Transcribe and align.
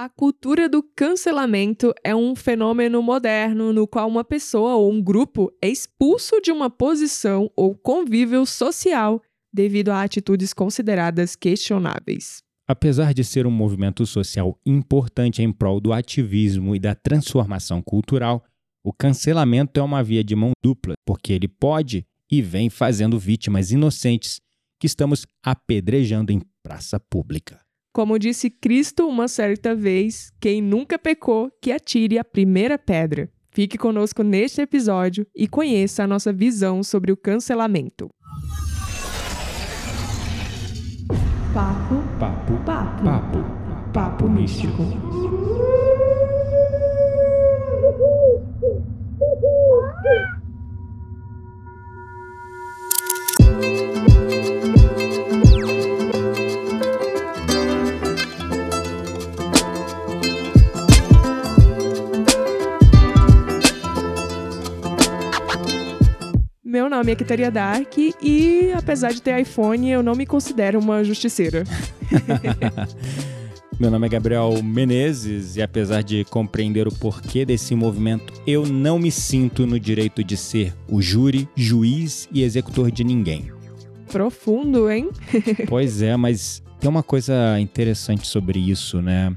A 0.00 0.08
cultura 0.08 0.68
do 0.68 0.80
cancelamento 0.80 1.92
é 2.04 2.14
um 2.14 2.36
fenômeno 2.36 3.02
moderno 3.02 3.72
no 3.72 3.84
qual 3.84 4.06
uma 4.06 4.22
pessoa 4.22 4.76
ou 4.76 4.92
um 4.92 5.02
grupo 5.02 5.52
é 5.60 5.68
expulso 5.68 6.40
de 6.40 6.52
uma 6.52 6.70
posição 6.70 7.50
ou 7.56 7.74
convívio 7.74 8.46
social 8.46 9.20
devido 9.52 9.88
a 9.88 10.04
atitudes 10.04 10.54
consideradas 10.54 11.34
questionáveis. 11.34 12.44
Apesar 12.68 13.12
de 13.12 13.24
ser 13.24 13.44
um 13.44 13.50
movimento 13.50 14.06
social 14.06 14.56
importante 14.64 15.42
em 15.42 15.50
prol 15.50 15.80
do 15.80 15.92
ativismo 15.92 16.76
e 16.76 16.78
da 16.78 16.94
transformação 16.94 17.82
cultural, 17.82 18.44
o 18.84 18.92
cancelamento 18.92 19.80
é 19.80 19.82
uma 19.82 20.00
via 20.00 20.22
de 20.22 20.36
mão 20.36 20.52
dupla, 20.62 20.94
porque 21.04 21.32
ele 21.32 21.48
pode 21.48 22.06
e 22.30 22.40
vem 22.40 22.70
fazendo 22.70 23.18
vítimas 23.18 23.72
inocentes 23.72 24.40
que 24.78 24.86
estamos 24.86 25.26
apedrejando 25.44 26.30
em 26.30 26.40
praça 26.62 27.00
pública. 27.00 27.58
Como 27.98 28.16
disse 28.16 28.48
Cristo 28.48 29.08
uma 29.08 29.26
certa 29.26 29.74
vez, 29.74 30.32
quem 30.38 30.62
nunca 30.62 30.96
pecou, 30.96 31.50
que 31.60 31.72
atire 31.72 32.16
a 32.16 32.22
primeira 32.22 32.78
pedra. 32.78 33.28
Fique 33.50 33.76
conosco 33.76 34.22
neste 34.22 34.60
episódio 34.60 35.26
e 35.34 35.48
conheça 35.48 36.04
a 36.04 36.06
nossa 36.06 36.32
visão 36.32 36.80
sobre 36.84 37.10
o 37.10 37.16
cancelamento. 37.16 38.08
Papo, 41.52 41.96
Papo, 42.20 42.52
papo, 42.64 43.02
papo, 43.02 43.92
papo 43.92 44.28
místico. 44.28 44.84
Meu 66.68 66.90
nome 66.90 67.10
é 67.12 67.16
Kitaria 67.16 67.50
Dark 67.50 67.96
e, 67.96 68.70
apesar 68.76 69.10
de 69.10 69.22
ter 69.22 69.40
iPhone, 69.40 69.90
eu 69.90 70.02
não 70.02 70.14
me 70.14 70.26
considero 70.26 70.78
uma 70.78 71.02
justiceira. 71.02 71.64
Meu 73.80 73.90
nome 73.90 74.06
é 74.06 74.10
Gabriel 74.10 74.62
Menezes 74.62 75.56
e 75.56 75.62
apesar 75.62 76.02
de 76.02 76.26
compreender 76.26 76.86
o 76.86 76.92
porquê 76.92 77.46
desse 77.46 77.74
movimento, 77.74 78.34
eu 78.46 78.66
não 78.66 78.98
me 78.98 79.10
sinto 79.10 79.66
no 79.66 79.80
direito 79.80 80.22
de 80.22 80.36
ser 80.36 80.74
o 80.86 81.00
júri, 81.00 81.48
juiz 81.56 82.28
e 82.30 82.42
executor 82.42 82.90
de 82.90 83.02
ninguém. 83.02 83.50
Profundo, 84.08 84.90
hein? 84.90 85.08
Pois 85.66 86.02
é, 86.02 86.14
mas 86.18 86.62
tem 86.78 86.90
uma 86.90 87.02
coisa 87.02 87.58
interessante 87.58 88.26
sobre 88.26 88.58
isso, 88.58 89.00
né? 89.00 89.34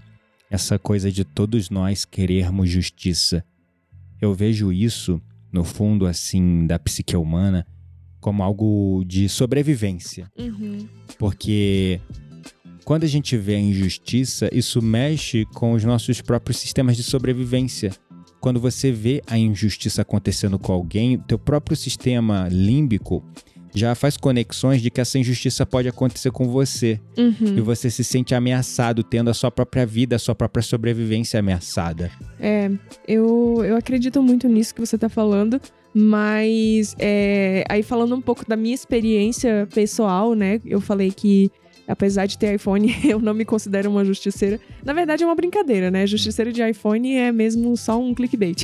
Essa 0.50 0.78
coisa 0.78 1.10
de 1.10 1.24
todos 1.24 1.70
nós 1.70 2.04
querermos 2.04 2.70
justiça. 2.70 3.42
Eu 4.20 4.34
vejo 4.34 4.70
isso, 4.70 5.22
no 5.52 5.64
fundo, 5.64 6.06
assim, 6.06 6.66
da 6.66 6.80
psique 6.80 7.16
humana, 7.16 7.66
como 8.20 8.44
algo 8.44 9.04
de 9.06 9.28
sobrevivência. 9.28 10.32
Uhum. 10.38 10.88
Porque 11.18 12.00
quando 12.84 13.04
a 13.04 13.08
gente 13.08 13.38
vê 13.38 13.56
a 13.56 13.60
injustiça, 13.60 14.50
isso 14.52 14.82
mexe 14.82 15.46
com 15.54 15.74
os 15.74 15.84
nossos 15.84 16.22
próprios 16.22 16.58
sistemas 16.58 16.96
de 16.96 17.04
sobrevivência. 17.04 17.92
Quando 18.40 18.60
você 18.60 18.92
vê 18.92 19.22
a 19.28 19.38
injustiça 19.38 20.02
acontecendo 20.02 20.58
com 20.58 20.72
alguém, 20.72 21.18
teu 21.18 21.38
próprio 21.38 21.78
sistema 21.78 22.48
límbico 22.50 23.24
já 23.74 23.96
faz 23.96 24.18
conexões 24.18 24.82
de 24.82 24.90
que 24.90 25.02
essa 25.02 25.18
injustiça 25.18 25.66
pode 25.66 25.88
acontecer 25.88 26.32
com 26.32 26.48
você. 26.48 27.00
Uhum. 27.18 27.58
E 27.58 27.62
você 27.62 27.90
se 27.90 28.04
sente 28.04 28.36
ameaçado, 28.36 29.04
tendo 29.04 29.30
a 29.30 29.34
sua 29.34 29.52
própria 29.52 29.86
vida, 29.86 30.16
a 30.16 30.20
sua 30.20 30.36
própria 30.36 30.62
sobrevivência 30.62 31.40
ameaçada. 31.40 32.12
É, 32.40 32.70
eu, 33.08 33.62
eu 33.64 33.78
acredito 33.78 34.22
muito 34.22 34.48
nisso 34.48 34.74
que 34.74 34.82
você 34.82 34.98
tá 34.98 35.10
falando, 35.10 35.60
mas 35.94 36.96
é, 37.00 37.64
aí 37.70 37.84
falando 37.84 38.16
um 38.16 38.22
pouco 38.22 38.48
da 38.48 38.56
minha 38.56 38.76
experiência 38.76 39.68
pessoal, 39.74 40.34
né? 40.34 40.60
Eu 40.66 40.80
falei 40.82 41.12
que 41.12 41.52
apesar 41.92 42.26
de 42.26 42.38
ter 42.38 42.56
iPhone, 42.56 42.96
eu 43.04 43.20
não 43.20 43.34
me 43.34 43.46
considero 43.46 43.90
uma 43.90 44.04
justiceira. 44.06 44.60
Na 44.84 44.94
verdade, 44.94 45.24
é 45.24 45.26
uma 45.26 45.36
brincadeira, 45.36 45.92
né? 45.92 46.08
Justiceira 46.08 46.52
de 46.52 46.62
iPhone 46.68 47.16
é 47.16 47.32
mesmo 47.32 47.76
só 47.76 48.00
um 48.00 48.14
clickbait. 48.14 48.64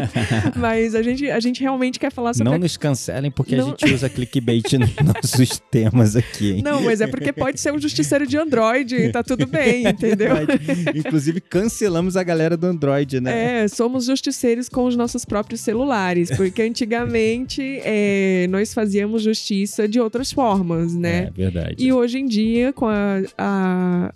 mas 0.56 0.94
a 0.94 1.02
gente, 1.02 1.30
a 1.30 1.40
gente 1.40 1.60
realmente 1.60 1.98
quer 1.98 2.10
falar 2.10 2.34
sobre 2.34 2.48
Não 2.48 2.54
a 2.54 2.58
nos 2.58 2.76
cancelem 2.76 3.30
porque 3.30 3.56
Não- 3.56 3.68
a 3.68 3.70
gente 3.70 3.94
usa 3.94 4.08
clickbait 4.08 4.72
nos 4.78 4.90
nossos 5.04 5.58
temas 5.70 6.16
aqui, 6.16 6.52
hein? 6.52 6.62
Não, 6.62 6.82
mas 6.82 7.00
é 7.00 7.06
porque 7.06 7.32
pode 7.32 7.60
ser 7.60 7.72
um 7.72 7.78
justiceiro 7.78 8.26
de 8.26 8.36
Android 8.36 8.94
e 8.96 9.12
tá 9.12 9.22
tudo 9.22 9.46
bem, 9.46 9.86
entendeu? 9.86 10.36
É 10.36 10.46
Verdade. 10.46 10.98
Inclusive, 10.98 11.40
cancelamos 11.40 12.16
a 12.16 12.22
galera 12.22 12.56
do 12.56 12.66
Android, 12.66 13.20
né? 13.20 13.62
É, 13.62 13.68
somos 13.68 14.06
justiceiros 14.06 14.68
com 14.68 14.84
os 14.84 14.96
nossos 14.96 15.24
próprios 15.24 15.60
celulares, 15.60 16.30
porque 16.36 16.62
antigamente 16.62 17.80
é, 17.84 18.46
nós 18.48 18.72
fazíamos 18.72 19.22
justiça 19.22 19.86
de 19.88 20.00
outras 20.00 20.32
formas, 20.32 20.94
né? 20.94 21.24
É 21.24 21.30
verdade. 21.30 21.74
E 21.78 21.92
hoje 21.92 22.18
em 22.18 22.26
dia, 22.26 22.61
com 22.70 22.86
a, 22.86 23.22
a 23.38 24.12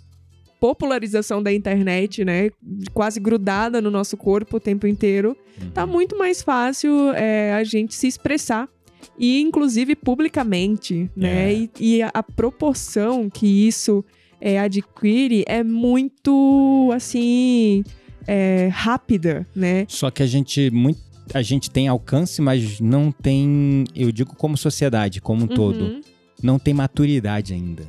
popularização 0.59 1.41
da 1.41 1.51
internet, 1.53 2.23
né, 2.25 2.49
quase 2.93 3.19
grudada 3.19 3.81
no 3.81 3.91
nosso 3.91 4.15
corpo 4.17 4.57
o 4.57 4.59
tempo 4.59 4.87
inteiro, 4.87 5.35
Uhum. 5.61 5.71
tá 5.71 5.87
muito 5.87 6.15
mais 6.17 6.43
fácil 6.43 7.11
é, 7.15 7.51
a 7.53 7.63
gente 7.63 7.95
se 7.95 8.07
expressar. 8.07 8.69
E, 9.17 9.41
inclusive, 9.41 9.95
publicamente, 9.95 11.09
né? 11.15 11.51
É. 11.51 11.53
E, 11.55 11.69
e 11.79 12.01
a, 12.03 12.11
a 12.13 12.21
proporção 12.21 13.27
que 13.29 13.67
isso 13.67 14.05
é, 14.39 14.59
adquire 14.59 15.43
é 15.47 15.63
muito, 15.63 16.91
assim, 16.93 17.83
é, 18.27 18.67
rápida, 18.71 19.47
né? 19.55 19.85
Só 19.87 20.11
que 20.11 20.21
a 20.21 20.27
gente 20.27 20.69
muito 20.71 20.99
a 21.33 21.41
gente 21.41 21.69
tem 21.69 21.87
alcance, 21.89 22.41
mas 22.41 22.79
não 22.79 23.11
tem, 23.11 23.83
eu 23.95 24.11
digo 24.13 24.33
como 24.35 24.55
sociedade, 24.55 25.19
como 25.19 25.43
um 25.43 25.47
todo, 25.47 25.81
Uhum. 25.83 26.01
não 26.41 26.57
tem 26.59 26.73
maturidade 26.73 27.53
ainda. 27.53 27.83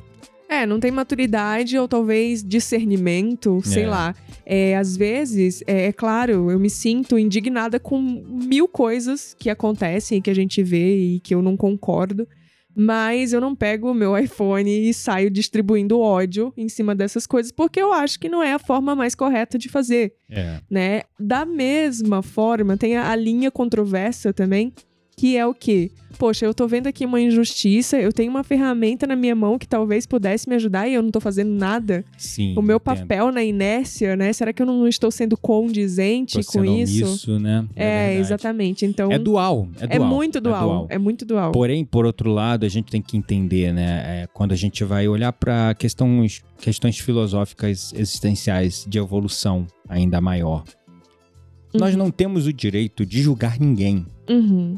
É, 0.63 0.67
não 0.67 0.81
tem 0.81 0.91
maturidade 0.91 1.79
ou 1.79 1.87
talvez 1.87 2.43
discernimento, 2.43 3.61
sei 3.65 3.85
É. 3.85 3.89
lá. 3.89 4.15
É, 4.47 4.77
às 4.77 4.97
vezes, 4.97 5.63
é, 5.67 5.87
é 5.87 5.93
claro, 5.93 6.51
eu 6.51 6.59
me 6.59 6.71
sinto 6.71 7.19
indignada 7.19 7.79
com 7.79 8.01
mil 8.01 8.67
coisas 8.67 9.35
que 9.39 9.51
acontecem, 9.51 10.21
que 10.23 10.31
a 10.31 10.35
gente 10.35 10.63
vê 10.63 10.97
e 10.97 11.21
que 11.21 11.35
eu 11.35 11.43
não 11.43 11.57
concordo. 11.57 12.27
Mas 12.81 13.33
eu 13.33 13.41
não 13.41 13.57
pego 13.57 13.91
o 13.91 13.95
meu 13.95 14.17
iPhone 14.17 14.71
e 14.71 14.95
saio 14.95 15.29
distribuindo 15.31 15.99
ódio 15.99 16.53
em 16.57 16.69
cima 16.69 16.95
dessas 16.95 17.27
coisas, 17.27 17.51
porque 17.51 17.81
eu 17.83 17.93
acho 17.93 18.21
que 18.21 18.29
não 18.29 18.41
é 18.41 18.53
a 18.53 18.59
forma 18.59 18.95
mais 18.95 19.17
correta 19.17 19.59
de 19.59 19.69
fazer, 19.69 20.13
É. 20.31 20.61
né? 20.71 21.03
Da 21.19 21.45
mesma 21.45 22.23
forma, 22.23 22.77
tem 22.77 22.97
a, 22.97 23.11
a 23.11 23.17
linha 23.17 23.51
controversa 23.51 24.33
também, 24.33 24.73
que 25.19 25.37
é 25.37 25.45
o 25.47 25.53
quê? 25.53 25.91
Poxa, 26.19 26.45
eu 26.47 26.55
tô 26.55 26.67
vendo 26.67 26.87
aqui 26.87 27.05
uma 27.05 27.21
injustiça, 27.21 27.97
eu 27.99 28.13
tenho 28.13 28.31
uma 28.31 28.43
ferramenta 28.43 29.07
na 29.07 29.15
minha 29.15 29.35
mão 29.37 29.59
que 29.59 29.69
talvez 29.69 30.05
pudesse 30.07 30.49
me 30.49 30.55
ajudar 30.57 30.89
e 30.89 30.95
eu 30.95 31.03
não 31.03 31.11
tô 31.11 31.21
fazendo 31.21 31.51
nada. 31.51 32.05
Sim. 32.17 32.55
o 32.57 32.63
meu 32.63 32.77
entendo. 32.77 32.81
papel 32.81 33.31
na 33.33 33.43
inércia, 33.45 34.17
né? 34.17 34.33
Será 34.33 34.53
que 34.53 34.61
eu 34.63 34.67
não 34.67 34.89
estou 34.89 35.11
sendo 35.11 35.37
condizente 35.37 36.35
Tô 36.39 36.45
com 36.45 36.53
sendo 36.53 36.65
isso? 36.65 37.05
omisso, 37.07 37.39
né? 37.39 37.67
É, 37.77 38.07
verdade. 38.07 38.21
exatamente. 38.21 38.87
Então, 38.87 39.13
É 39.13 39.19
dual, 39.19 39.69
é 39.81 39.97
é 39.97 39.99
dual. 39.99 40.09
muito 40.09 40.41
dual. 40.41 40.87
É, 40.89 40.99
muito 40.99 41.25
dual. 41.25 41.53
Porém, 41.53 41.85
por 41.85 42.05
outro 42.07 42.33
lado, 42.33 42.65
a 42.65 42.69
gente 42.69 42.91
tem 42.91 43.03
que 43.03 43.17
entender, 43.17 43.73
né? 43.73 44.23
é, 44.23 44.27
quando 44.33 44.53
a 44.53 44.57
gente 44.57 44.83
vai 44.85 45.07
olhar 45.09 45.33
para 45.33 45.75
questões, 45.75 46.43
questões 46.61 46.99
filosóficas 46.99 47.93
existenciais 47.93 48.85
de 48.89 48.99
evolução 48.99 49.67
ainda 49.89 50.21
maior, 50.21 50.65
nós 51.75 51.93
Uhum. 51.93 51.99
não 51.99 52.11
temos 52.11 52.47
o 52.47 52.53
direito 52.53 53.05
de 53.05 53.21
julgar 53.21 53.61
ninguém. 53.61 54.07
Uhum. 54.29 54.75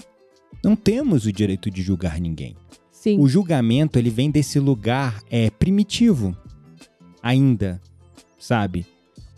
Não 0.63 0.77
temos 0.77 1.27
o 1.27 1.33
direito 1.33 1.71
de 1.71 1.83
julgar 1.83 2.21
ninguém. 2.21 2.57
Sim. 2.93 3.19
O 3.19 3.27
julgamento 3.29 3.99
ele 3.99 4.11
vem 4.11 4.31
desse 4.31 4.59
lugar 4.61 5.23
é 5.31 5.49
primitivo 5.51 6.37
ainda, 7.23 7.81
sabe? 8.39 8.85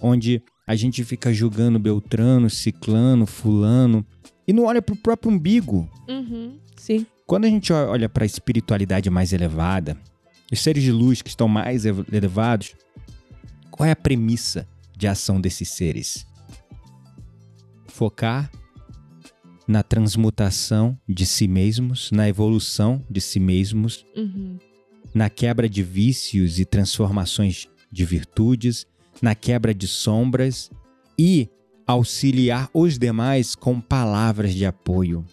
Onde 0.00 0.42
a 0.66 0.74
gente 0.74 1.04
fica 1.04 1.32
julgando 1.32 1.78
Beltrano, 1.78 2.50
Ciclano, 2.50 3.24
Fulano 3.26 4.04
e 4.46 4.52
não 4.52 4.64
olha 4.64 4.82
pro 4.82 4.96
próprio 4.96 5.30
umbigo. 5.30 5.88
Uhum. 6.08 6.58
Sim. 6.76 7.06
Quando 7.24 7.44
a 7.44 7.48
gente 7.48 7.72
olha 7.72 8.08
para 8.08 8.24
a 8.24 8.26
espiritualidade 8.26 9.08
mais 9.08 9.32
elevada, 9.32 9.96
os 10.50 10.60
seres 10.60 10.82
de 10.82 10.90
luz 10.90 11.22
que 11.22 11.28
estão 11.28 11.46
mais 11.46 11.86
ev- 11.86 12.04
elevados, 12.12 12.74
qual 13.70 13.88
é 13.88 13.92
a 13.92 13.96
premissa 13.96 14.68
de 14.96 15.06
ação 15.06 15.40
desses 15.40 15.68
seres? 15.70 16.26
Focar 17.86 18.50
na 19.66 19.82
transmutação 19.82 20.98
de 21.08 21.24
si 21.24 21.46
mesmos, 21.48 22.10
na 22.10 22.28
evolução 22.28 23.02
de 23.10 23.20
si 23.20 23.38
mesmos, 23.40 24.04
Uhum. 24.16 24.58
na 25.14 25.28
quebra 25.30 25.68
de 25.68 25.82
vícios 25.82 26.58
e 26.58 26.64
transformações 26.64 27.68
de 27.90 28.04
virtudes, 28.04 28.86
na 29.20 29.34
quebra 29.34 29.72
de 29.74 29.86
sombras 29.86 30.70
e 31.18 31.48
auxiliar 31.86 32.68
os 32.72 32.98
demais 32.98 33.54
com 33.54 33.80
palavras 33.80 34.54
de 34.54 34.64
apoio, 34.64 35.24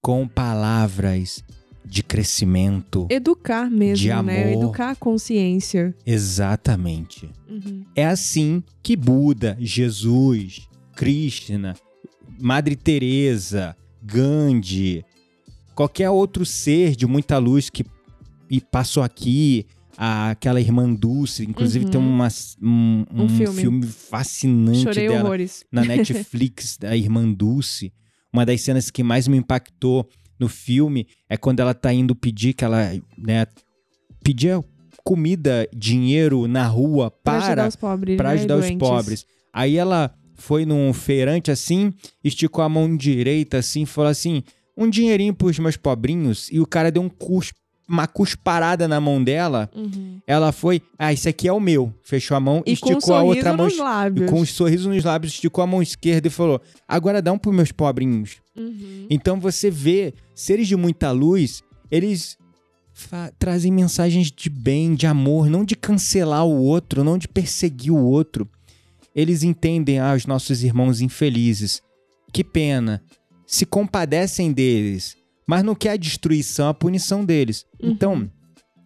com 0.00 0.26
palavras 0.26 1.42
de 1.84 2.02
crescimento. 2.02 3.06
Educar 3.10 3.68
mesmo, 3.70 3.96
De 3.96 4.08
né? 4.08 4.14
amor. 4.14 4.32
Educar 4.62 4.90
a 4.90 4.96
consciência. 4.96 5.94
Exatamente. 6.06 7.28
Uhum. 7.48 7.84
É 7.94 8.06
assim 8.06 8.62
que 8.82 8.96
Buda, 8.96 9.56
Jesus, 9.60 10.68
Krishna, 10.94 11.74
Madre 12.40 12.76
Teresa, 12.76 13.76
Gandhi, 14.02 15.04
qualquer 15.74 16.10
outro 16.10 16.44
ser 16.44 16.94
de 16.96 17.06
muita 17.06 17.38
luz 17.38 17.70
que 17.70 17.84
e 18.50 18.60
passou 18.60 19.02
aqui, 19.02 19.64
a- 19.96 20.30
aquela 20.30 20.60
irmã 20.60 20.92
Dulce, 20.92 21.42
inclusive 21.44 21.86
Uhum. 21.86 21.90
tem 21.90 22.00
uma, 22.00 22.28
um, 22.62 23.04
Um 23.14 23.22
um 23.24 23.28
filme. 23.28 23.60
filme 23.60 23.86
fascinante 23.86 24.82
Chorei 24.82 25.08
dela 25.08 25.24
horrores. 25.24 25.64
na 25.72 25.82
Netflix, 25.84 26.76
da 26.80 26.94
irmã 26.96 27.30
Dulce. 27.32 27.92
Uma 28.32 28.44
das 28.44 28.60
cenas 28.60 28.90
que 28.90 29.02
mais 29.02 29.26
me 29.28 29.36
impactou 29.38 30.06
no 30.38 30.48
filme 30.48 31.06
é 31.30 31.36
quando 31.36 31.60
ela 31.60 31.72
tá 31.74 31.92
indo 31.94 32.14
pedir 32.14 32.52
que 32.52 32.64
ela, 32.64 32.90
né, 33.16 33.46
pedia 34.22 34.62
comida, 35.04 35.66
dinheiro 35.74 36.46
na 36.46 36.66
rua 36.66 37.10
Pra 37.10 37.38
ajudar 37.38 37.56
para 37.56 37.68
os 37.68 37.76
pobres. 37.76 38.16
para 38.16 38.28
né, 38.30 38.34
ajudar 38.34 38.56
os 38.58 38.70
pobres. 38.72 39.26
Aí 39.52 39.76
ela 39.76 40.12
foi 40.34 40.64
num 40.66 40.92
feirante 40.92 41.50
assim, 41.50 41.92
esticou 42.22 42.64
a 42.64 42.68
mão 42.68 42.96
direita 42.96 43.58
assim, 43.58 43.84
falou 43.84 44.10
assim: 44.10 44.42
"Um 44.76 44.88
dinheirinho 44.88 45.34
pros 45.34 45.58
meus 45.58 45.76
pobrinhos". 45.76 46.48
E 46.50 46.60
o 46.60 46.66
cara 46.66 46.90
deu 46.90 47.02
um 47.02 47.10
uma 47.88 48.06
cusparada 48.06 48.88
na 48.88 49.00
mão 49.00 49.22
dela. 49.22 49.68
Uhum. 49.74 50.18
Ela 50.26 50.52
foi: 50.52 50.80
"Ah, 50.98 51.12
esse 51.12 51.28
aqui 51.28 51.46
é 51.48 51.52
o 51.52 51.60
meu". 51.60 51.92
Fechou 52.02 52.36
a 52.36 52.40
mão, 52.40 52.62
E 52.64 52.76
com 52.76 52.88
um 52.88 52.92
esticou 52.92 53.14
a 53.14 53.22
outra 53.22 53.54
mão 53.56 53.66
nos 53.66 53.76
lábios. 53.78 54.26
e 54.26 54.30
com 54.30 54.40
um 54.40 54.46
sorriso 54.46 54.88
nos 54.88 55.04
lábios, 55.04 55.34
esticou 55.34 55.62
a 55.62 55.66
mão 55.66 55.82
esquerda 55.82 56.28
e 56.28 56.30
falou: 56.30 56.60
Agora 56.88 57.20
dá 57.20 57.32
um 57.32 57.38
pros 57.38 57.54
meus 57.54 57.72
pobrinhos. 57.72 58.36
Uhum. 58.56 59.06
Então 59.10 59.38
você 59.40 59.70
vê 59.70 60.14
seres 60.34 60.68
de 60.68 60.76
muita 60.76 61.10
luz, 61.10 61.62
eles 61.90 62.38
trazem 63.38 63.72
mensagens 63.72 64.30
de 64.30 64.48
bem, 64.48 64.94
de 64.94 65.06
amor, 65.06 65.48
não 65.48 65.64
de 65.64 65.74
cancelar 65.74 66.46
o 66.46 66.62
outro, 66.62 67.02
não 67.02 67.18
de 67.18 67.26
perseguir 67.26 67.92
o 67.92 67.96
outro. 68.04 68.48
Eles 69.14 69.42
entendem 69.42 69.98
ah, 69.98 70.14
os 70.14 70.26
nossos 70.26 70.62
irmãos 70.62 71.00
infelizes. 71.00 71.82
Que 72.32 72.42
pena. 72.42 73.02
Se 73.46 73.66
compadecem 73.66 74.52
deles, 74.52 75.16
mas 75.46 75.62
não 75.62 75.74
quer 75.74 75.90
a 75.90 75.96
destruição, 75.96 76.68
a 76.68 76.74
punição 76.74 77.24
deles. 77.24 77.66
Uhum. 77.80 77.90
Então, 77.90 78.30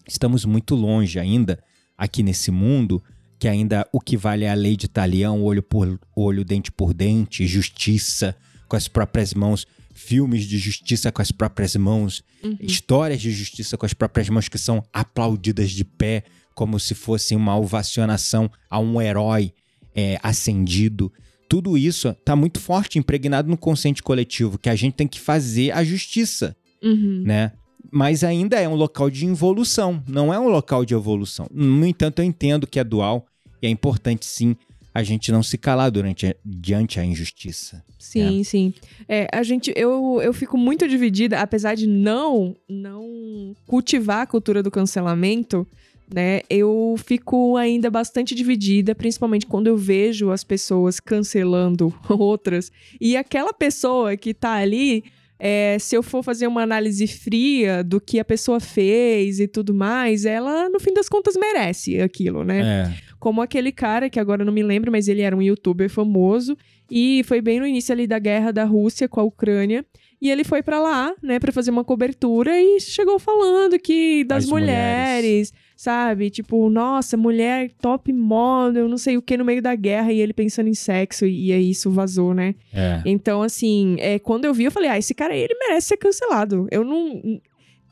estamos 0.08 0.44
muito 0.44 0.74
longe 0.74 1.18
ainda, 1.20 1.62
aqui 1.96 2.22
nesse 2.22 2.50
mundo, 2.50 3.02
que 3.38 3.46
ainda 3.46 3.86
o 3.92 4.00
que 4.00 4.16
vale 4.16 4.44
é 4.44 4.50
a 4.50 4.54
lei 4.54 4.76
de 4.76 4.88
talião, 4.88 5.42
olho 5.42 5.62
por 5.62 6.00
olho, 6.16 6.44
dente 6.44 6.72
por 6.72 6.92
dente, 6.92 7.46
justiça 7.46 8.34
com 8.66 8.74
as 8.74 8.88
próprias 8.88 9.32
mãos, 9.34 9.66
filmes 9.94 10.44
de 10.44 10.58
justiça 10.58 11.12
com 11.12 11.22
as 11.22 11.30
próprias 11.30 11.76
mãos, 11.76 12.24
Uhum. 12.42 12.56
histórias 12.60 13.20
de 13.20 13.30
justiça 13.30 13.76
com 13.76 13.86
as 13.86 13.94
próprias 13.94 14.28
mãos 14.28 14.48
que 14.48 14.58
são 14.58 14.82
aplaudidas 14.92 15.70
de 15.70 15.84
pé, 15.84 16.24
como 16.54 16.80
se 16.80 16.94
fosse 16.94 17.36
uma 17.36 17.56
ovacionação 17.56 18.50
a 18.68 18.78
um 18.78 19.00
herói 19.00 19.52
é, 19.96 20.18
ascendido. 20.22 21.10
Tudo 21.48 21.76
isso 21.78 22.08
está 22.10 22.36
muito 22.36 22.60
forte, 22.60 22.98
impregnado 22.98 23.48
no 23.48 23.56
consciente 23.56 24.02
coletivo, 24.02 24.58
que 24.58 24.68
a 24.68 24.74
gente 24.76 24.94
tem 24.94 25.08
que 25.08 25.18
fazer 25.20 25.70
a 25.72 25.82
justiça 25.82 26.54
Uhum. 26.82 27.22
né? 27.24 27.52
Mas 27.90 28.22
ainda 28.22 28.60
é 28.60 28.68
um 28.68 28.74
local 28.74 29.08
de 29.08 29.24
involução, 29.24 30.02
não 30.08 30.34
é 30.34 30.38
um 30.38 30.48
local 30.48 30.84
de 30.84 30.92
evolução. 30.92 31.46
No 31.52 31.86
entanto, 31.86 32.18
eu 32.20 32.24
entendo 32.24 32.66
que 32.66 32.78
é 32.80 32.84
dual 32.84 33.26
e 33.62 33.66
é 33.66 33.70
importante 33.70 34.26
sim 34.26 34.54
a 34.92 35.02
gente 35.02 35.30
não 35.30 35.42
se 35.42 35.56
calar 35.58 35.90
durante 35.90 36.26
a- 36.26 36.34
diante 36.44 36.98
a 36.98 37.04
injustiça. 37.04 37.82
Sim, 37.98 38.42
sim. 38.44 38.74
É, 39.08 39.28
a 39.32 39.42
gente, 39.42 39.72
eu, 39.76 40.20
eu 40.22 40.32
fico 40.32 40.56
muito 40.58 40.88
dividida, 40.88 41.38
apesar 41.40 41.74
de 41.74 41.86
não, 41.86 42.56
não 42.68 43.54
cultivar 43.66 44.22
a 44.22 44.26
cultura 44.26 44.62
do 44.62 44.70
cancelamento, 44.70 45.66
né? 46.12 46.40
Eu 46.48 46.94
fico 47.04 47.56
ainda 47.56 47.90
bastante 47.90 48.34
dividida, 48.34 48.94
principalmente 48.94 49.46
quando 49.46 49.66
eu 49.66 49.76
vejo 49.76 50.30
as 50.30 50.44
pessoas 50.44 51.00
cancelando 51.00 51.92
outras. 52.08 52.70
E 53.00 53.16
aquela 53.16 53.52
pessoa 53.52 54.16
que 54.16 54.32
tá 54.32 54.52
ali, 54.52 55.04
é, 55.38 55.76
se 55.78 55.96
eu 55.96 56.02
for 56.02 56.22
fazer 56.22 56.46
uma 56.46 56.62
análise 56.62 57.06
fria 57.06 57.82
do 57.82 58.00
que 58.00 58.18
a 58.18 58.24
pessoa 58.24 58.60
fez 58.60 59.40
e 59.40 59.48
tudo 59.48 59.74
mais, 59.74 60.24
ela, 60.24 60.68
no 60.68 60.80
fim 60.80 60.94
das 60.94 61.08
contas, 61.08 61.36
merece 61.36 62.00
aquilo, 62.00 62.44
né? 62.44 62.60
É, 62.60 63.05
Como 63.18 63.40
aquele 63.40 63.72
cara, 63.72 64.10
que 64.10 64.20
agora 64.20 64.44
não 64.44 64.52
me 64.52 64.62
lembro, 64.62 64.92
mas 64.92 65.08
ele 65.08 65.22
era 65.22 65.36
um 65.36 65.42
youtuber 65.42 65.88
famoso. 65.88 66.56
E 66.90 67.22
foi 67.24 67.40
bem 67.40 67.58
no 67.58 67.66
início 67.66 67.92
ali 67.92 68.06
da 68.06 68.18
guerra 68.18 68.52
da 68.52 68.64
Rússia 68.64 69.08
com 69.08 69.20
a 69.20 69.24
Ucrânia. 69.24 69.84
E 70.20 70.30
ele 70.30 70.44
foi 70.44 70.62
pra 70.62 70.80
lá, 70.80 71.14
né, 71.22 71.38
pra 71.38 71.52
fazer 71.52 71.70
uma 71.70 71.84
cobertura 71.84 72.58
e 72.58 72.80
chegou 72.80 73.18
falando 73.18 73.78
que 73.78 74.24
das 74.24 74.44
As 74.44 74.50
mulheres, 74.50 75.52
sabe? 75.76 76.30
Tipo, 76.30 76.70
nossa, 76.70 77.18
mulher 77.18 77.70
top 77.82 78.10
model, 78.12 78.88
não 78.88 78.96
sei 78.96 79.18
o 79.18 79.22
que 79.22 79.36
no 79.36 79.44
meio 79.44 79.60
da 79.60 79.74
guerra 79.74 80.12
e 80.12 80.18
ele 80.18 80.32
pensando 80.32 80.68
em 80.68 80.74
sexo 80.74 81.26
e, 81.26 81.48
e 81.48 81.52
aí 81.52 81.70
isso 81.70 81.90
vazou, 81.90 82.32
né? 82.32 82.54
é. 82.72 83.02
Então, 83.04 83.42
assim, 83.42 83.96
é, 83.98 84.18
quando 84.18 84.46
eu 84.46 84.54
vi, 84.54 84.64
eu 84.64 84.72
falei, 84.72 84.88
ah, 84.88 84.98
esse 84.98 85.14
cara 85.14 85.34
aí, 85.34 85.40
ele 85.40 85.54
merece 85.58 85.88
ser 85.88 85.96
cancelado. 85.98 86.66
Eu 86.70 86.82
não. 86.82 87.20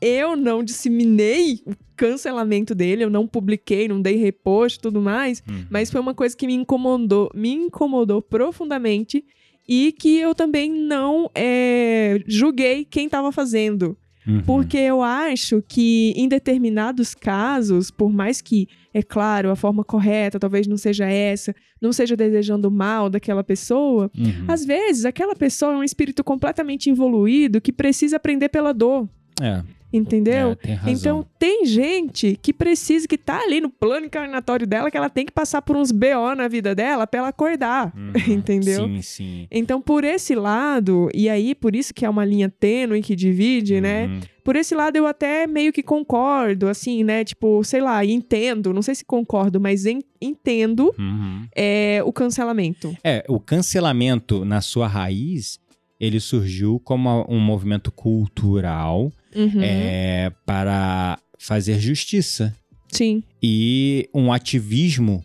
Eu 0.01 0.35
não 0.35 0.63
disseminei 0.63 1.61
o 1.65 1.73
cancelamento 1.95 2.75
dele, 2.75 3.03
eu 3.03 3.09
não 3.09 3.25
publiquei, 3.25 3.87
não 3.87 4.01
dei 4.01 4.15
repost 4.17 4.77
e 4.77 4.81
tudo 4.81 5.01
mais, 5.01 5.41
Uhum. 5.47 5.65
mas 5.69 5.89
foi 5.89 6.01
uma 6.01 6.13
coisa 6.13 6.35
que 6.35 6.45
me 6.45 6.53
incomodou, 6.53 7.29
me 7.33 7.51
incomodou 7.53 8.21
profundamente 8.21 9.23
e 9.67 9.91
que 9.93 10.17
eu 10.17 10.35
também 10.35 10.71
não 10.71 11.29
é, 11.33 12.19
julguei 12.27 12.85
quem 12.85 13.05
estava 13.05 13.31
fazendo. 13.31 13.97
Uhum. 14.27 14.41
Porque 14.41 14.77
eu 14.77 15.03
acho 15.03 15.63
que 15.67 16.11
em 16.15 16.27
determinados 16.27 17.13
casos, 17.13 17.91
por 17.91 18.11
mais 18.11 18.41
que, 18.41 18.67
é 18.91 19.03
claro, 19.03 19.51
a 19.51 19.55
forma 19.55 19.83
correta 19.83 20.39
talvez 20.39 20.65
não 20.67 20.77
seja 20.77 21.05
essa, 21.05 21.53
não 21.79 21.93
seja 21.93 22.15
desejando 22.15 22.69
mal 22.71 23.07
daquela 23.09 23.43
pessoa, 23.43 24.09
Uhum. 24.17 24.45
às 24.47 24.65
vezes, 24.65 25.05
aquela 25.05 25.35
pessoa 25.35 25.73
é 25.73 25.77
um 25.77 25.83
espírito 25.83 26.23
completamente 26.23 26.89
evoluído 26.89 27.61
que 27.61 27.71
precisa 27.71 28.15
aprender 28.17 28.49
pela 28.49 28.73
dor, 28.73 29.07
É, 29.41 29.61
entendeu? 29.95 30.51
é, 30.51 30.55
tem. 30.77 30.93
Então, 30.93 31.25
tem 31.39 31.65
gente 31.65 32.37
que 32.41 32.53
precisa, 32.53 33.07
que 33.07 33.17
tá 33.17 33.39
ali 33.41 33.59
no 33.61 33.69
plano 33.69 34.05
encarnatório 34.05 34.67
dela, 34.67 34.91
que 34.91 34.97
ela 34.97 35.09
tem 35.09 35.25
que 35.25 35.31
passar 35.31 35.61
por 35.61 35.75
uns 35.75 35.91
BO 35.91 36.35
na 36.35 36.47
vida 36.47 36.73
dela 36.75 37.07
pra 37.07 37.19
ela 37.19 37.29
acordar, 37.29 37.93
Uhum. 37.95 38.11
entendeu? 38.33 38.85
Sim, 38.87 39.01
sim. 39.01 39.47
Então, 39.51 39.81
por 39.81 40.03
esse 40.03 40.35
lado, 40.35 41.09
e 41.13 41.29
aí 41.29 41.53
por 41.55 41.75
isso 41.75 41.93
que 41.93 42.05
é 42.05 42.09
uma 42.09 42.25
linha 42.25 42.49
tênue 42.49 43.01
que 43.01 43.15
divide, 43.15 43.79
né? 43.81 44.07
Uhum. 44.07 44.19
Por 44.43 44.55
esse 44.55 44.75
lado 44.75 44.95
eu 44.95 45.07
até 45.07 45.47
meio 45.47 45.73
que 45.73 45.81
concordo, 45.81 46.67
assim, 46.67 47.03
né? 47.03 47.23
Tipo, 47.23 47.63
sei 47.63 47.81
lá, 47.81 48.05
entendo, 48.05 48.71
não 48.73 48.81
sei 48.83 48.93
se 48.93 49.03
concordo, 49.03 49.59
mas 49.59 49.87
en- 49.87 50.03
entendo 50.21 50.93
Uhum. 50.99 51.47
é, 51.55 52.01
o 52.05 52.13
cancelamento. 52.13 52.95
É, 53.03 53.23
o 53.27 53.39
cancelamento 53.39 54.45
na 54.45 54.61
sua 54.61 54.87
raiz, 54.87 55.59
ele 55.99 56.19
surgiu 56.19 56.79
como 56.83 57.25
um 57.27 57.39
movimento 57.39 57.91
cultural 57.91 59.11
Uhum. 59.35 59.61
é, 59.61 60.31
para 60.45 61.19
fazer 61.37 61.79
justiça. 61.79 62.55
Sim. 62.91 63.23
e 63.43 64.07
um 64.13 64.31
ativismo 64.31 65.23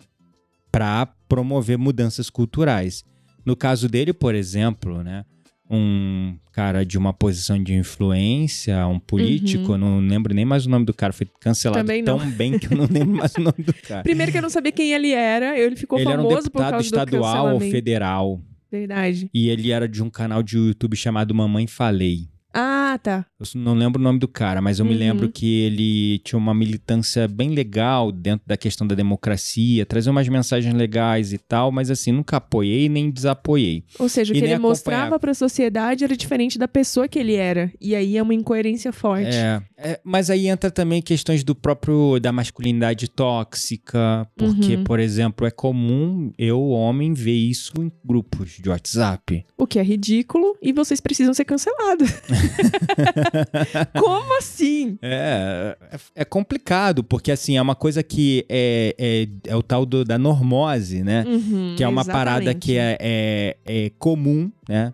para 0.72 1.06
promover 1.28 1.78
mudanças 1.78 2.28
culturais. 2.28 3.04
No 3.44 3.54
caso 3.54 3.88
dele, 3.88 4.12
por 4.12 4.34
exemplo, 4.34 5.04
né, 5.04 5.24
um 5.70 6.36
cara 6.52 6.84
de 6.84 6.98
uma 6.98 7.12
posição 7.12 7.62
de 7.62 7.74
influência, 7.74 8.84
um 8.88 8.98
político, 8.98 9.72
eu 9.72 9.78
não 9.78 10.00
lembro 10.00 10.34
nem 10.34 10.44
mais 10.44 10.66
o 10.66 10.70
nome 10.70 10.84
do 10.84 10.92
cara, 10.92 11.12
foi 11.12 11.28
cancelado 11.40 11.90
Uhum. 11.92 12.04
Tão 12.04 12.30
bem 12.32 12.58
que 12.58 12.72
eu 12.72 12.76
não 12.76 12.88
lembro 12.90 13.16
mais 13.16 13.34
o 13.36 13.40
nome 13.40 13.62
do 13.62 13.72
cara. 13.86 14.02
Primeiro 14.02 14.32
que 14.32 14.38
eu 14.38 14.42
não 14.42 14.50
sabia 14.50 14.72
quem 14.72 14.92
ele 14.92 15.12
era, 15.12 15.56
ele 15.56 15.76
ficou 15.76 15.98
ele 15.98 16.08
era 16.10 16.20
um 16.20 16.24
famoso 16.24 16.50
por 16.50 16.58
deputado 16.58 16.70
causa 16.72 16.86
estadual 16.86 17.54
ou 17.54 17.60
federal 17.60 18.40
Verdade. 18.70 19.30
e 19.32 19.48
ele 19.48 19.70
era 19.70 19.88
de 19.88 20.02
um 20.02 20.10
canal 20.10 20.42
de 20.42 20.56
YouTube 20.56 20.96
chamado 20.96 21.32
Mamãe 21.32 21.68
Falei. 21.68 22.28
Ah, 22.52 22.98
tá. 23.02 23.24
Eu 23.38 23.46
não 23.60 23.74
lembro 23.74 24.00
o 24.00 24.04
nome 24.04 24.18
do 24.18 24.26
cara, 24.28 24.60
mas 24.60 24.78
eu 24.78 24.84
me 24.84 24.92
Uhum. 24.92 24.98
lembro 24.98 25.30
que 25.30 25.60
ele 25.62 26.18
tinha 26.20 26.38
uma 26.38 26.52
militância 26.52 27.26
bem 27.28 27.50
legal 27.50 28.10
dentro 28.10 28.46
da 28.46 28.56
questão 28.56 28.86
da 28.86 28.94
democracia, 28.94 29.86
trazia 29.86 30.10
umas 30.10 30.28
mensagens 30.28 30.74
legais 30.74 31.32
e 31.32 31.38
tal, 31.38 31.70
mas 31.70 31.90
assim, 31.90 32.12
nunca 32.12 32.36
apoiei 32.38 32.88
nem 32.88 33.10
desapoiei. 33.10 33.84
Ou 33.98 34.08
seja, 34.08 34.32
o 34.32 34.36
que 34.36 34.42
ele 34.44 34.58
mostrava 34.58 34.98
acompanhava. 35.02 35.20
pra 35.20 35.34
sociedade 35.34 36.04
era 36.04 36.16
diferente 36.16 36.58
da 36.58 36.66
pessoa 36.68 37.06
que 37.08 37.18
ele 37.18 37.34
era. 37.34 37.70
E 37.80 37.94
aí 37.94 38.16
é 38.16 38.22
uma 38.22 38.34
incoerência 38.34 38.92
forte. 38.92 39.28
É, 39.36 39.62
é, 39.76 40.00
mas 40.04 40.28
aí 40.28 40.48
entra 40.48 40.70
também 40.70 41.00
questões 41.00 41.44
do 41.44 41.54
próprio 41.54 42.18
da 42.20 42.32
masculinidade 42.32 43.08
tóxica, 43.08 44.26
porque, 44.36 44.76
Uhum. 44.76 44.84
por 44.84 44.98
exemplo, 45.00 45.46
é 45.46 45.50
comum 45.50 46.32
eu, 46.38 46.60
homem, 46.70 47.12
ver 47.14 47.32
isso 47.34 47.72
em 47.78 47.90
grupos 48.04 48.58
de 48.60 48.68
WhatsApp. 48.68 49.44
O 49.56 49.66
que 49.66 49.78
é 49.78 49.82
ridículo 49.82 50.56
e 50.62 50.72
vocês 50.72 51.00
precisam 51.00 51.32
ser 51.34 51.44
cancelados. 51.44 52.10
Como 53.98 54.38
assim? 54.38 54.98
É, 55.02 55.76
é, 55.92 55.98
é 56.16 56.24
complicado, 56.24 57.02
porque 57.04 57.30
assim, 57.32 57.56
é 57.56 57.62
uma 57.62 57.74
coisa 57.74 58.02
que 58.02 58.44
é, 58.48 58.94
é, 58.98 59.28
é 59.50 59.56
o 59.56 59.62
tal 59.62 59.84
do- 59.86 60.04
da 60.04 60.18
normose, 60.18 61.02
né? 61.02 61.24
Uhum, 61.26 61.74
que 61.76 61.84
é 61.84 61.88
uma 61.88 62.02
exatamente. 62.02 62.24
parada 62.24 62.54
que 62.54 62.76
é, 62.76 62.96
é, 63.00 63.56
é 63.64 63.90
comum, 63.98 64.50
né? 64.68 64.92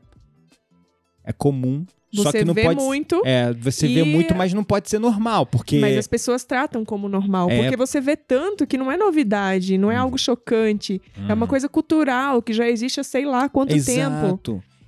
É 1.24 1.32
comum 1.32 1.84
Só 2.14 2.30
Você 2.30 2.38
que 2.38 2.44
não 2.44 2.54
vê 2.54 2.62
pode. 2.62 2.80
muito, 2.80 3.20
É, 3.24 3.52
você 3.52 3.88
vê 3.88 4.00
e- 4.00 4.04
muito, 4.04 4.34
mas 4.34 4.54
não 4.54 4.62
pode 4.64 4.88
ser 4.88 4.98
normal, 4.98 5.44
porque. 5.44 5.78
mas 5.80 5.96
as 5.98 6.06
pessoas 6.06 6.44
tratam 6.44 6.84
como 6.84 7.08
normal. 7.08 7.50
É. 7.50 7.58
Porque 7.58 7.76
você 7.76 8.00
vê 8.00 8.16
tanto 8.16 8.66
que 8.66 8.78
não 8.78 8.90
é 8.90 8.96
novidade, 8.96 9.76
não 9.76 9.90
é 9.90 9.96
algo 9.96 10.16
chocante. 10.16 11.02
É 11.28 11.34
uma 11.34 11.44
Hum. 11.44 11.48
coisa 11.48 11.68
cultural 11.68 12.40
que 12.40 12.52
já 12.54 12.66
existe 12.68 13.00
há 13.00 13.04
sei 13.04 13.26
lá 13.26 13.48
quanto 13.48 13.74
tempo. 13.84 14.40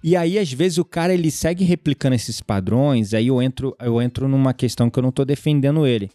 E 0.02 0.14
aí, 0.16 0.38
às 0.38 0.52
vezes, 0.52 0.78
o 0.78 0.84
cara 0.84 1.12
ele 1.12 1.30
segue 1.30 1.64
replicando 1.64 2.14
esses 2.14 2.40
padrões, 2.40 3.12
aí 3.14 3.26
eu 3.26 3.42
entro, 3.42 3.74
eu 3.80 4.00
entro 4.00 4.28
numa 4.28 4.54
questão 4.54 4.88
que 4.88 4.98
eu 4.98 5.02
não 5.02 5.10
tô 5.10 5.24
defendendo 5.24 5.86
ele. 5.86 6.08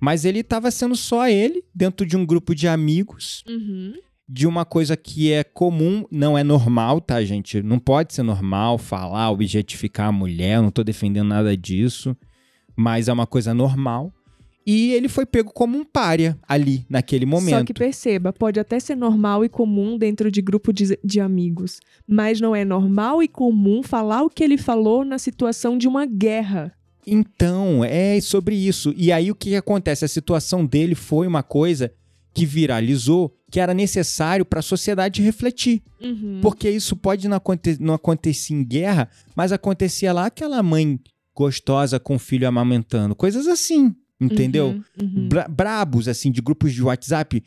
Mas 0.00 0.24
ele 0.24 0.42
tava 0.42 0.70
sendo 0.70 0.94
só 0.96 1.28
ele, 1.28 1.62
dentro 1.74 2.06
de 2.06 2.16
um 2.16 2.24
grupo 2.24 2.54
de 2.54 2.68
amigos, 2.68 3.42
Uhum. 3.48 3.94
de 4.28 4.46
uma 4.46 4.64
coisa 4.64 4.96
que 4.96 5.32
é 5.32 5.42
comum, 5.42 6.04
não 6.10 6.38
é 6.38 6.44
normal, 6.44 7.00
tá, 7.00 7.22
gente? 7.24 7.62
Não 7.62 7.78
pode 7.78 8.14
ser 8.14 8.22
normal 8.22 8.78
falar, 8.78 9.30
objetificar 9.30 10.08
a 10.08 10.12
mulher, 10.12 10.56
eu 10.56 10.62
não 10.62 10.70
tô 10.70 10.84
defendendo 10.84 11.28
nada 11.28 11.56
disso, 11.56 12.16
mas 12.76 13.08
é 13.08 13.12
uma 13.12 13.26
coisa 13.26 13.52
normal. 13.52 14.12
E 14.70 14.92
ele 14.92 15.08
foi 15.08 15.24
pego 15.24 15.50
como 15.50 15.78
um 15.78 15.84
pária 15.84 16.38
ali, 16.46 16.84
naquele 16.90 17.24
momento. 17.24 17.56
Só 17.56 17.64
que 17.64 17.72
perceba, 17.72 18.34
pode 18.34 18.60
até 18.60 18.78
ser 18.78 18.96
normal 18.96 19.42
e 19.42 19.48
comum 19.48 19.96
dentro 19.96 20.30
de 20.30 20.42
grupo 20.42 20.74
de, 20.74 20.98
de 21.02 21.20
amigos, 21.20 21.80
mas 22.06 22.38
não 22.38 22.54
é 22.54 22.66
normal 22.66 23.22
e 23.22 23.28
comum 23.28 23.82
falar 23.82 24.22
o 24.24 24.28
que 24.28 24.44
ele 24.44 24.58
falou 24.58 25.06
na 25.06 25.18
situação 25.18 25.78
de 25.78 25.88
uma 25.88 26.04
guerra. 26.04 26.70
Então, 27.06 27.82
é 27.82 28.20
sobre 28.20 28.54
isso. 28.56 28.92
E 28.94 29.10
aí 29.10 29.30
o 29.30 29.34
que, 29.34 29.56
acontece? 29.56 30.04
A 30.04 30.08
situação 30.08 30.66
dele 30.66 30.94
foi 30.94 31.26
uma 31.26 31.42
coisa 31.42 31.90
que 32.34 32.44
viralizou, 32.44 33.34
que 33.50 33.60
era 33.60 33.72
necessário 33.72 34.44
para 34.44 34.58
a 34.58 34.62
sociedade 34.62 35.22
refletir. 35.22 35.82
Uhum. 35.98 36.40
Porque 36.42 36.68
isso 36.68 36.94
pode 36.94 37.26
não, 37.26 37.38
aconte 37.38 37.78
não 37.80 37.94
acontecer 37.94 38.52
em 38.52 38.62
guerra, 38.62 39.08
mas 39.34 39.50
acontecia 39.50 40.12
lá 40.12 40.26
aquela 40.26 40.62
mãe 40.62 41.00
gostosa 41.34 41.98
com 41.98 42.16
o 42.16 42.18
filho 42.18 42.46
amamentando. 42.46 43.14
Coisas 43.14 43.46
assim, 43.46 43.94
entendeu? 44.20 44.68
Uhum, 44.68 44.82
uhum. 45.02 45.28
Bra- 45.28 45.48
brabos, 45.48 46.08
assim, 46.08 46.30
de 46.30 46.40
grupos 46.40 46.72
de 46.72 46.82
WhatsApp. 46.82 47.42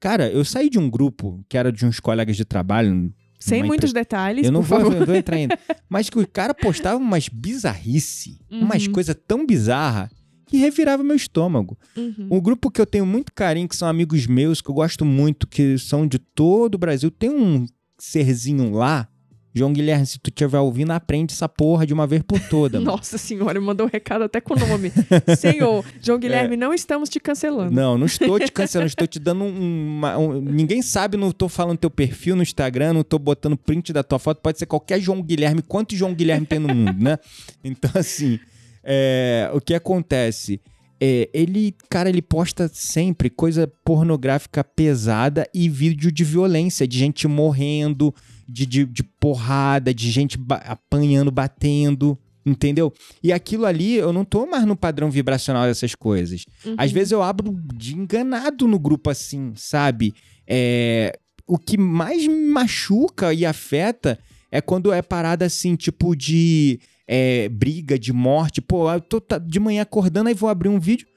Cara, 0.00 0.28
eu 0.30 0.44
saí 0.44 0.68
de 0.68 0.78
um 0.78 0.88
grupo 0.90 1.44
que 1.48 1.56
era 1.56 1.72
de 1.72 1.84
uns 1.86 1.98
colegas 2.00 2.36
de 2.36 2.44
trabalho. 2.44 3.12
Sem 3.38 3.62
muitos 3.62 3.92
detalhes, 3.92 4.44
Eu 4.46 4.52
não 4.52 4.62
vou, 4.62 4.80
eu 4.80 5.06
vou 5.06 5.14
entrar 5.14 5.36
ainda. 5.36 5.58
Mas 5.88 6.08
que 6.10 6.18
o 6.18 6.26
cara 6.26 6.52
postava 6.54 6.96
umas 6.98 7.28
bizarrice, 7.28 8.40
umas 8.50 8.86
Uhum. 8.86 8.92
coisas 8.92 9.16
tão 9.26 9.46
bizarras 9.46 10.10
que 10.46 10.56
revirava 10.56 11.02
meu 11.02 11.16
estômago. 11.16 11.76
Uhum. 11.96 12.28
Um 12.30 12.40
grupo 12.40 12.70
que 12.70 12.80
eu 12.80 12.86
tenho 12.86 13.04
muito 13.06 13.32
carinho, 13.32 13.68
que 13.68 13.76
são 13.76 13.88
amigos 13.88 14.26
meus, 14.26 14.60
que 14.60 14.70
eu 14.70 14.74
gosto 14.74 15.04
muito, 15.04 15.46
que 15.46 15.76
são 15.78 16.06
de 16.06 16.18
todo 16.18 16.76
o 16.76 16.78
Brasil. 16.78 17.10
Tem 17.10 17.30
um 17.30 17.66
serzinho 17.98 18.70
lá, 18.72 19.08
João 19.56 19.72
Guilherme, 19.72 20.04
se 20.04 20.18
tu 20.18 20.28
estiver 20.28 20.58
ouvindo, 20.58 20.90
aprende 20.90 21.32
essa 21.32 21.48
porra 21.48 21.86
de 21.86 21.94
uma 21.94 22.06
vez 22.06 22.22
por 22.22 22.38
toda. 22.38 22.78
Nossa 22.80 23.16
senhora, 23.16 23.58
mandou 23.60 23.86
um 23.86 23.90
recado 23.90 24.22
até 24.24 24.40
com 24.40 24.52
o 24.54 24.58
nome. 24.58 24.92
Senhor, 25.38 25.82
João 26.02 26.18
Guilherme, 26.18 26.56
não 26.56 26.74
estamos 26.74 27.08
te 27.08 27.18
cancelando. 27.18 27.72
É. 27.72 27.74
Não, 27.74 27.96
não 27.96 28.04
estou 28.06 28.38
te 28.38 28.52
cancelando, 28.52 28.88
estou 28.88 29.06
te 29.06 29.18
dando 29.18 29.44
um, 29.44 29.96
uma- 29.98 30.18
um- 30.18 30.40
Ninguém 30.40 30.82
sabe, 30.82 31.16
não 31.16 31.30
estou 31.30 31.48
falando 31.48 31.78
teu 31.78 31.90
perfil 31.90 32.36
no 32.36 32.42
Instagram, 32.42 32.92
não 32.92 33.00
estou 33.00 33.18
botando 33.18 33.56
print 33.56 33.92
da 33.92 34.02
tua 34.02 34.18
foto, 34.18 34.40
pode 34.42 34.58
ser 34.58 34.66
qualquer 34.66 35.00
João 35.00 35.22
Guilherme, 35.22 35.62
quantos 35.62 35.96
João 35.96 36.12
Guilherme 36.12 36.44
tem 36.46 36.58
no 36.58 36.74
mundo, 36.74 37.02
né? 37.02 37.18
Então, 37.64 37.90
assim, 37.94 38.38
é, 38.84 39.50
o 39.54 39.60
que 39.60 39.72
acontece? 39.74 40.60
É, 41.00 41.28
ele, 41.34 41.74
cara, 41.90 42.08
ele 42.08 42.22
posta 42.22 42.70
sempre 42.72 43.28
coisa 43.28 43.70
pornográfica 43.84 44.62
pesada 44.64 45.46
e 45.52 45.68
vídeo 45.68 46.10
de 46.12 46.24
violência, 46.24 46.86
de 46.86 46.98
gente 46.98 47.26
morrendo, 47.28 48.14
de, 48.48 48.66
de, 48.66 48.84
de 48.84 49.02
porrada, 49.02 49.92
de 49.94 50.10
gente 50.10 50.36
ba- 50.38 50.62
apanhando, 50.66 51.30
batendo. 51.30 52.18
Entendeu? 52.48 52.92
E 53.20 53.32
aquilo 53.32 53.66
ali, 53.66 53.94
eu 53.94 54.12
não 54.12 54.24
tô 54.24 54.46
mais 54.46 54.64
no 54.64 54.76
padrão 54.76 55.10
vibracional 55.10 55.66
dessas 55.66 55.96
coisas. 55.96 56.44
Uhum. 56.64 56.76
Às 56.78 56.92
vezes 56.92 57.10
eu 57.10 57.20
abro 57.20 57.52
de 57.74 57.96
enganado 57.96 58.68
no 58.68 58.78
grupo 58.78 59.10
assim, 59.10 59.52
sabe? 59.56 60.14
É, 60.46 61.18
o 61.44 61.58
que 61.58 61.76
mais 61.76 62.24
me 62.24 62.46
machuca 62.48 63.34
e 63.34 63.44
afeta 63.44 64.16
é 64.52 64.60
quando 64.60 64.92
é 64.92 65.02
parada 65.02 65.44
assim, 65.44 65.74
tipo 65.74 66.14
de 66.14 66.78
é, 67.08 67.48
briga, 67.48 67.98
de 67.98 68.12
morte. 68.12 68.60
Pô, 68.60 68.92
eu 68.92 69.00
tô 69.00 69.20
tá- 69.20 69.38
de 69.38 69.58
manhã 69.58 69.82
acordando, 69.82 70.28
aí 70.28 70.34
vou 70.34 70.48
abrir 70.48 70.68
um 70.68 70.78
vídeo, 70.78 71.08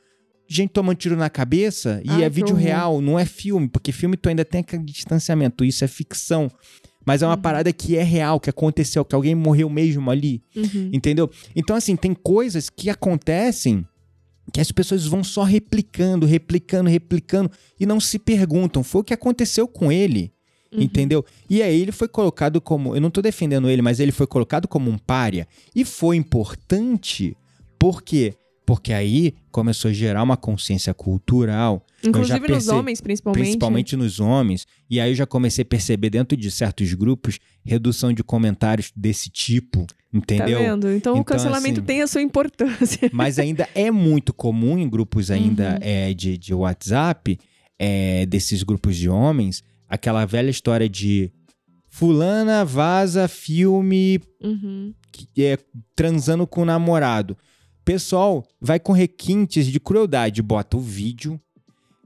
gente 0.47 0.71
tomando 0.71 0.97
tiro 0.97 1.15
na 1.15 1.29
cabeça, 1.29 2.01
e 2.03 2.09
Ai, 2.09 2.23
é 2.23 2.29
vídeo 2.29 2.55
real, 2.55 3.01
não 3.01 3.19
é 3.19 3.25
filme, 3.25 3.67
porque 3.67 3.91
filme 3.91 4.17
tu 4.17 4.29
ainda 4.29 4.43
tem 4.43 4.61
aquele 4.61 4.83
distanciamento, 4.83 5.63
isso 5.63 5.85
é 5.85 5.87
ficção. 5.87 6.49
Mas 7.05 7.21
é 7.21 7.25
uma 7.25 7.35
Uhum. 7.35 7.41
parada 7.41 7.71
que 7.73 7.95
é 7.95 8.03
real, 8.03 8.39
que 8.39 8.49
aconteceu, 8.49 9.03
que 9.05 9.15
alguém 9.15 9.33
morreu 9.35 9.69
mesmo 9.69 10.09
ali. 10.11 10.41
Uhum. 10.55 10.89
Entendeu? 10.93 11.29
Então, 11.55 11.75
assim, 11.75 11.95
tem 11.95 12.13
coisas 12.13 12.69
que 12.69 12.89
acontecem 12.89 13.85
que 14.51 14.59
as 14.59 14.71
pessoas 14.71 15.05
vão 15.05 15.23
só 15.23 15.43
replicando, 15.43 16.25
replicando, 16.25 16.89
replicando 16.89 17.51
e 17.79 17.85
não 17.85 17.99
se 17.99 18.17
perguntam. 18.17 18.83
Foi 18.83 19.01
o 19.01 19.03
que 19.03 19.13
aconteceu 19.13 19.67
com 19.67 19.91
ele. 19.91 20.31
Uhum. 20.71 20.81
Entendeu? 20.81 21.25
E 21.49 21.63
aí 21.63 21.81
ele 21.81 21.91
foi 21.91 22.07
colocado 22.07 22.61
como. 22.61 22.95
Eu 22.95 23.01
não 23.01 23.09
tô 23.09 23.21
defendendo 23.21 23.69
ele, 23.69 23.81
mas 23.81 23.99
ele 23.99 24.11
foi 24.11 24.27
colocado 24.27 24.67
como 24.67 24.89
um 24.89 24.97
pária. 24.97 25.47
E 25.75 25.83
foi 25.83 26.15
importante. 26.15 27.35
Por 27.79 28.03
quê? 28.03 28.33
Porque 28.69 28.93
aí 28.93 29.33
começou 29.51 29.89
a 29.89 29.91
gerar 29.93 30.21
uma 30.21 30.37
consciência 30.37 30.93
cultural 30.93 31.83
Inclusive 32.05 32.39
nos 32.41 32.47
percebi- 32.47 32.77
homens, 32.77 33.01
principalmente. 33.01 33.41
principalmente 33.43 33.95
nos 33.95 34.19
homens. 34.19 34.67
E 34.87 34.99
aí 34.99 35.09
eu 35.09 35.15
já 35.15 35.25
comecei 35.25 35.63
a 35.63 35.65
perceber 35.65 36.11
dentro 36.11 36.37
de 36.37 36.51
certos 36.51 36.93
grupos 36.93 37.39
redução 37.65 38.13
de 38.13 38.23
comentários 38.23 38.91
desse 38.95 39.27
tipo, 39.27 39.87
entendeu? 40.13 40.59
Tá 40.59 40.63
vendo? 40.65 40.91
Então, 40.91 41.13
o 41.13 41.17
Então, 41.17 41.23
cancelamento 41.23 41.79
assim, 41.79 41.87
tem 41.87 42.01
a 42.03 42.07
sua 42.07 42.21
importância. 42.21 43.09
Mas 43.11 43.39
ainda 43.39 43.67
é 43.73 43.89
muito 43.89 44.31
comum 44.33 44.77
em 44.77 44.87
grupos 44.87 45.31
ainda 45.31 45.71
Uhum. 45.71 45.77
é, 45.81 46.13
de, 46.13 46.37
de 46.37 46.53
WhatsApp, 46.53 47.39
é, 47.79 48.27
desses 48.27 48.61
grupos 48.61 48.95
de 48.95 49.09
homens, 49.09 49.63
aquela 49.87 50.25
velha 50.25 50.51
história 50.51 50.87
de 50.87 51.31
fulana 51.89 52.63
vaza 52.63 53.27
filme 53.27 54.21
Uhum. 54.43 54.93
que 55.11 55.43
é, 55.43 55.57
transando 55.95 56.45
com 56.45 56.61
o 56.61 56.65
namorado. 56.65 57.35
Pessoal, 57.89 58.45
vai 58.61 58.79
com 58.79 58.93
requintes 58.93 59.65
de 59.65 59.79
crueldade, 59.79 60.43
bota 60.43 60.77
o 60.77 60.79
vídeo, 60.79 61.41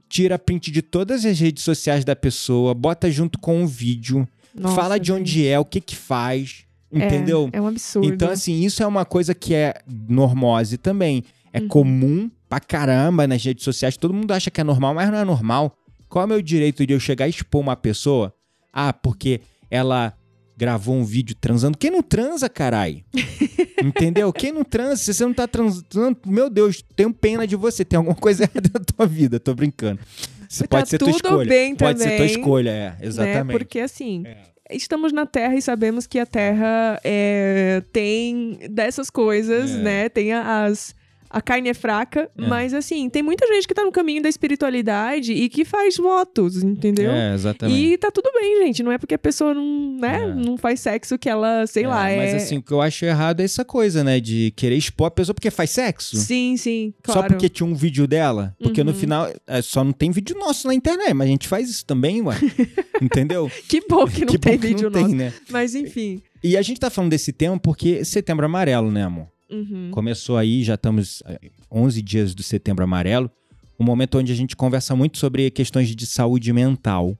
tira 0.08 0.38
print 0.38 0.70
de 0.70 0.80
todas 0.80 1.26
as 1.26 1.38
redes 1.38 1.62
sociais 1.62 2.06
da 2.06 2.16
pessoa, 2.16 2.72
bota 2.72 3.10
junto 3.10 3.38
com 3.38 3.62
o 3.62 3.66
vídeo, 3.66 4.26
Nossa, 4.54 4.74
fala 4.74 4.98
de 4.98 5.12
onde 5.12 5.32
gente. 5.42 5.46
é, 5.46 5.58
o 5.58 5.64
que 5.66 5.82
que 5.82 5.94
faz, 5.94 6.64
É, 6.90 7.04
entendeu? 7.04 7.50
É, 7.52 7.60
um 7.60 7.66
absurdo. 7.66 8.08
Então, 8.10 8.30
assim, 8.30 8.62
isso 8.64 8.82
é 8.82 8.86
uma 8.86 9.04
coisa 9.04 9.34
que 9.34 9.52
é 9.52 9.74
normose 9.86 10.78
também. 10.78 11.22
É 11.52 11.60
Uhum. 11.60 11.68
comum 11.68 12.30
pra 12.48 12.60
caramba 12.60 13.26
nas 13.26 13.44
redes 13.44 13.62
sociais. 13.62 13.98
Todo 13.98 14.14
mundo 14.14 14.32
acha 14.32 14.50
que 14.50 14.62
é 14.62 14.64
normal, 14.64 14.94
mas 14.94 15.10
não 15.10 15.18
é 15.18 15.24
normal. 15.24 15.76
Qual 16.08 16.22
é 16.22 16.24
o 16.24 16.28
meu 16.30 16.40
direito 16.40 16.86
de 16.86 16.94
eu 16.94 16.98
chegar 16.98 17.26
e 17.26 17.30
expor 17.30 17.60
uma 17.60 17.76
pessoa? 17.76 18.32
Ah, 18.72 18.94
porque 18.94 19.42
ela 19.70 20.14
gravou 20.56 20.94
um 20.94 21.04
vídeo 21.04 21.34
transando. 21.40 21.76
Quem 21.76 21.90
não 21.90 22.02
transa, 22.02 22.48
carai? 22.48 23.04
Entendeu? 23.82 24.32
Quem 24.32 24.52
não 24.52 24.64
transa, 24.64 24.96
se 24.96 25.12
você 25.14 25.24
não 25.24 25.34
tá 25.34 25.46
transando, 25.48 26.16
meu 26.26 26.48
Deus, 26.48 26.82
tenho 26.96 27.12
pena 27.12 27.46
de 27.46 27.56
você. 27.56 27.84
Tem 27.84 27.96
alguma 27.96 28.14
coisa 28.16 28.44
errada 28.52 28.70
na 28.74 28.80
tua 28.84 29.06
vida. 29.06 29.38
Tô 29.40 29.54
brincando. 29.54 30.00
Isso 30.48 30.62
Tá 30.62 30.68
pode 30.78 30.88
ser 30.88 30.98
tua 30.98 31.10
escolha. 31.10 31.48
bem 31.48 31.74
pode 31.74 31.98
ser 31.98 32.04
tua 32.10 32.16
também, 32.18 32.30
escolha, 32.30 32.70
é. 32.70 32.90
né? 32.90 32.96
Exatamente. 33.00 33.58
Porque, 33.58 33.80
assim, 33.80 34.22
É. 34.26 34.36
estamos 34.70 35.12
na 35.12 35.26
Terra 35.26 35.54
e 35.56 35.62
sabemos 35.62 36.06
que 36.06 36.18
a 36.18 36.26
Terra 36.26 37.00
é, 37.02 37.82
tem 37.92 38.58
dessas 38.70 39.10
coisas, 39.10 39.72
É. 39.72 39.78
né? 39.78 40.08
Tem 40.08 40.32
as... 40.32 40.94
A 41.34 41.42
carne 41.42 41.68
é 41.68 41.74
fraca, 41.74 42.30
É. 42.38 42.46
mas 42.46 42.72
assim, 42.72 43.08
tem 43.10 43.22
muita 43.22 43.44
gente 43.48 43.66
que 43.66 43.74
tá 43.74 43.84
no 43.84 43.90
caminho 43.90 44.22
da 44.22 44.28
espiritualidade 44.28 45.32
e 45.32 45.48
que 45.48 45.64
faz 45.64 45.96
votos, 45.96 46.62
entendeu? 46.62 47.10
É, 47.10 47.34
exatamente. 47.34 47.76
E 47.94 47.98
tá 47.98 48.10
tudo 48.10 48.30
bem, 48.32 48.64
gente. 48.66 48.82
Não 48.82 48.92
é 48.92 48.98
porque 48.98 49.14
a 49.14 49.18
pessoa 49.18 49.52
não, 49.52 49.98
né, 49.98 50.22
É. 50.22 50.34
não 50.34 50.56
faz 50.56 50.80
sexo 50.80 51.18
que 51.18 51.28
ela, 51.28 51.66
sei 51.66 51.86
lá, 51.86 52.08
é. 52.08 52.16
Mas 52.18 52.34
assim, 52.44 52.58
o 52.58 52.62
que 52.62 52.72
eu 52.72 52.80
acho 52.80 53.04
errado 53.04 53.40
é 53.40 53.44
essa 53.44 53.64
coisa, 53.64 54.04
né? 54.04 54.20
De 54.20 54.52
querer 54.56 54.76
expor 54.76 55.08
a 55.08 55.10
pessoa 55.10 55.34
porque 55.34 55.50
faz 55.50 55.70
sexo. 55.70 56.16
Sim, 56.16 56.56
sim, 56.56 56.94
claro. 57.02 57.20
Só 57.22 57.26
porque 57.26 57.48
tinha 57.48 57.66
um 57.66 57.74
vídeo 57.74 58.06
dela? 58.06 58.54
Porque 58.62 58.84
no 58.84 58.92
Uhum. 58.92 58.96
final 58.96 59.28
é, 59.46 59.60
só 59.60 59.82
não 59.82 59.92
tem 59.92 60.10
vídeo 60.12 60.36
nosso 60.38 60.68
na 60.68 60.74
internet, 60.74 61.12
mas 61.14 61.26
a 61.26 61.30
gente 61.30 61.48
faz 61.48 61.68
isso 61.68 61.84
também, 61.84 62.22
ué. 62.22 62.36
Entendeu? 63.02 63.50
Que 63.68 63.80
bom 63.88 64.06
que 64.06 64.20
não 64.24 64.32
que 64.32 64.38
tem 64.38 64.52
bom 64.54 64.60
que 64.60 64.66
vídeo 64.68 64.90
não 64.90 65.00
nosso. 65.00 65.06
tem, 65.10 65.16
né? 65.16 65.32
Mas 65.50 65.74
enfim. 65.74 66.22
E 66.42 66.56
a 66.56 66.62
gente 66.62 66.78
tá 66.78 66.90
falando 66.90 67.10
desse 67.10 67.32
tema 67.32 67.58
porque 67.58 68.04
setembro 68.04 68.44
amarelo, 68.46 68.90
né, 68.90 69.02
amor? 69.02 69.26
Uhum. 69.50 69.90
Começou 69.90 70.36
aí, 70.36 70.62
já 70.62 70.74
estamos 70.74 71.22
eh, 71.26 71.50
11 71.70 72.02
dias 72.02 72.34
do 72.34 72.42
setembro 72.42 72.84
amarelo, 72.84 73.30
um 73.78 73.84
momento 73.84 74.18
onde 74.18 74.32
a 74.32 74.34
gente 74.36 74.56
conversa 74.56 74.94
muito 74.94 75.18
sobre 75.18 75.50
questões 75.50 75.94
de 75.94 76.06
saúde 76.06 76.52
mental 76.52 77.18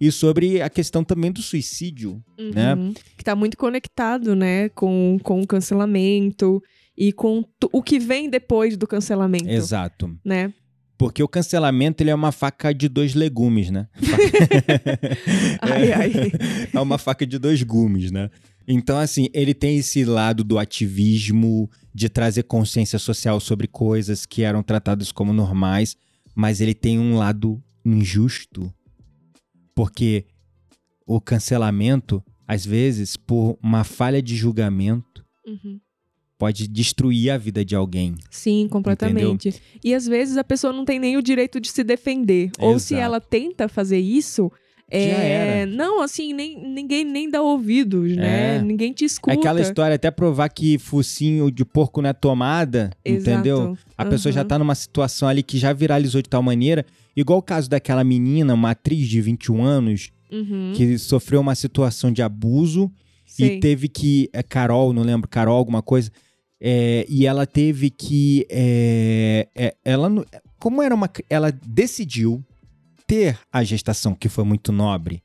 e 0.00 0.10
sobre 0.10 0.60
a 0.60 0.68
questão 0.68 1.04
também 1.04 1.30
do 1.30 1.40
suicídio, 1.40 2.22
né? 2.52 2.74
Uhum. 2.74 2.92
Que 3.16 3.22
tá 3.22 3.36
muito 3.36 3.56
conectado, 3.56 4.34
né, 4.34 4.68
com, 4.70 5.16
com 5.22 5.40
o 5.40 5.46
cancelamento 5.46 6.60
e 6.98 7.12
com 7.12 7.44
o 7.72 7.82
que 7.82 7.98
vem 7.98 8.28
depois 8.28 8.76
do 8.76 8.86
cancelamento, 8.86 9.48
Exato. 9.48 10.14
né? 10.24 10.52
Porque 10.98 11.22
o 11.22 11.28
cancelamento 11.28 12.02
ele 12.02 12.10
é 12.10 12.14
uma 12.14 12.30
faca 12.30 12.72
de 12.72 12.88
dois 12.88 13.14
legumes, 13.14 13.70
né? 13.70 13.88
Ai, 15.60 15.92
ai. 15.92 16.12
É 16.72 16.80
uma 16.80 16.96
faca 16.98 17.26
de 17.26 17.38
dois 17.38 17.62
gumes, 17.62 18.10
né? 18.10 18.30
Então, 18.66 18.98
assim, 18.98 19.28
ele 19.34 19.54
tem 19.54 19.78
esse 19.78 20.04
lado 20.04 20.44
do 20.44 20.58
ativismo, 20.58 21.70
de 21.94 22.08
trazer 22.08 22.44
consciência 22.44 22.98
social 22.98 23.38
sobre 23.40 23.66
coisas 23.66 24.24
que 24.24 24.42
eram 24.42 24.62
tratadas 24.62 25.10
como 25.12 25.32
normais, 25.32 25.96
mas 26.34 26.60
ele 26.60 26.74
tem 26.74 26.98
um 26.98 27.16
lado 27.16 27.62
injusto. 27.84 28.72
Porque 29.74 30.24
o 31.06 31.20
cancelamento, 31.20 32.22
às 32.46 32.64
vezes, 32.64 33.16
por 33.16 33.58
uma 33.62 33.84
falha 33.84 34.22
de 34.22 34.36
julgamento, 34.36 35.24
Uhum. 35.46 35.80
pode 36.38 36.68
destruir 36.68 37.30
a 37.30 37.38
vida 37.38 37.64
de 37.64 37.74
alguém. 37.74 38.14
Sim, 38.30 38.68
completamente. 38.70 39.60
E 39.82 39.94
às 39.94 40.06
vezes 40.06 40.36
a 40.36 40.44
pessoa 40.44 40.72
não 40.72 40.84
tem 40.84 40.98
nem 40.98 41.16
o 41.16 41.22
direito 41.22 41.60
de 41.60 41.68
se 41.70 41.82
defender. 41.84 42.50
Ou 42.58 42.78
se 42.78 42.94
Exato. 42.94 43.04
ela 43.04 43.20
tenta 43.20 43.68
fazer 43.68 43.98
isso. 43.98 44.50
É... 44.94 45.66
Não, 45.66 46.02
assim, 46.02 46.32
nem, 46.32 46.58
ninguém 46.58 47.04
nem 47.04 47.30
dá 47.30 47.40
ouvidos, 47.40 48.14
né? 48.16 48.56
É. 48.56 48.62
Ninguém 48.62 48.92
te 48.92 49.04
É 49.04 49.06
escuta. 49.06 49.32
aquela 49.36 49.60
história 49.60 49.94
até 49.96 50.10
provar 50.10 50.48
que 50.50 50.78
focinho 50.78 51.50
de 51.50 51.64
porco 51.64 52.02
não 52.02 52.10
é 52.10 52.12
tomada, 52.12 52.90
Exato. 53.04 53.30
entendeu? 53.30 53.78
A 53.96 54.04
pessoa 54.04 54.32
já 54.32 54.42
Uhum. 54.42 54.48
tá 54.48 54.58
numa 54.58 54.74
situação 54.74 55.28
ali 55.28 55.42
que 55.42 55.56
já 55.58 55.72
viralizou 55.72 56.20
de 56.20 56.28
tal 56.28 56.42
maneira, 56.42 56.84
igual 57.16 57.38
o 57.38 57.42
caso 57.42 57.70
daquela 57.70 58.04
menina, 58.04 58.52
uma 58.54 58.70
atriz 58.72 59.08
de 59.08 59.20
21 59.20 59.62
anos, 59.64 60.10
Uhum. 60.30 60.72
que 60.74 60.98
sofreu 60.98 61.40
uma 61.40 61.54
situação 61.54 62.10
de 62.12 62.20
abuso 62.22 62.90
e 63.38 63.58
teve 63.60 63.88
que. 63.88 64.28
É 64.32 64.42
Carol, 64.42 64.92
não 64.92 65.02
lembro, 65.02 65.26
Carol, 65.28 65.56
alguma 65.56 65.80
coisa. 65.82 66.10
é, 66.64 67.04
e 67.08 67.26
ela 67.26 67.44
teve 67.46 67.90
que. 67.90 68.46
é, 68.50 69.48
é, 69.54 69.74
ela, 69.84 70.08
não- 70.08 70.24
como 70.60 70.80
era 70.82 70.94
uma. 70.94 71.10
Ela 71.28 71.50
decidiu 71.50 72.40
ter 73.12 73.38
a 73.52 73.62
gestação, 73.62 74.14
que 74.14 74.26
foi 74.26 74.42
muito 74.42 74.72
nobre, 74.72 75.22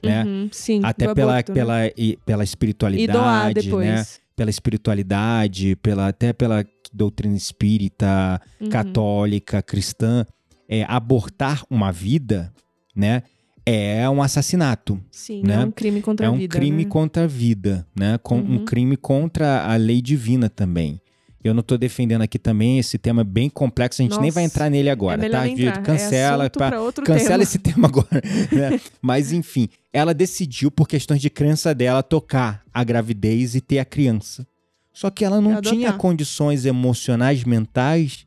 né? 0.00 0.22
Uhum, 0.24 0.48
Sim. 0.52 0.80
Até 0.84 1.12
pela, 1.12 1.32
aborto, 1.32 1.50
né? 1.50 1.54
pela, 1.54 1.86
e- 1.96 2.16
pela 2.24 2.44
espiritualidade, 2.44 3.72
né? 3.74 4.04
Pela 4.36 4.50
espiritualidade, 4.50 5.74
pela, 5.76 6.06
até 6.08 6.32
pela 6.32 6.64
doutrina 6.92 7.36
espírita, 7.36 8.40
Uhum. 8.60 8.68
católica, 8.68 9.60
cristã. 9.62 10.24
É, 10.68 10.84
abortar 10.84 11.62
uma 11.68 11.90
vida, 11.90 12.52
né? 12.94 13.22
É 13.66 14.08
um 14.08 14.22
assassinato. 14.22 15.00
Sim, 15.10 15.42
né? 15.44 15.54
é 15.62 15.66
um 15.66 15.70
crime 15.72 16.00
contra 16.02 16.26
é 16.26 16.28
a 16.28 16.32
um 16.32 16.38
vida. 16.38 16.56
crime 16.56 16.84
né? 16.84 16.90
contra 16.90 17.24
a 17.24 17.26
vida, 17.26 17.86
né? 17.98 18.16
Com, 18.22 18.38
Um 18.38 18.58
Uhum. 18.58 18.64
crime 18.64 18.96
contra 18.96 19.64
a 19.66 19.74
lei 19.76 20.00
divina 20.00 20.48
também. 20.48 21.00
Eu 21.44 21.52
não 21.52 21.62
tô 21.62 21.76
defendendo 21.76 22.22
aqui 22.22 22.38
também 22.38 22.78
esse 22.78 22.96
tema 22.96 23.22
bem 23.22 23.50
complexo, 23.50 24.00
a 24.00 24.04
gente 24.04 24.12
nem 24.12 24.22
Nossa, 24.22 24.34
vai 24.34 24.44
entrar 24.44 24.70
nele 24.70 24.88
agora, 24.88 25.26
é 25.26 25.28
tá? 25.28 25.44
nem 25.44 25.54
Vitor? 25.54 25.78
entrar. 25.78 25.82
Cancela, 25.82 26.46
é 26.46 26.48
pra 26.48 26.80
outro 26.80 27.04
cancela 27.04 27.30
tema. 27.30 27.42
esse 27.42 27.58
tema 27.58 27.86
agora. 27.86 28.22
né? 28.50 28.80
Mas 29.02 29.30
enfim, 29.30 29.68
ela 29.92 30.14
decidiu, 30.14 30.70
por 30.70 30.88
questões 30.88 31.20
de 31.20 31.28
crença 31.28 31.74
dela, 31.74 32.02
tocar 32.02 32.62
a 32.72 32.82
gravidez 32.82 33.54
e 33.54 33.60
ter 33.60 33.78
a 33.78 33.84
criança. 33.84 34.46
Só 34.90 35.10
que 35.10 35.22
ela 35.22 35.38
não 35.38 35.60
tinha 35.60 35.92
condições 35.92 36.64
emocionais, 36.64 37.44
mentais, 37.44 38.26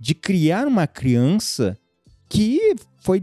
de 0.00 0.14
criar 0.14 0.66
uma 0.66 0.88
criança 0.88 1.78
que 2.28 2.74
foi 2.98 3.22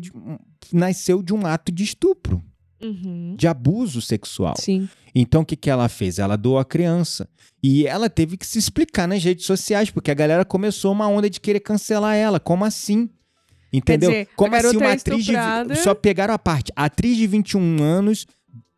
nasceu 0.72 1.22
de 1.22 1.34
um 1.34 1.46
ato 1.46 1.72
de 1.72 1.84
estupro, 1.84 2.42
Uhum. 2.84 3.36
de 3.38 3.48
abuso 3.48 4.02
sexual. 4.02 4.56
Sim. 4.58 4.90
Então 5.16 5.42
o 5.42 5.46
que, 5.46 5.56
que 5.56 5.70
ela 5.70 5.88
fez? 5.88 6.20
Ela 6.20 6.36
doou 6.36 6.60
a 6.60 6.66
criança. 6.66 7.28
E 7.62 7.88
ela 7.88 8.10
teve 8.10 8.36
que 8.36 8.46
se 8.46 8.60
explicar 8.60 9.08
nas 9.08 9.24
redes 9.24 9.46
sociais, 9.46 9.90
porque 9.90 10.12
a 10.12 10.14
galera 10.14 10.44
começou 10.44 10.92
uma 10.92 11.08
onda 11.08 11.30
de 11.30 11.40
querer 11.40 11.62
cancelar 11.62 12.16
ela. 12.16 12.40
Como 12.40 12.66
assim? 12.66 13.10
Entendeu? 13.72 14.12
dizer, 14.12 14.28
Como 14.36 14.56
assim 14.56 14.78
uma 14.78 14.90
é 14.90 14.94
atriz 14.94 15.26
de. 15.26 15.34
Só 15.78 15.96
pegaram 15.96 16.34
a 16.34 16.40
parte. 16.40 16.72
A 16.76 16.86
atriz 16.86 17.18
de 17.18 17.26
21 17.26 17.82
anos 17.82 18.28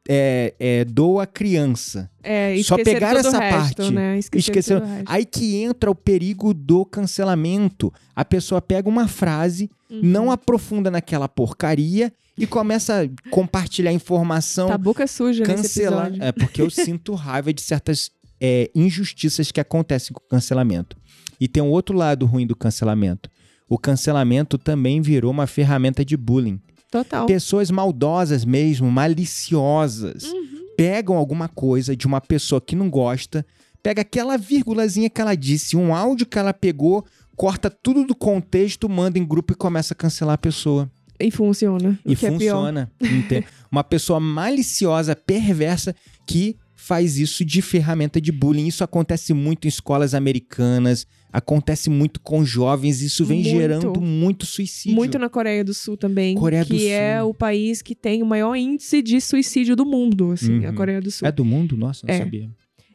é, 0.07 0.53
é, 0.59 0.85
doa 0.85 1.24
a 1.24 1.27
criança. 1.27 2.09
É, 2.24 2.55
Só 2.63 2.75
o 2.75 2.79
essa 3.19 3.39
resto, 3.39 3.77
parte. 3.77 3.91
Né? 3.93 4.19
O 4.33 4.81
resto. 4.83 4.83
Aí 5.05 5.25
que 5.25 5.55
entra 5.55 5.89
o 5.89 5.95
perigo 5.95 6.53
do 6.53 6.85
cancelamento. 6.85 7.91
A 8.15 8.24
pessoa 8.24 8.62
pega 8.62 8.88
uma 8.88 9.07
frase, 9.07 9.69
Uhum. 9.89 10.00
não 10.01 10.31
aprofunda 10.31 10.89
naquela 10.89 11.27
porcaria 11.29 12.12
e 12.38 12.47
começa 12.47 13.03
a 13.03 13.29
compartilhar 13.29 13.93
informação 13.93 14.67
Tá 14.67 14.77
boca 14.77 15.05
suja 15.05 15.43
cancelar. 15.43 16.12
É 16.19 16.31
porque 16.31 16.62
eu 16.62 16.69
sinto 16.69 17.13
raiva 17.13 17.53
de 17.53 17.62
certas 17.62 18.09
é, 18.41 18.69
injustiças 18.75 19.51
que 19.51 19.60
acontecem 19.60 20.13
com 20.13 20.23
o 20.23 20.27
cancelamento. 20.27 20.97
E 21.39 21.47
tem 21.47 21.62
um 21.62 21.69
outro 21.69 21.95
lado 21.95 22.25
ruim 22.25 22.47
do 22.47 22.56
cancelamento. 22.56 23.30
O 23.69 23.77
cancelamento 23.77 24.58
também 24.58 25.01
virou 25.01 25.32
uma 25.32 25.47
ferramenta 25.47 26.03
de 26.03 26.15
bullying. 26.17 26.60
Total. 27.03 27.25
Pessoas 27.25 27.69
maldosas 27.71 28.45
mesmo, 28.45 28.89
maliciosas, 28.91 30.23
Uhum. 30.25 30.65
pegam 30.77 31.15
alguma 31.17 31.47
coisa 31.47 31.95
de 31.95 32.05
uma 32.08 32.21
pessoa 32.21 32.62
que 32.62 32.75
não 32.75 32.89
gosta, 32.89 33.45
pega 33.84 34.01
aquela 34.01 34.38
vírgulazinha 34.38 35.10
que 35.10 35.21
ela 35.21 35.36
disse, 35.36 35.75
um 35.77 35.93
áudio 35.93 36.25
que 36.25 36.39
ela 36.39 36.53
pegou, 36.53 37.05
corta 37.36 37.69
tudo 37.69 38.03
do 38.05 38.15
contexto, 38.15 38.88
manda 38.89 39.19
em 39.19 39.25
grupo 39.25 39.53
e 39.53 39.55
começa 39.55 39.93
a 39.93 39.97
cancelar 39.97 40.36
a 40.36 40.38
pessoa. 40.38 40.89
E 41.19 41.31
funciona. 41.31 41.97
E 42.05 42.13
é 42.13 42.15
funciona. 42.15 42.91
ente- 43.01 43.45
Uma 43.71 43.84
pessoa 43.84 44.19
maliciosa, 44.19 45.15
perversa, 45.15 45.95
que 46.25 46.58
faz 46.75 47.17
isso 47.17 47.43
de 47.45 47.62
ferramenta 47.62 48.19
de 48.21 48.31
bullying. 48.31 48.67
Isso 48.67 48.84
acontece 48.84 49.34
muito 49.34 49.65
em 49.65 49.69
escolas 49.69 50.13
americanas, 50.13 51.05
acontece 51.36 51.89
muito 51.89 52.19
com 52.21 52.45
jovens, 52.45 53.02
isso 53.02 53.26
vem 53.26 53.41
Muito. 53.43 53.58
gerando 53.58 54.02
muito 54.02 54.45
suicídio. 54.45 54.95
Muito 54.95 55.19
na 55.19 55.30
Coreia 55.30 55.63
do 55.63 55.74
Sul 55.74 55.98
também. 55.98 56.36
Coreia 56.36 56.63
do 56.63 56.74
que 56.76 56.88
é 56.88 57.19
Sul. 57.19 57.30
o 57.30 57.34
país 57.34 57.82
que 57.82 57.93
tem 57.93 58.24
o 58.24 58.26
maior 58.26 58.56
índice 58.56 59.02
de 59.02 59.19
suicídio 59.19 59.76
do 59.76 59.86
mundo, 59.86 60.32
assim, 60.32 60.65
a 60.65 60.69
Uhum. 60.69 60.76
Coreia 60.76 61.02
do 61.02 61.12
Sul. 61.12 61.28
É 61.28 61.32
do 61.32 61.43
mundo? 61.43 61.76
Nossa, 61.76 62.06
não 62.08 62.13
É. 62.13 62.19
sabia. 62.19 62.50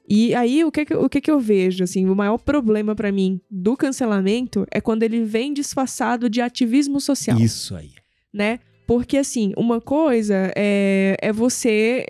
E 0.08 0.34
aí, 0.34 0.64
o 0.64 0.72
que 0.72 0.84
o 0.94 1.08
que 1.08 1.20
que 1.20 1.30
eu 1.30 1.38
vejo, 1.38 1.84
assim, 1.84 2.08
o 2.08 2.16
maior 2.16 2.36
problema 2.38 2.96
pra 2.96 3.12
mim 3.12 3.40
do 3.48 3.76
cancelamento 3.76 4.66
é 4.72 4.80
quando 4.80 5.04
ele 5.04 5.22
vem 5.24 5.52
disfarçado 5.54 6.28
de 6.28 6.40
ativismo 6.40 7.00
social, 7.00 7.38
Isso 7.38 7.76
aí. 7.76 7.90
né? 8.34 8.58
Porque, 8.88 9.16
assim, 9.18 9.52
uma 9.56 9.80
coisa 9.80 10.50
é, 10.56 11.16
é 11.22 11.32
você 11.32 12.04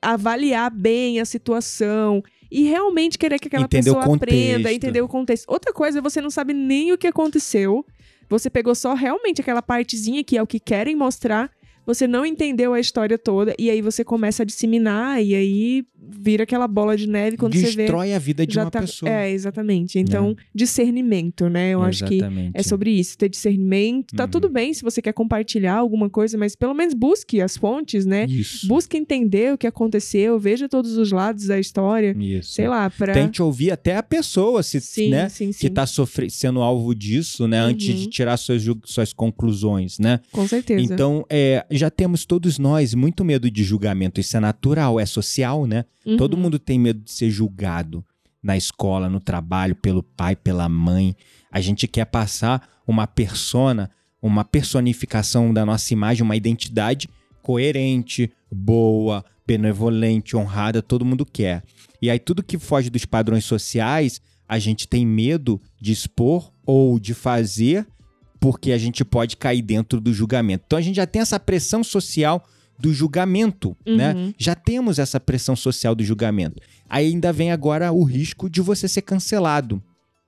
avaliar 0.00 0.70
bem 0.70 1.18
a 1.18 1.24
situação 1.24 2.22
e 2.54 2.62
realmente 2.62 3.18
querer 3.18 3.40
que 3.40 3.48
aquela 3.48 3.64
Entender 3.64 3.92
pessoa 3.92 4.14
aprenda, 4.14 4.72
entender 4.72 5.02
o 5.02 5.08
contexto. 5.08 5.50
Outra 5.50 5.72
coisa 5.72 5.98
é 5.98 6.00
você 6.00 6.20
não 6.20 6.30
sabe 6.30 6.54
nem 6.54 6.92
o 6.92 6.96
que 6.96 7.08
aconteceu, 7.08 7.84
você 8.28 8.48
pegou 8.48 8.76
só 8.76 8.94
realmente 8.94 9.40
aquela 9.40 9.60
partezinha 9.60 10.22
que 10.22 10.38
é 10.38 10.42
o 10.42 10.46
que 10.46 10.60
querem 10.60 10.94
mostrar, 10.94 11.50
você 11.86 12.06
não 12.06 12.24
entendeu 12.24 12.72
a 12.74 12.80
história 12.80 13.18
toda, 13.18 13.54
e 13.58 13.70
aí 13.70 13.80
você 13.82 14.04
começa 14.04 14.42
a 14.42 14.46
disseminar, 14.46 15.22
e 15.22 15.34
aí 15.34 15.84
vira 16.06 16.42
aquela 16.44 16.68
bola 16.68 16.96
de 16.96 17.08
neve 17.08 17.36
quando 17.36 17.54
você 17.54 17.70
vê. 17.70 17.76
Destrói 17.84 18.12
a 18.12 18.18
vida 18.18 18.46
de 18.46 18.58
uma 18.58 18.70
tá- 18.70 18.80
pessoa. 18.82 19.10
É, 19.10 19.30
exatamente. 19.30 19.98
Então, 19.98 20.36
discernimento, 20.54 21.48
né? 21.48 21.70
Eu 21.70 21.82
acho 21.82 22.04
que 22.04 22.16
Exatamente. 22.16 22.50
é 22.54 22.62
sobre 22.62 22.90
isso, 22.90 23.16
ter 23.16 23.28
discernimento. 23.28 24.14
Tá 24.14 24.24
Uhum. 24.24 24.30
tudo 24.30 24.48
bem 24.48 24.72
se 24.74 24.82
você 24.82 25.00
quer 25.00 25.12
compartilhar 25.12 25.74
alguma 25.76 26.10
coisa, 26.10 26.36
mas 26.36 26.54
pelo 26.56 26.74
menos 26.74 26.92
busque 26.94 27.40
as 27.40 27.56
fontes, 27.56 28.04
né? 28.04 28.26
Isso. 28.28 28.66
Busque 28.66 28.96
entender 28.96 29.54
o 29.54 29.58
que 29.58 29.66
aconteceu, 29.66 30.38
veja 30.38 30.68
todos 30.68 30.96
os 30.96 31.10
lados 31.12 31.46
da 31.46 31.58
história. 31.58 32.14
Isso. 32.18 32.52
Sei 32.52 32.68
lá, 32.68 32.90
pra. 32.90 33.12
Tente 33.14 33.42
ouvir 33.42 33.70
até 33.70 33.96
a 33.96 34.02
pessoa, 34.02 34.62
se, 34.62 34.80
sim, 34.80 35.10
né? 35.10 35.28
sim, 35.28 35.52
sim. 35.52 35.58
que 35.60 35.66
está 35.68 35.84
sendo 36.28 36.60
alvo 36.60 36.94
disso, 36.94 37.46
né? 37.48 37.58
Antes 37.60 37.88
Uhum. 37.88 37.94
de 38.02 38.06
tirar 38.08 38.36
suas, 38.36 38.62
suas 38.84 39.12
conclusões, 39.12 39.98
né? 39.98 40.20
Com 40.32 40.46
certeza. 40.46 40.92
Então, 40.92 41.24
é, 41.30 41.64
já 41.78 41.90
temos 41.90 42.24
todos 42.24 42.58
nós 42.58 42.94
muito 42.94 43.24
medo 43.24 43.50
de 43.50 43.64
julgamento. 43.64 44.20
Isso 44.20 44.36
é 44.36 44.40
natural, 44.40 45.00
é 45.00 45.06
social, 45.06 45.66
né? 45.66 45.84
Uhum. 46.04 46.16
Todo 46.16 46.36
mundo 46.36 46.58
tem 46.58 46.78
medo 46.78 47.00
de 47.00 47.10
ser 47.10 47.30
julgado 47.30 48.04
na 48.42 48.56
escola, 48.56 49.08
no 49.08 49.20
trabalho, 49.20 49.74
pelo 49.74 50.02
pai, 50.02 50.36
pela 50.36 50.68
mãe. 50.68 51.16
A 51.50 51.60
gente 51.60 51.88
quer 51.88 52.04
passar 52.04 52.68
uma 52.86 53.06
persona, 53.06 53.90
uma 54.20 54.44
personificação 54.44 55.52
da 55.52 55.64
nossa 55.64 55.92
imagem, 55.92 56.22
uma 56.22 56.36
identidade 56.36 57.08
coerente, 57.42 58.30
boa, 58.50 59.24
benevolente, 59.46 60.36
honrada, 60.36 60.82
todo 60.82 61.04
mundo 61.04 61.26
quer. 61.26 61.62
E 62.00 62.10
aí 62.10 62.18
tudo 62.18 62.42
que 62.42 62.58
foge 62.58 62.90
dos 62.90 63.04
padrões 63.04 63.44
sociais, 63.44 64.20
a 64.48 64.58
gente 64.58 64.86
tem 64.86 65.06
medo 65.06 65.60
de 65.80 65.92
expor 65.92 66.52
ou 66.66 66.98
de 66.98 67.14
fazer 67.14 67.86
porque 68.44 68.72
a 68.72 68.76
gente 68.76 69.02
pode 69.06 69.38
cair 69.38 69.62
dentro 69.62 69.98
do 69.98 70.12
julgamento. 70.12 70.64
Então 70.66 70.78
a 70.78 70.82
gente 70.82 70.96
já 70.96 71.06
tem 71.06 71.22
essa 71.22 71.40
pressão 71.40 71.82
social 71.82 72.44
do 72.78 72.92
julgamento, 72.92 73.74
né? 73.86 74.12
Uhum. 74.12 74.34
Já 74.36 74.54
temos 74.54 74.98
essa 74.98 75.18
pressão 75.18 75.56
social 75.56 75.94
do 75.94 76.04
julgamento. 76.04 76.60
Aí 76.86 77.06
ainda 77.06 77.32
vem 77.32 77.50
agora 77.50 77.90
o 77.90 78.04
risco 78.04 78.50
de 78.50 78.60
você 78.60 78.86
ser 78.86 79.00
cancelado, 79.00 79.82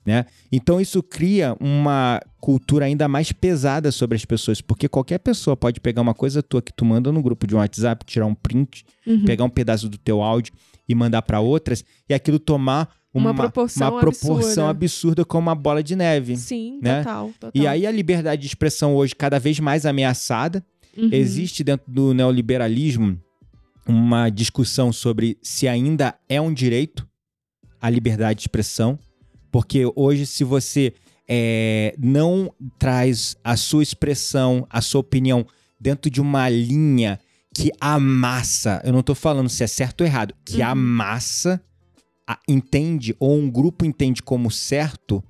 né? 0.07 0.25
Então 0.51 0.81
isso 0.81 1.03
cria 1.03 1.55
uma 1.61 2.19
cultura 2.41 2.87
ainda 2.87 3.07
mais 3.07 3.33
pesada 3.33 3.93
sobre 3.93 4.17
as 4.17 4.25
pessoas, 4.25 4.63
porque 4.63 4.89
qualquer 4.89 5.19
pessoa 5.19 5.55
pode 5.55 5.79
pegar 5.79 6.01
uma 6.01 6.15
coisa 6.15 6.43
tua 6.43 6.63
que 6.63 6.73
tu 6.73 6.87
manda 6.87 7.13
no 7.13 7.23
grupo 7.23 7.47
de 7.47 7.55
um 7.55 7.59
WhatsApp, 7.59 8.03
tirar 8.07 8.25
um 8.25 8.35
print, 8.35 8.87
Uhum. 9.07 9.27
pegar 9.27 9.45
um 9.45 9.51
pedaço 9.51 9.91
do 9.91 9.99
teu 9.99 10.23
áudio 10.23 10.55
e 10.89 10.95
mandar 10.95 11.21
para 11.21 11.41
outras 11.41 11.85
e 12.09 12.15
aquilo 12.15 12.39
tomar 12.39 12.89
Uma 13.17 13.31
uma, 13.31 13.43
proporção 13.43 13.91
uma 13.91 14.01
proporção 14.01 14.69
absurda. 14.69 14.71
absurda 14.71 15.25
como 15.25 15.49
uma 15.49 15.55
bola 15.55 15.83
de 15.83 15.97
neve. 15.97 16.37
Sim, 16.37 16.81
né? 16.83 16.99
total, 16.99 17.33
total. 17.41 17.53
E 17.55 17.67
aí 17.67 17.87
a 17.87 17.91
liberdade 17.91 18.43
de 18.43 18.49
expressão 18.49 18.95
hoje 18.95 19.15
cada 19.15 19.39
vez 19.39 19.59
mais 19.61 19.87
ameaçada. 19.87 20.65
Uhum. 20.97 21.11
Existe 21.13 21.63
dentro 21.63 21.91
do 21.93 22.15
neoliberalismo 22.15 23.21
uma 23.87 24.31
discussão 24.31 24.93
sobre 24.93 25.39
se 25.43 25.69
ainda 25.69 26.15
é 26.29 26.41
um 26.41 26.53
direito 26.53 27.07
a 27.81 27.91
liberdade 27.91 28.39
de 28.39 28.43
expressão, 28.43 28.99
porque 29.53 29.85
hoje, 29.95 30.27
se 30.27 30.43
você 30.43 30.93
é, 31.29 31.95
não 31.99 32.53
traz 32.79 33.37
a 33.45 33.57
sua 33.57 33.83
expressão, 33.83 34.67
a 34.69 34.81
sua 34.81 35.01
opinião 35.01 35.47
dentro 35.79 36.11
de 36.11 36.21
uma 36.21 36.49
linha 36.49 37.19
que 37.55 37.71
a 37.81 37.99
massa, 37.99 38.83
eu 38.85 38.93
não 38.93 39.01
estou 39.01 39.15
falando 39.15 39.49
se 39.49 39.63
é 39.63 39.67
certo 39.67 40.01
ou 40.03 40.07
errado, 40.07 40.35
que 40.45 40.59
uhum. 40.59 40.67
a 40.67 40.75
massa 40.75 41.55
a, 41.55 41.61
entende 42.49 43.15
ou 43.19 43.37
um 43.37 43.51
grupo 43.51 43.85
entende 43.85 44.23
como 44.23 44.51
certo, 44.51 45.23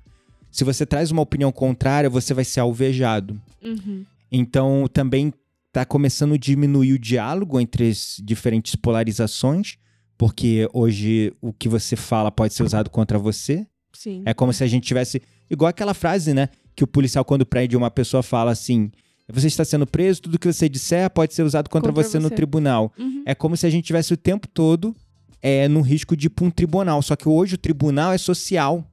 se 0.51 0.63
você 0.63 0.85
traz 0.85 1.11
uma 1.11 1.21
opinião 1.21 1.51
contrária, 1.51 2.09
você 2.09 2.33
vai 2.33 2.43
ser 2.43 2.61
alvejado. 2.61 3.39
Uhum. 3.63 4.05
Então, 4.31 4.87
também 4.91 5.33
está 5.67 5.85
começando 5.85 6.33
a 6.33 6.37
diminuir 6.37 6.93
o 6.93 6.99
diálogo 6.99 7.59
entre 7.59 7.89
as 7.89 8.19
diferentes 8.23 8.75
polarizações, 8.75 9.77
porque 10.17 10.67
hoje 10.73 11.31
o 11.39 11.53
que 11.53 11.69
você 11.69 11.95
fala 11.95 12.31
pode 12.31 12.53
ser 12.53 12.63
usado 12.63 12.89
contra 12.89 13.19
você. 13.19 13.67
Sim. 13.93 14.23
É 14.25 14.33
como 14.33 14.51
se 14.51 14.63
a 14.63 14.67
gente 14.67 14.85
tivesse. 14.85 15.21
Igual 15.49 15.69
aquela 15.69 15.93
frase, 15.93 16.33
né? 16.33 16.49
Que 16.75 16.83
o 16.83 16.87
policial, 16.87 17.23
quando 17.23 17.45
prende 17.45 17.77
uma 17.77 17.91
pessoa, 17.91 18.23
fala 18.23 18.51
assim: 18.51 18.91
você 19.31 19.47
está 19.47 19.63
sendo 19.63 19.85
preso, 19.85 20.23
tudo 20.23 20.39
que 20.39 20.51
você 20.51 20.67
disser 20.67 21.09
pode 21.09 21.33
ser 21.33 21.43
usado 21.43 21.69
contra, 21.69 21.91
contra 21.91 22.03
você, 22.03 22.17
você, 22.17 22.19
no 22.19 22.29
tribunal. 22.29 22.91
Uhum. 22.97 23.23
É 23.25 23.35
como 23.35 23.55
se 23.55 23.65
a 23.65 23.69
gente 23.69 23.85
tivesse 23.85 24.13
o 24.13 24.17
tempo 24.17 24.47
todo 24.47 24.95
é, 25.41 25.67
no 25.67 25.81
risco 25.81 26.15
de 26.15 26.27
ir 26.27 26.29
para 26.29 26.45
um 26.45 26.51
tribunal. 26.51 27.01
Só 27.01 27.15
que 27.15 27.27
hoje 27.27 27.55
o 27.55 27.57
tribunal 27.57 28.13
é 28.13 28.17
social. 28.17 28.85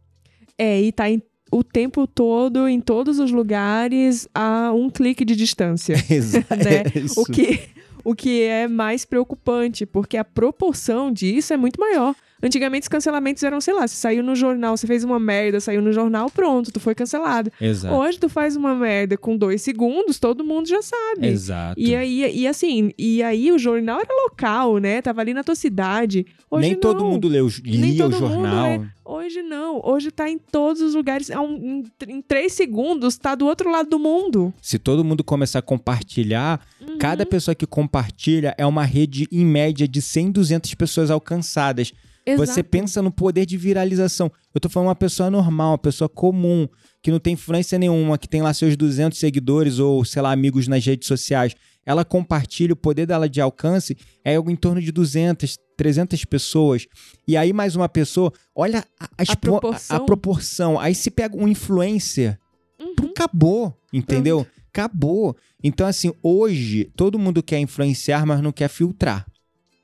É, 0.58 0.80
e 0.80 0.92
tá 0.92 1.10
em 1.10 1.22
o 1.50 1.62
tempo 1.62 2.04
todo, 2.04 2.68
em 2.68 2.80
todos 2.80 3.20
os 3.20 3.30
lugares, 3.30 4.28
a 4.34 4.72
um 4.72 4.90
clique 4.90 5.24
de 5.24 5.36
distância. 5.36 5.94
Exato. 6.10 6.56
né? 6.56 6.82
É 6.82 7.20
o, 7.20 7.24
que, 7.24 7.60
o 8.02 8.14
que 8.14 8.42
é 8.42 8.66
mais 8.66 9.04
preocupante, 9.04 9.86
porque 9.86 10.16
a 10.16 10.24
proporção 10.24 11.12
disso 11.12 11.52
é 11.52 11.56
muito 11.56 11.78
maior. 11.78 12.14
Antigamente 12.44 12.82
os 12.82 12.88
cancelamentos 12.88 13.42
eram, 13.42 13.58
sei 13.58 13.72
lá, 13.72 13.88
você 13.88 13.96
saiu 13.96 14.22
no 14.22 14.34
jornal, 14.36 14.76
você 14.76 14.86
fez 14.86 15.02
uma 15.02 15.18
merda, 15.18 15.60
saiu 15.60 15.80
no 15.80 15.92
jornal, 15.92 16.28
pronto, 16.28 16.70
tu 16.70 16.78
foi 16.78 16.94
cancelado. 16.94 17.50
Exato. 17.58 17.94
Hoje 17.94 18.18
tu 18.18 18.28
faz 18.28 18.54
uma 18.54 18.74
merda 18.74 19.16
com 19.16 19.34
dois 19.34 19.62
segundos, 19.62 20.18
todo 20.18 20.44
mundo 20.44 20.68
já 20.68 20.82
sabe. 20.82 21.26
Exato. 21.26 21.80
E 21.80 21.96
aí, 21.96 22.36
e 22.36 22.46
assim, 22.46 22.92
e 22.98 23.22
aí 23.22 23.50
o 23.50 23.58
jornal 23.58 23.98
era 23.98 24.12
local, 24.28 24.76
né? 24.76 25.00
Tava 25.00 25.22
ali 25.22 25.32
na 25.32 25.42
tua 25.42 25.54
cidade. 25.54 26.26
Hoje 26.50 26.60
Nem 26.68 26.72
não. 26.72 26.80
todo 26.80 27.04
mundo 27.04 27.28
leu, 27.28 27.48
lia 27.64 28.06
o 28.06 28.12
jornal. 28.12 28.72
Mundo, 28.72 28.90
Hoje 29.04 29.42
não. 29.42 29.80
Hoje 29.84 30.10
tá 30.10 30.30
em 30.30 30.38
todos 30.38 30.80
os 30.80 30.94
lugares. 30.94 31.28
É 31.28 31.36
em, 31.36 31.84
em, 32.08 32.22
três 32.22 32.54
segundos, 32.54 33.18
tá 33.18 33.34
do 33.34 33.46
outro 33.46 33.70
lado 33.70 33.88
do 33.90 33.98
mundo. 33.98 34.52
Se 34.62 34.78
todo 34.78 35.04
mundo 35.04 35.22
começar 35.22 35.58
a 35.58 35.62
compartilhar, 35.62 36.60
uhum. 36.80 36.98
cada 36.98 37.26
pessoa 37.26 37.54
que 37.54 37.66
compartilha 37.66 38.54
é 38.56 38.64
uma 38.64 38.84
rede, 38.84 39.28
em 39.30 39.44
média, 39.44 39.86
de 39.86 40.00
100, 40.00 40.32
200 40.32 40.74
pessoas 40.74 41.10
alcançadas. 41.10 41.92
Exato. 42.26 42.46
Você 42.46 42.62
pensa 42.62 43.02
no 43.02 43.10
poder 43.10 43.44
de 43.44 43.56
viralização. 43.56 44.32
Eu 44.54 44.60
tô 44.60 44.68
falando 44.68 44.88
uma 44.88 44.94
pessoa 44.94 45.30
normal, 45.30 45.72
uma 45.72 45.78
pessoa 45.78 46.08
comum, 46.08 46.66
que 47.02 47.10
não 47.10 47.20
tem 47.20 47.34
influência 47.34 47.78
nenhuma, 47.78 48.16
que 48.16 48.26
tem 48.26 48.40
lá 48.40 48.54
seus 48.54 48.76
200 48.76 49.18
seguidores 49.18 49.78
ou, 49.78 50.04
sei 50.04 50.22
lá, 50.22 50.32
amigos 50.32 50.66
nas 50.66 50.84
redes 50.84 51.06
sociais. 51.06 51.54
Ela 51.84 52.02
compartilha, 52.02 52.72
o 52.72 52.76
poder 52.76 53.04
dela 53.06 53.28
de 53.28 53.42
alcance 53.42 53.94
é 54.24 54.36
algo 54.36 54.50
em 54.50 54.56
torno 54.56 54.80
de 54.80 54.90
200, 54.90 55.58
300 55.76 56.24
pessoas. 56.24 56.86
E 57.28 57.36
aí 57.36 57.52
mais 57.52 57.76
uma 57.76 57.90
pessoa, 57.90 58.32
olha 58.54 58.82
a, 58.98 59.04
a, 59.04 59.32
a, 59.32 59.36
proporção. 59.36 59.96
a 59.96 60.00
proporção. 60.00 60.80
Aí 60.80 60.94
se 60.94 61.10
pega 61.10 61.36
um 61.36 61.46
influencer, 61.46 62.38
uhum. 62.80 63.10
acabou, 63.10 63.78
entendeu? 63.92 64.44
Pronto. 64.44 64.64
Acabou. 64.70 65.36
Então 65.62 65.86
assim, 65.86 66.10
hoje 66.22 66.90
todo 66.96 67.18
mundo 67.18 67.42
quer 67.42 67.58
influenciar, 67.58 68.24
mas 68.24 68.40
não 68.40 68.50
quer 68.50 68.68
filtrar. 68.68 69.26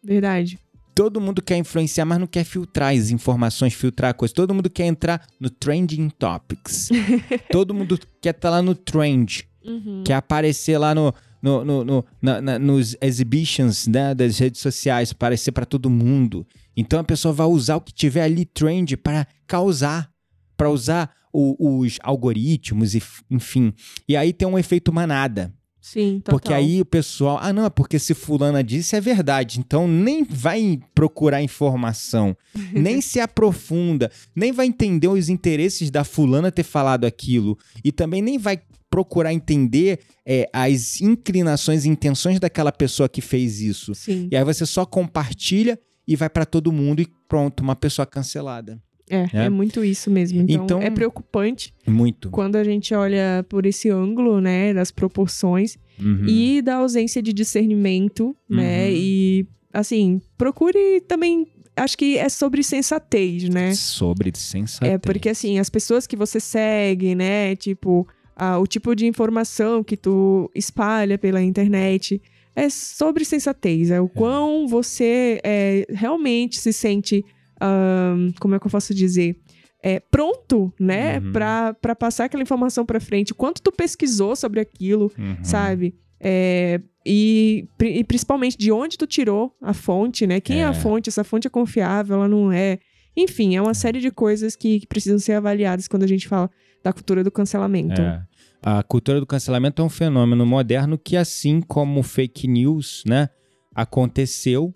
Verdade 0.02 0.58
todo 0.94 1.20
mundo 1.20 1.42
quer 1.42 1.56
influenciar, 1.56 2.04
mas 2.04 2.18
não 2.18 2.26
quer 2.26 2.44
filtrar 2.44 2.94
as 2.94 3.10
informações, 3.10 3.74
filtrar 3.74 4.14
coisas. 4.14 4.34
Todo 4.34 4.54
mundo 4.54 4.68
quer 4.68 4.86
entrar 4.86 5.26
no 5.38 5.50
trending 5.50 6.08
topics. 6.10 6.88
todo 7.50 7.74
mundo 7.74 7.98
quer 8.20 8.30
estar 8.30 8.48
tá 8.48 8.50
lá 8.50 8.62
no 8.62 8.74
trend. 8.74 9.48
Uhum. 9.64 10.02
Quer 10.04 10.14
aparecer 10.14 10.78
lá 10.78 10.94
no, 10.94 11.14
no, 11.42 11.64
no, 11.64 11.84
no 11.84 12.04
na, 12.20 12.40
na, 12.40 12.58
nos 12.58 12.96
exhibitions 13.00 13.86
né, 13.86 14.14
das 14.14 14.38
redes 14.38 14.60
sociais, 14.60 15.12
aparecer 15.12 15.52
para 15.52 15.66
todo 15.66 15.90
mundo. 15.90 16.46
Então 16.76 17.00
a 17.00 17.04
pessoa 17.04 17.32
vai 17.32 17.46
usar 17.46 17.76
o 17.76 17.80
que 17.80 17.92
tiver 17.92 18.22
ali 18.22 18.44
trend 18.44 18.96
para 18.96 19.26
causar, 19.46 20.10
para 20.56 20.70
usar 20.70 21.12
o, 21.32 21.80
os 21.80 21.98
algoritmos, 22.02 22.94
e, 22.94 23.02
enfim. 23.30 23.72
E 24.08 24.16
aí 24.16 24.32
tem 24.32 24.46
um 24.46 24.58
efeito 24.58 24.92
manada. 24.92 25.52
Sim, 25.80 26.20
total. 26.22 26.38
Porque 26.38 26.52
aí 26.52 26.80
o 26.80 26.84
pessoal, 26.84 27.38
ah, 27.40 27.52
não, 27.52 27.64
é 27.64 27.70
porque 27.70 27.98
se 27.98 28.14
fulana 28.14 28.62
disse 28.62 28.96
é 28.96 29.00
verdade. 29.00 29.58
Então 29.58 29.88
nem 29.88 30.24
vai 30.24 30.78
procurar 30.94 31.42
informação, 31.42 32.36
nem 32.72 33.00
se 33.00 33.18
aprofunda, 33.18 34.10
nem 34.34 34.52
vai 34.52 34.66
entender 34.66 35.08
os 35.08 35.28
interesses 35.28 35.90
da 35.90 36.04
fulana 36.04 36.52
ter 36.52 36.64
falado 36.64 37.04
aquilo 37.04 37.58
e 37.82 37.90
também 37.90 38.20
nem 38.20 38.38
vai 38.38 38.60
procurar 38.90 39.32
entender 39.32 40.00
é, 40.26 40.50
as 40.52 41.00
inclinações 41.00 41.84
e 41.84 41.88
intenções 41.88 42.40
daquela 42.40 42.72
pessoa 42.72 43.08
que 43.08 43.20
fez 43.20 43.60
isso. 43.60 43.94
Sim. 43.94 44.28
E 44.30 44.36
aí 44.36 44.44
você 44.44 44.66
só 44.66 44.84
compartilha 44.84 45.78
e 46.06 46.16
vai 46.16 46.28
para 46.28 46.44
todo 46.44 46.72
mundo 46.72 47.00
e 47.00 47.06
pronto, 47.28 47.60
uma 47.60 47.76
pessoa 47.76 48.04
cancelada. 48.04 48.82
É, 49.10 49.28
é, 49.32 49.44
é, 49.46 49.48
muito 49.50 49.84
isso 49.84 50.10
mesmo. 50.10 50.40
Então, 50.40 50.64
então, 50.64 50.82
é 50.82 50.88
preocupante. 50.88 51.74
Muito. 51.86 52.30
Quando 52.30 52.56
a 52.56 52.64
gente 52.64 52.94
olha 52.94 53.44
por 53.48 53.66
esse 53.66 53.90
ângulo, 53.90 54.40
né, 54.40 54.72
das 54.72 54.92
proporções 54.92 55.76
uhum. 55.98 56.26
e 56.26 56.62
da 56.62 56.76
ausência 56.76 57.20
de 57.20 57.32
discernimento, 57.32 58.34
né, 58.48 58.86
uhum. 58.86 58.94
e 58.94 59.46
assim, 59.72 60.20
procure 60.38 61.00
também 61.02 61.46
acho 61.76 61.96
que 61.96 62.16
é 62.18 62.28
sobre 62.28 62.62
sensatez, 62.62 63.48
né? 63.48 63.74
Sobre 63.74 64.30
sensatez. 64.34 64.92
É, 64.92 64.98
porque 64.98 65.28
assim, 65.28 65.58
as 65.58 65.68
pessoas 65.68 66.06
que 66.06 66.16
você 66.16 66.38
segue, 66.38 67.14
né? 67.14 67.56
Tipo, 67.56 68.06
a, 68.36 68.58
o 68.58 68.66
tipo 68.66 68.94
de 68.94 69.06
informação 69.06 69.82
que 69.82 69.96
tu 69.96 70.50
espalha 70.54 71.18
pela 71.18 71.42
internet 71.42 72.20
é 72.54 72.68
sobre 72.68 73.24
sensatez. 73.24 73.90
É 73.90 74.00
o 74.00 74.06
é. 74.06 74.08
quão 74.08 74.66
você 74.68 75.40
é, 75.42 75.86
realmente 75.90 76.58
se 76.58 76.72
sente 76.72 77.24
um, 77.62 78.32
como 78.40 78.54
é 78.54 78.58
que 78.58 78.66
eu 78.66 78.70
posso 78.70 78.94
dizer? 78.94 79.36
É, 79.82 79.98
pronto, 79.98 80.72
né, 80.78 81.18
uhum. 81.18 81.32
para 81.32 81.96
passar 81.98 82.26
aquela 82.26 82.42
informação 82.42 82.84
para 82.84 83.00
frente. 83.00 83.32
Quanto 83.32 83.62
tu 83.62 83.72
pesquisou 83.72 84.36
sobre 84.36 84.60
aquilo, 84.60 85.10
uhum. 85.18 85.42
sabe? 85.42 85.94
É, 86.20 86.80
e, 87.04 87.66
e, 87.80 88.04
principalmente 88.04 88.58
de 88.58 88.70
onde 88.70 88.98
tu 88.98 89.06
tirou 89.06 89.56
a 89.62 89.72
fonte, 89.72 90.26
né? 90.26 90.38
Quem 90.38 90.58
é. 90.58 90.60
é. 90.60 90.64
a 90.64 90.74
fonte? 90.74 91.08
Essa 91.08 91.24
fonte 91.24 91.46
é 91.46 91.50
confiável, 91.50 92.16
ela 92.16 92.28
não 92.28 92.52
é. 92.52 92.78
Enfim, 93.16 93.56
é 93.56 93.62
uma 93.62 93.74
série 93.74 94.00
de 94.00 94.10
coisas 94.10 94.54
que, 94.54 94.80
que 94.80 94.86
precisam 94.86 95.18
ser 95.18 95.32
avaliadas 95.32 95.88
quando 95.88 96.02
a 96.02 96.06
gente 96.06 96.28
fala 96.28 96.50
da 96.84 96.92
cultura 96.92 97.24
do 97.24 97.30
cancelamento. 97.30 98.00
É. 98.00 98.22
A 98.62 98.82
cultura 98.82 99.18
do 99.18 99.26
cancelamento 99.26 99.80
é 99.80 99.84
um 99.84 99.88
fenômeno 99.88 100.44
moderno 100.44 100.98
que, 100.98 101.16
assim 101.16 101.62
como 101.62 102.02
fake 102.02 102.46
news, 102.46 103.02
né, 103.06 103.30
aconteceu 103.74 104.74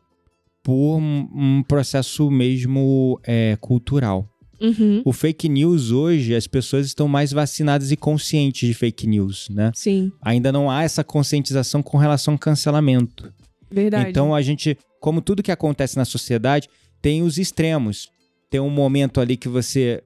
por 0.64 0.96
um 0.96 1.62
processo 1.68 2.30
mesmo 2.30 3.20
é, 3.22 3.56
cultural. 3.60 4.26
Uhum. 4.58 5.02
O 5.04 5.12
fake 5.12 5.46
news 5.46 5.90
hoje, 5.90 6.34
as 6.34 6.46
pessoas 6.46 6.86
estão 6.86 7.06
mais 7.06 7.32
vacinadas 7.32 7.92
e 7.92 7.96
conscientes 7.96 8.66
de 8.66 8.72
fake 8.72 9.06
news, 9.06 9.48
né? 9.50 9.70
Sim. 9.74 10.10
Ainda 10.22 10.50
não 10.50 10.70
há 10.70 10.82
essa 10.82 11.04
conscientização 11.04 11.82
com 11.82 11.98
relação 11.98 12.32
ao 12.32 12.38
cancelamento. 12.38 13.30
Verdade. 13.70 14.08
Então 14.08 14.34
a 14.34 14.40
gente, 14.40 14.78
como 15.00 15.20
tudo 15.20 15.42
que 15.42 15.52
acontece 15.52 15.98
na 15.98 16.04
sociedade, 16.06 16.66
tem 17.02 17.20
os 17.22 17.36
extremos. 17.36 18.08
Tem 18.48 18.58
um 18.58 18.70
momento 18.70 19.20
ali 19.20 19.36
que 19.36 19.48
você. 19.48 20.02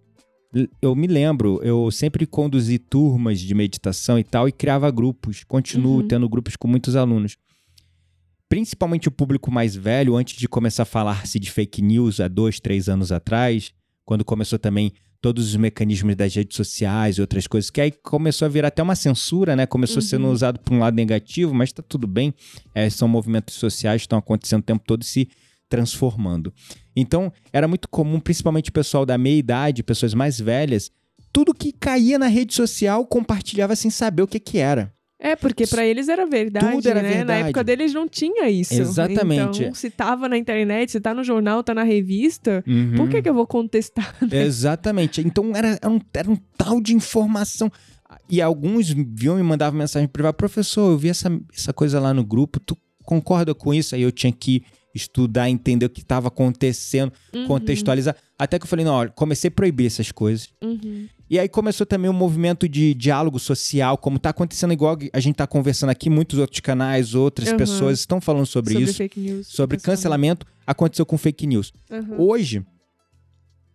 Eu 0.82 0.96
me 0.96 1.06
lembro, 1.06 1.60
eu 1.62 1.88
sempre 1.92 2.26
conduzi 2.26 2.78
turmas 2.78 3.38
de 3.38 3.54
meditação 3.54 4.18
e 4.18 4.24
tal 4.24 4.48
e 4.48 4.52
criava 4.52 4.90
grupos. 4.90 5.44
Continuo 5.44 6.00
uhum. 6.00 6.08
tendo 6.08 6.28
grupos 6.28 6.56
com 6.56 6.66
muitos 6.66 6.96
alunos 6.96 7.36
principalmente 8.48 9.08
o 9.08 9.10
público 9.10 9.50
mais 9.50 9.76
velho, 9.76 10.16
antes 10.16 10.38
de 10.38 10.48
começar 10.48 10.84
a 10.84 10.86
falar-se 10.86 11.38
de 11.38 11.50
fake 11.50 11.82
news 11.82 12.20
há 12.20 12.28
dois, 12.28 12.58
três 12.60 12.88
anos 12.88 13.12
atrás, 13.12 13.72
quando 14.04 14.24
começou 14.24 14.58
também 14.58 14.92
todos 15.20 15.48
os 15.48 15.56
mecanismos 15.56 16.14
das 16.14 16.34
redes 16.34 16.56
sociais 16.56 17.16
e 17.16 17.20
outras 17.20 17.46
coisas, 17.46 17.70
que 17.70 17.80
aí 17.80 17.90
começou 17.90 18.46
a 18.46 18.48
virar 18.48 18.68
até 18.68 18.82
uma 18.82 18.94
censura, 18.94 19.56
né? 19.56 19.66
Começou 19.66 19.96
uhum. 19.96 20.08
sendo 20.08 20.28
usado 20.28 20.60
por 20.60 20.72
um 20.72 20.78
lado 20.78 20.94
negativo, 20.94 21.52
mas 21.52 21.72
tá 21.72 21.82
tudo 21.82 22.06
bem. 22.06 22.32
É, 22.74 22.88
são 22.88 23.08
movimentos 23.08 23.56
sociais 23.56 24.02
que 24.02 24.06
estão 24.06 24.18
acontecendo 24.18 24.60
o 24.60 24.64
tempo 24.64 24.84
todo 24.86 25.04
se 25.04 25.28
transformando. 25.68 26.52
Então, 26.94 27.32
era 27.52 27.68
muito 27.68 27.88
comum, 27.88 28.20
principalmente 28.20 28.70
o 28.70 28.72
pessoal 28.72 29.04
da 29.04 29.18
meia 29.18 29.38
idade, 29.38 29.82
pessoas 29.82 30.14
mais 30.14 30.40
velhas, 30.40 30.90
tudo 31.32 31.52
que 31.52 31.72
caía 31.72 32.18
na 32.18 32.26
rede 32.26 32.54
social 32.54 33.04
compartilhava 33.06 33.76
sem 33.76 33.90
saber 33.90 34.22
o 34.22 34.26
que, 34.26 34.40
que 34.40 34.58
era. 34.58 34.92
É, 35.20 35.34
porque 35.34 35.66
para 35.66 35.84
eles 35.84 36.08
era 36.08 36.24
verdade, 36.24 36.76
Tudo 36.76 36.88
era 36.88 37.02
né? 37.02 37.08
Verdade. 37.08 37.40
Na 37.42 37.48
época 37.48 37.64
deles 37.64 37.92
não 37.92 38.08
tinha 38.08 38.48
isso. 38.48 38.74
Exatamente. 38.74 39.62
Então, 39.62 39.74
se 39.74 39.90
tava 39.90 40.28
na 40.28 40.38
internet, 40.38 40.92
se 40.92 41.00
tá 41.00 41.12
no 41.12 41.24
jornal, 41.24 41.62
tá 41.64 41.74
na 41.74 41.82
revista, 41.82 42.62
uhum. 42.66 42.94
por 42.96 43.08
que 43.08 43.20
que 43.20 43.28
eu 43.28 43.34
vou 43.34 43.46
contestar? 43.46 44.14
Né? 44.22 44.44
Exatamente. 44.44 45.20
Então 45.20 45.56
era, 45.56 45.78
era, 45.82 45.90
um, 45.90 46.00
era 46.14 46.30
um 46.30 46.36
tal 46.56 46.80
de 46.80 46.94
informação. 46.94 47.70
E 48.30 48.40
alguns 48.40 48.90
viam 48.90 49.38
e 49.38 49.42
mandavam 49.42 49.78
mensagem 49.78 50.08
privada, 50.08 50.34
professor, 50.34 50.92
eu 50.92 50.98
vi 50.98 51.08
essa, 51.08 51.30
essa 51.52 51.72
coisa 51.72 51.98
lá 51.98 52.14
no 52.14 52.24
grupo, 52.24 52.60
tu 52.60 52.76
concorda 53.04 53.54
com 53.54 53.74
isso? 53.74 53.94
Aí 53.94 54.02
eu 54.02 54.12
tinha 54.12 54.32
que 54.32 54.62
estudar, 54.98 55.48
entender 55.48 55.86
o 55.86 55.90
que 55.90 56.00
estava 56.02 56.28
acontecendo, 56.28 57.12
Uhum. 57.34 57.46
contextualizar. 57.46 58.14
Até 58.38 58.58
que 58.58 58.64
eu 58.64 58.68
falei, 58.68 58.84
não, 58.84 58.92
olha, 58.94 59.10
comecei 59.10 59.48
a 59.48 59.50
proibir 59.50 59.86
essas 59.86 60.12
coisas. 60.12 60.48
Uhum. 60.62 61.08
E 61.30 61.38
aí 61.38 61.48
começou 61.48 61.86
também 61.86 62.10
um 62.10 62.14
movimento 62.14 62.68
de 62.68 62.94
diálogo 62.94 63.38
social, 63.38 63.98
como 63.98 64.18
tá 64.18 64.30
acontecendo 64.30 64.72
igual 64.72 64.96
a 65.12 65.20
gente 65.20 65.36
tá 65.36 65.46
conversando 65.46 65.90
aqui, 65.90 66.08
muitos 66.08 66.38
outros 66.38 66.60
canais, 66.60 67.14
outras 67.14 67.50
Uhum. 67.50 67.56
pessoas 67.56 67.98
estão 68.00 68.20
falando 68.20 68.46
sobre, 68.46 68.72
Sobre 68.74 68.84
isso, 68.86 68.94
fake 68.96 69.20
news. 69.20 69.46
sobre 69.46 69.76
cancelamento, 69.78 70.46
aconteceu 70.66 71.04
com 71.06 71.18
fake 71.18 71.46
news. 71.46 71.72
Hoje, 72.16 72.64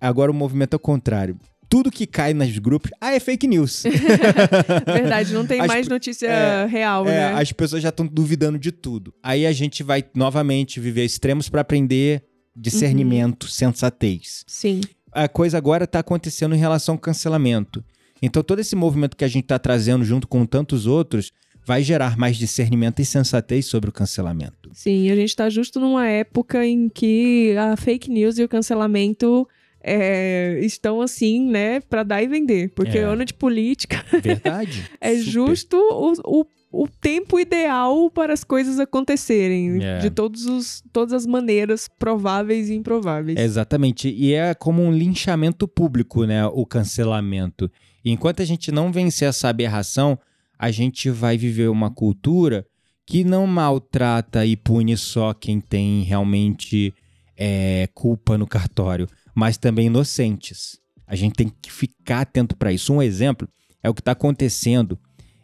agora 0.02 0.32
o 0.32 0.34
movimento 0.34 0.74
é 0.74 0.78
o 0.78 0.80
contrário. 0.80 1.38
Tudo 1.74 1.90
que 1.90 2.06
cai 2.06 2.36
nos 2.36 2.56
grupos, 2.60 2.92
ah, 3.02 3.16
é 3.16 3.20
fake 3.20 3.48
news. 3.48 3.82
Verdade, 4.86 5.34
não 5.34 5.44
tem 5.44 5.60
As 5.60 5.66
mais 5.66 5.88
notícia 5.88 6.28
é, 6.28 6.68
real, 6.68 7.08
É, 7.08 7.34
né? 7.34 7.34
as 7.34 7.52
pessoas 7.52 7.82
já 7.82 7.90
estão 7.90 8.06
duvidando 8.06 8.60
de 8.60 8.72
tudo. 8.72 9.12
Aí 9.24 9.44
a 9.44 9.52
gente 9.52 9.82
vai 9.82 10.06
novamente 10.14 10.80
viver 10.80 11.04
extremos 11.04 11.50
para 11.50 11.62
aprender 11.62 12.22
discernimento, 12.56 13.48
sensatez. 13.48 14.44
Sim. 14.46 14.82
A 15.12 15.28
coisa 15.28 15.58
agora 15.58 15.86
está 15.86 15.98
acontecendo 15.98 16.54
em 16.54 16.60
relação 16.60 16.94
ao 16.94 17.00
cancelamento. 17.00 17.84
Então 18.22 18.44
todo 18.44 18.60
esse 18.60 18.76
movimento 18.76 19.18
que 19.18 19.26
a 19.26 19.28
gente 19.28 19.46
está 19.46 19.58
trazendo 19.58 20.06
junto 20.06 20.28
com 20.28 20.46
tantos 20.46 20.86
outros 20.86 21.32
vai 21.66 21.82
gerar 21.82 22.16
mais 22.20 22.38
discernimento 22.38 23.02
e 23.02 23.06
sensatez 23.06 23.66
sobre 23.66 23.90
o 23.90 23.94
cancelamento. 23.94 24.70
Sim, 24.74 25.10
a 25.10 25.16
gente 25.16 25.36
tá 25.36 25.50
justo 25.50 25.80
numa 25.80 26.08
época 26.08 26.64
em 26.68 26.88
que 26.88 27.56
a 27.58 27.76
fake 27.76 28.12
news 28.12 28.38
e 28.38 28.44
o 28.44 28.48
cancelamento 28.48 29.48
é, 29.84 30.60
estão 30.62 31.02
assim, 31.02 31.46
né, 31.50 31.82
pra 31.82 32.04
dar 32.04 32.24
e 32.24 32.28
vender. 32.28 32.70
Porque 32.74 32.98
É. 32.98 33.02
ano 33.04 33.26
de 33.26 33.34
política 33.34 34.04
Verdade? 34.24 34.90
é 35.02 35.10
Super. 35.16 35.24
justo 35.30 35.78
o, 35.78 36.42
o, 36.42 36.46
o 36.84 36.88
tempo 36.88 37.40
ideal 37.40 38.10
para 38.10 38.34
as 38.34 38.44
coisas 38.44 38.80
acontecerem. 38.80 39.84
É. 39.84 39.98
De 40.00 40.10
todos 40.10 40.46
os, 40.46 40.82
todas 40.94 41.14
as 41.14 41.26
maneiras 41.26 41.90
prováveis 42.00 42.70
e 42.70 42.74
improváveis. 42.76 43.38
Exatamente. 43.40 44.10
E 44.10 44.34
é 44.34 44.54
como 44.54 44.82
um 44.82 44.92
linchamento 44.92 45.68
público, 45.68 46.24
né? 46.26 46.46
O 46.48 46.66
cancelamento. 46.66 47.70
E 48.06 48.12
enquanto 48.12 48.42
a 48.42 48.46
gente 48.46 48.72
não 48.72 48.92
vencer 48.92 49.28
essa 49.28 49.50
aberração, 49.50 50.18
a 50.58 50.72
gente 50.72 51.10
vai 51.10 51.38
viver 51.38 51.70
uma 51.70 51.90
cultura 51.92 52.66
que 53.06 53.24
não 53.26 53.46
maltrata 53.46 54.46
e 54.46 54.56
pune 54.56 54.96
só 54.96 55.34
quem 55.34 55.60
tem 55.60 56.04
realmente 56.04 56.94
é, 57.38 57.88
culpa 57.94 58.38
no 58.38 58.48
cartório, 58.48 59.08
mas 59.36 59.58
também 59.58 59.88
inocentes. 59.88 60.80
A 61.08 61.16
gente 61.16 61.34
tem 61.34 61.52
que 61.62 61.72
ficar 61.72 62.22
atento 62.22 62.56
para 62.56 62.72
isso. 62.72 62.94
Um 62.94 63.02
exemplo 63.02 63.48
é 63.82 63.90
o 63.90 63.94
que 63.94 64.02
está 64.02 64.12
acontecendo 64.14 64.98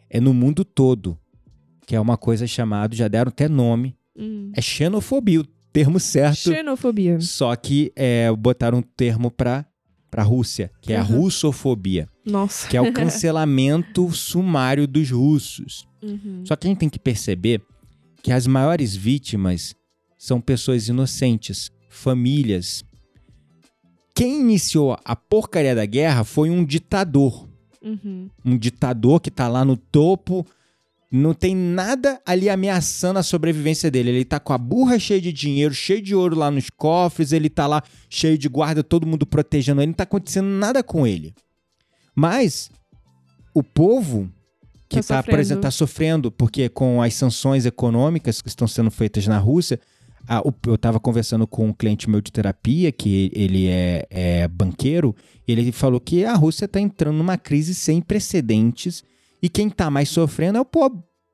é 0.08 0.20
no 0.20 0.32
mundo 0.34 0.64
todo, 0.64 1.18
que 1.86 1.94
é 1.94 2.00
uma 2.00 2.16
coisa 2.16 2.46
chamada, 2.46 2.94
já 2.96 3.06
deram 3.08 3.28
até 3.28 3.48
nome, 3.48 3.96
Hum. 4.16 4.50
é 4.54 4.60
xenofobia, 4.60 5.40
o 5.40 5.44
termo 5.72 6.00
certo. 6.00 6.36
Xenofobia. 6.36 7.20
Só 7.20 7.54
que 7.54 7.92
é, 7.94 8.30
botaram 8.32 8.78
um 8.78 8.82
termo 8.82 9.30
para 9.30 9.64
a 10.16 10.22
Rússia, 10.22 10.70
que 10.82 10.92
é 10.92 10.98
a 10.98 11.04
Uhum. 11.04 11.20
russofobia, 11.22 12.08
Nossa. 12.26 12.66
que 12.68 12.76
é 12.76 12.80
o 12.80 12.92
cancelamento 12.92 14.10
sumário 14.12 14.86
dos 14.88 15.10
russos. 15.10 15.86
Uhum. 16.02 16.42
Só 16.44 16.56
que 16.56 16.66
a 16.66 16.70
gente 16.70 16.78
tem 16.78 16.88
que 16.88 16.98
perceber 16.98 17.62
que 18.22 18.32
as 18.32 18.46
maiores 18.46 18.96
vítimas 18.96 19.74
são 20.18 20.40
pessoas 20.40 20.88
inocentes, 20.88 21.70
famílias. 21.88 22.84
Quem 24.20 24.40
iniciou 24.40 24.98
a 25.02 25.16
porcaria 25.16 25.74
da 25.74 25.86
guerra 25.86 26.24
foi 26.24 26.50
um 26.50 26.62
ditador. 26.62 27.48
Uhum. 27.82 28.28
Um 28.44 28.58
ditador 28.58 29.18
que 29.18 29.30
tá 29.30 29.48
lá 29.48 29.64
no 29.64 29.78
topo, 29.78 30.46
não 31.10 31.32
tem 31.32 31.56
nada 31.56 32.20
ali 32.26 32.50
ameaçando 32.50 33.18
a 33.18 33.22
sobrevivência 33.22 33.90
dele. 33.90 34.10
Ele 34.10 34.24
tá 34.26 34.38
com 34.38 34.52
a 34.52 34.58
burra 34.58 34.98
cheia 34.98 35.22
de 35.22 35.32
dinheiro, 35.32 35.72
cheio 35.72 36.02
de 36.02 36.14
ouro 36.14 36.36
lá 36.36 36.50
nos 36.50 36.68
cofres, 36.68 37.32
ele 37.32 37.48
tá 37.48 37.66
lá 37.66 37.82
cheio 38.10 38.36
de 38.36 38.46
guarda, 38.46 38.84
todo 38.84 39.06
mundo 39.06 39.24
protegendo 39.24 39.80
ele, 39.80 39.86
não 39.86 39.94
tá 39.94 40.02
acontecendo 40.02 40.48
nada 40.48 40.82
com 40.82 41.06
ele. 41.06 41.34
Mas 42.14 42.70
o 43.54 43.62
povo 43.62 44.30
que 44.86 44.96
Tá 45.00 45.02
tá, 45.14 45.18
apresenta- 45.20 45.62
tá 45.62 45.70
sofrendo, 45.70 46.30
porque 46.30 46.68
com 46.68 47.00
as 47.00 47.14
sanções 47.14 47.64
econômicas 47.64 48.42
que 48.42 48.48
estão 48.48 48.68
sendo 48.68 48.90
feitas 48.90 49.26
na 49.26 49.38
Rússia, 49.38 49.80
a- 50.30 50.40
o- 50.40 50.54
eu 50.66 50.76
estava 50.76 51.00
conversando 51.00 51.46
com 51.46 51.66
um 51.68 51.72
cliente 51.72 52.08
meu 52.08 52.20
de 52.20 52.30
terapia, 52.30 52.92
que 52.92 53.30
ele 53.34 53.66
é, 53.66 54.06
é 54.10 54.48
banqueiro, 54.48 55.14
e 55.46 55.52
ele 55.52 55.72
falou 55.72 55.98
que 56.00 56.24
a 56.24 56.34
Rússia 56.34 56.64
está 56.66 56.80
entrando 56.80 57.16
numa 57.18 57.36
crise 57.36 57.74
sem 57.74 58.00
precedentes 58.00 59.02
e 59.42 59.48
quem 59.48 59.66
está 59.68 59.90
mais 59.90 60.08
sofrendo 60.08 60.58
é 60.58 60.60
o 60.60 60.64
po- 60.64 60.90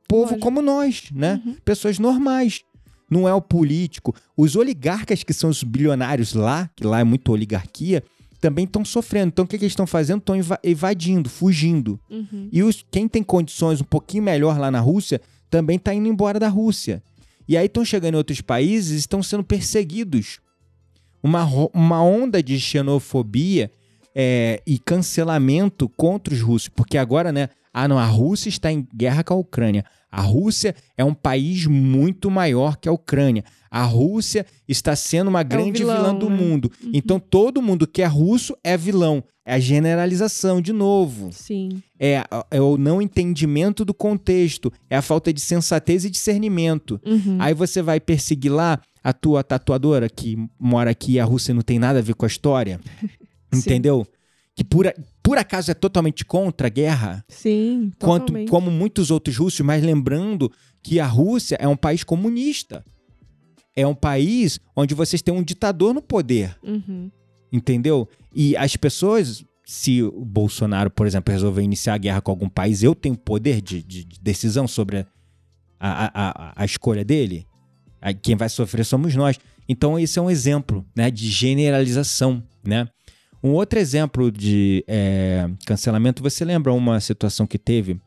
povo 0.09 0.23
Lógico. 0.31 0.41
como 0.41 0.63
nós, 0.63 1.11
né? 1.13 1.43
Uhum. 1.45 1.57
Pessoas 1.65 1.99
normais. 1.99 2.61
Não 3.11 3.29
é 3.29 3.35
o 3.35 3.41
político. 3.41 4.15
Os 4.37 4.57
oligarcas, 4.57 5.23
que 5.23 5.33
são 5.33 5.51
os 5.51 5.63
bilionários 5.63 6.33
lá, 6.35 6.69
que 6.75 6.85
lá 6.85 6.99
é 7.01 7.05
muito 7.05 7.31
oligarquia, 7.31 8.03
também 8.41 8.65
estão 8.65 8.85
sofrendo. 8.85 9.29
Então, 9.29 9.45
o 9.45 9.49
que, 9.49 9.57
que 9.59 9.65
eles 9.65 9.73
estão 9.73 9.87
fazendo? 9.87 10.19
Estão 10.19 10.35
evadindo, 10.63 11.29
fugindo. 11.29 12.01
Uhum. 12.11 12.49
E 12.53 12.63
os, 12.63 12.85
quem 12.91 13.07
tem 13.09 13.23
condições 13.23 13.81
um 13.81 13.85
pouquinho 13.85 14.23
melhor 14.25 14.59
lá 14.59 14.71
na 14.71 14.81
Rússia 14.81 15.21
também 15.51 15.77
está 15.77 15.95
indo 15.95 16.09
embora 16.09 16.39
da 16.41 16.49
Rússia. 16.49 17.03
E 17.49 17.57
aí 17.57 17.67
estão 17.67 17.85
chegando 17.85 18.15
em 18.15 18.19
outros 18.19 18.41
países 18.41 18.93
e 18.93 18.99
estão 18.99 19.23
sendo 19.23 19.45
perseguidos. 19.45 20.41
Uma, 21.23 21.45
uma 21.73 22.03
onda 22.03 22.43
de 22.43 22.59
xenofobia 22.59 23.71
é, 24.15 24.63
e 24.67 24.79
cancelamento 24.79 25.89
contra 25.89 26.33
os 26.33 26.41
russos. 26.41 26.69
Porque 26.69 26.97
agora, 26.97 27.31
né? 27.31 27.49
Ah, 27.73 27.87
não, 27.87 27.99
a 27.99 28.07
Rússia 28.07 28.49
está 28.49 28.73
em 28.73 28.87
guerra 28.95 29.23
com 29.23 29.35
a 29.35 29.37
Ucrânia. 29.37 29.85
A 30.11 30.23
Rússia 30.23 30.75
é 30.97 31.05
um 31.05 31.13
país 31.13 31.67
muito 31.67 32.31
maior 32.31 32.77
que 32.77 32.89
a 32.89 32.93
Ucrânia. 32.93 33.45
A 33.77 33.85
Rússia 33.85 34.47
está 34.67 34.97
sendo 34.97 35.29
uma 35.29 35.43
grande 35.43 35.81
vilão, 35.81 35.97
vilã 35.97 36.15
do 36.15 36.31
né? 36.31 36.37
mundo. 36.37 36.73
Então 36.95 37.21
todo 37.21 37.61
mundo 37.61 37.87
que 37.87 38.01
é 38.01 38.07
russo 38.07 38.57
é 38.65 38.75
vilão. 38.75 39.23
É 39.45 39.55
a 39.55 39.59
generalização, 39.61 40.63
de 40.63 40.73
novo 40.73 41.29
Sim. 41.31 41.83
é, 42.01 42.25
é 42.51 42.61
o 42.61 42.79
não 42.79 43.03
entendimento 43.03 43.85
do 43.85 43.93
contexto, 43.93 44.73
é 44.89 44.97
a 44.97 45.03
falta 45.03 45.31
de 45.31 45.41
sensatez 45.43 46.07
e 46.07 46.11
discernimento. 46.11 46.99
Uhum. 47.05 47.37
Aí 47.39 47.53
você 47.53 47.83
vai 47.83 48.01
perseguir 48.01 48.51
lá 48.51 48.81
a 49.05 49.13
tua 49.13 49.45
tatuadora 49.45 50.09
que 50.09 50.39
mora 50.59 50.91
aqui 50.91 51.13
e 51.13 51.21
a 51.21 51.25
Rússia 51.25 51.53
não 51.53 51.63
tem 51.63 51.79
nada 51.79 51.99
a 51.99 52.03
ver 52.03 52.15
com 52.15 52.25
a 52.25 52.29
história, 52.29 52.81
Sim. 53.53 53.59
entendeu? 53.59 54.07
Que 54.55 54.65
por, 54.65 54.91
por 55.23 55.37
acaso 55.37 55.71
é 55.71 55.75
totalmente 55.75 56.25
contra 56.25 56.69
a 56.69 56.71
guerra, 56.71 57.23
Sim, 57.29 57.93
quanto, 58.01 58.29
totalmente. 58.29 58.49
como 58.49 58.71
muitos 58.71 59.11
outros 59.11 59.37
russos, 59.37 59.61
mas 59.61 59.85
lembrando 59.85 60.51
que 60.83 60.99
a 60.99 61.07
Rússia 61.07 61.59
é 61.61 61.69
um 61.69 61.77
país 61.77 62.03
comunista. 62.03 62.83
É 63.77 63.87
um 63.87 63.95
país 63.95 64.59
onde 64.75 64.95
vocês 64.95 65.21
têm 65.23 65.35
um 65.35 65.43
ditador 65.43 65.93
no 65.93 66.01
poder. 66.03 66.57
Uhum. 66.63 67.11
Entendeu? 67.53 68.09
E 68.35 68.57
as 68.57 68.75
pessoas, 68.77 69.45
se 69.65 70.03
o 70.03 70.25
Bolsonaro, 70.25 70.91
por 70.91 71.07
exemplo, 71.07 71.33
resolver 71.33 71.63
iniciar 71.63 71.95
a 71.95 71.99
guerra 71.99 72.21
com 72.23 72.31
algum 72.31 72.49
país, 72.49 72.83
eu 72.83 72.95
tenho 72.95 73.17
poder 73.17 73.61
de, 73.61 73.83
de- 73.83 74.05
de 74.05 74.21
decisão 74.21 74.67
sobre 74.67 74.99
a, 74.99 75.07
a, 75.79 76.11
a, 76.15 76.53
a 76.57 76.65
escolha 76.65 77.05
dele? 77.05 77.47
Quem 78.23 78.35
vai 78.37 78.49
sofrer 78.49 78.85
somos 78.85 79.15
nós. 79.15 79.39
Então, 79.69 79.99
esse 79.99 80.19
é 80.19 80.23
um 80.23 80.31
exemplo 80.31 80.85
né, 80.95 81.11
de 81.11 81.29
generalização. 81.29 82.43
Né? 82.65 82.89
Um 83.43 83.51
outro 83.51 83.79
exemplo 83.79 84.31
de 84.31 84.85
é, 84.87 85.49
cancelamento, 85.67 86.23
você 86.23 86.45
lembra 86.45 86.73
uma 86.73 87.01
situação 87.01 87.47
que 87.47 87.59
teve 87.59 88.01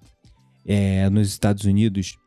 é, 0.66 1.10
nos 1.10 1.28
Estados 1.30 1.66
Unidos 1.66 2.18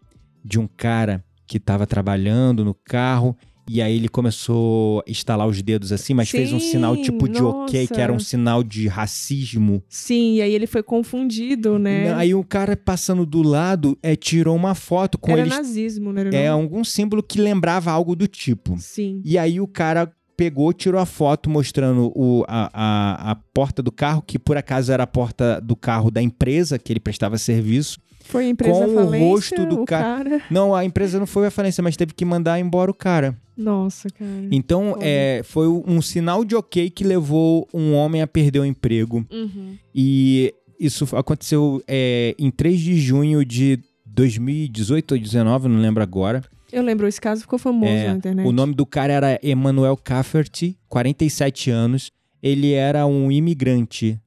de 0.44 0.58
um 0.58 0.66
cara 0.66 1.24
que 1.52 1.58
estava 1.58 1.86
trabalhando 1.86 2.64
no 2.64 2.72
carro 2.72 3.36
e 3.68 3.82
aí 3.82 3.94
ele 3.94 4.08
começou 4.08 5.00
a 5.06 5.10
estalar 5.10 5.46
os 5.46 5.60
dedos 5.60 5.92
assim, 5.92 6.14
mas 6.14 6.30
fez 6.30 6.50
um 6.50 6.58
Sim, 6.58 6.70
sinal 6.72 6.96
tipo 6.96 7.28
de 7.28 7.42
ok, 7.42 7.86
que 7.86 8.00
era 8.00 8.10
um 8.10 8.16
nossa. 8.16 8.26
sinal 8.26 8.64
de 8.64 8.88
racismo. 8.88 9.82
Sim, 9.86 10.36
e 10.36 10.42
aí 10.42 10.54
ele 10.54 10.66
foi 10.66 10.82
confundido, 10.82 11.78
né? 11.78 12.14
Aí 12.14 12.34
o 12.34 12.42
cara 12.42 12.74
passando 12.74 13.26
do 13.26 13.42
lado 13.42 13.98
é, 14.02 14.16
tirou 14.16 14.56
uma 14.56 14.74
foto 14.74 15.18
com 15.18 15.30
Era 15.30 15.42
ele. 15.42 15.50
nazismo, 15.50 16.10
né? 16.10 16.30
É 16.32 16.48
não? 16.48 16.62
algum 16.62 16.82
símbolo 16.82 17.22
que 17.22 17.38
lembrava 17.38 17.90
algo 17.92 18.16
do 18.16 18.26
tipo. 18.26 18.76
Sim. 18.78 19.20
E 19.24 19.36
aí 19.36 19.60
o 19.60 19.68
cara 19.68 20.10
pegou, 20.36 20.72
tirou 20.72 21.00
a 21.00 21.06
foto 21.06 21.48
mostrando 21.48 22.12
o, 22.14 22.44
a, 22.48 22.70
a, 22.72 23.30
a 23.32 23.34
porta 23.34 23.82
do 23.82 23.92
carro, 23.92 24.22
que 24.22 24.38
por 24.38 24.56
acaso 24.56 24.92
era 24.92 25.02
a 25.02 25.06
porta 25.06 25.60
do 25.60 25.76
carro 25.76 26.10
da 26.10 26.22
empresa 26.22 26.78
que 26.78 26.92
ele 26.92 27.00
prestava 27.00 27.38
serviço. 27.38 27.98
Foi 28.24 28.46
a 28.46 28.48
empresa 28.48 28.86
Com 28.86 28.94
o 28.94 29.18
rosto 29.18 29.66
do 29.66 29.82
o 29.82 29.84
cara-. 29.84 30.42
Não, 30.50 30.74
a 30.74 30.84
empresa 30.84 31.18
não 31.18 31.26
foi 31.26 31.46
à 31.46 31.50
falência, 31.50 31.82
mas 31.82 31.96
teve 31.96 32.14
que 32.14 32.24
mandar 32.24 32.58
embora 32.58 32.90
o 32.90 32.94
cara. 32.94 33.36
Nossa, 33.56 34.08
cara. 34.08 34.48
Então, 34.50 34.96
é, 35.00 35.42
foi 35.44 35.68
um 35.68 36.00
sinal 36.00 36.44
de 36.44 36.54
ok 36.54 36.88
que 36.88 37.04
levou 37.04 37.68
um 37.74 37.94
homem 37.94 38.22
a 38.22 38.26
perder 38.26 38.60
o 38.60 38.64
emprego. 38.64 39.26
Uhum. 39.30 39.76
E 39.94 40.54
isso 40.78 41.06
aconteceu 41.16 41.82
é, 41.86 42.34
em 42.38 42.50
3 42.50 42.80
de 42.80 43.00
junho 43.00 43.44
de 43.44 43.78
2018 44.06 45.12
ou 45.12 45.18
2019, 45.18 45.68
não 45.68 45.78
lembro 45.78 46.02
agora. 46.02 46.42
Eu 46.72 46.82
lembro, 46.82 47.06
esse 47.06 47.20
caso 47.20 47.42
ficou 47.42 47.58
famoso 47.58 47.92
É, 47.92 48.08
na 48.08 48.14
internet. 48.16 48.46
O 48.46 48.52
nome 48.52 48.74
do 48.74 48.86
cara 48.86 49.12
era 49.12 49.40
Emmanuel 49.42 49.96
Cafferty, 49.96 50.78
47 50.88 51.70
anos. 51.70 52.10
Ele 52.42 52.72
era 52.72 53.06
um 53.06 53.30
imigrante 53.30 54.18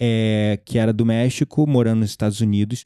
é, 0.00 0.58
que 0.64 0.78
era 0.78 0.92
do 0.92 1.04
México, 1.04 1.66
morando 1.66 2.00
nos 2.00 2.10
Estados 2.10 2.40
Unidos. 2.40 2.84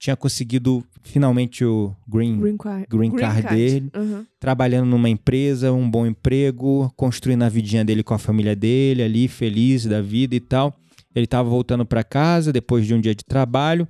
tinha 0.00 0.14
conseguido 0.16 0.84
finalmente 1.02 1.64
o 1.64 1.92
green, 2.06 2.38
Green 2.38 2.56
card. 2.56 2.86
green 2.88 3.10
card 3.10 3.48
dele, 3.48 3.90
Aham. 3.92 4.24
trabalhando 4.38 4.86
numa 4.86 5.08
empresa, 5.08 5.72
um 5.72 5.90
bom 5.90 6.06
emprego, 6.06 6.92
construindo 6.96 7.42
a 7.42 7.48
vidinha 7.48 7.84
dele 7.84 8.04
com 8.04 8.14
a 8.14 8.18
família 8.18 8.54
dele 8.54 9.02
ali, 9.02 9.26
feliz 9.26 9.86
da 9.86 10.00
vida 10.00 10.36
e 10.36 10.40
tal. 10.40 10.76
Ele 11.14 11.26
tava 11.26 11.48
voltando 11.48 11.84
para 11.84 12.04
casa 12.04 12.52
depois 12.52 12.86
de 12.86 12.94
um 12.94 13.00
dia 13.00 13.12
de 13.14 13.24
trabalho 13.24 13.88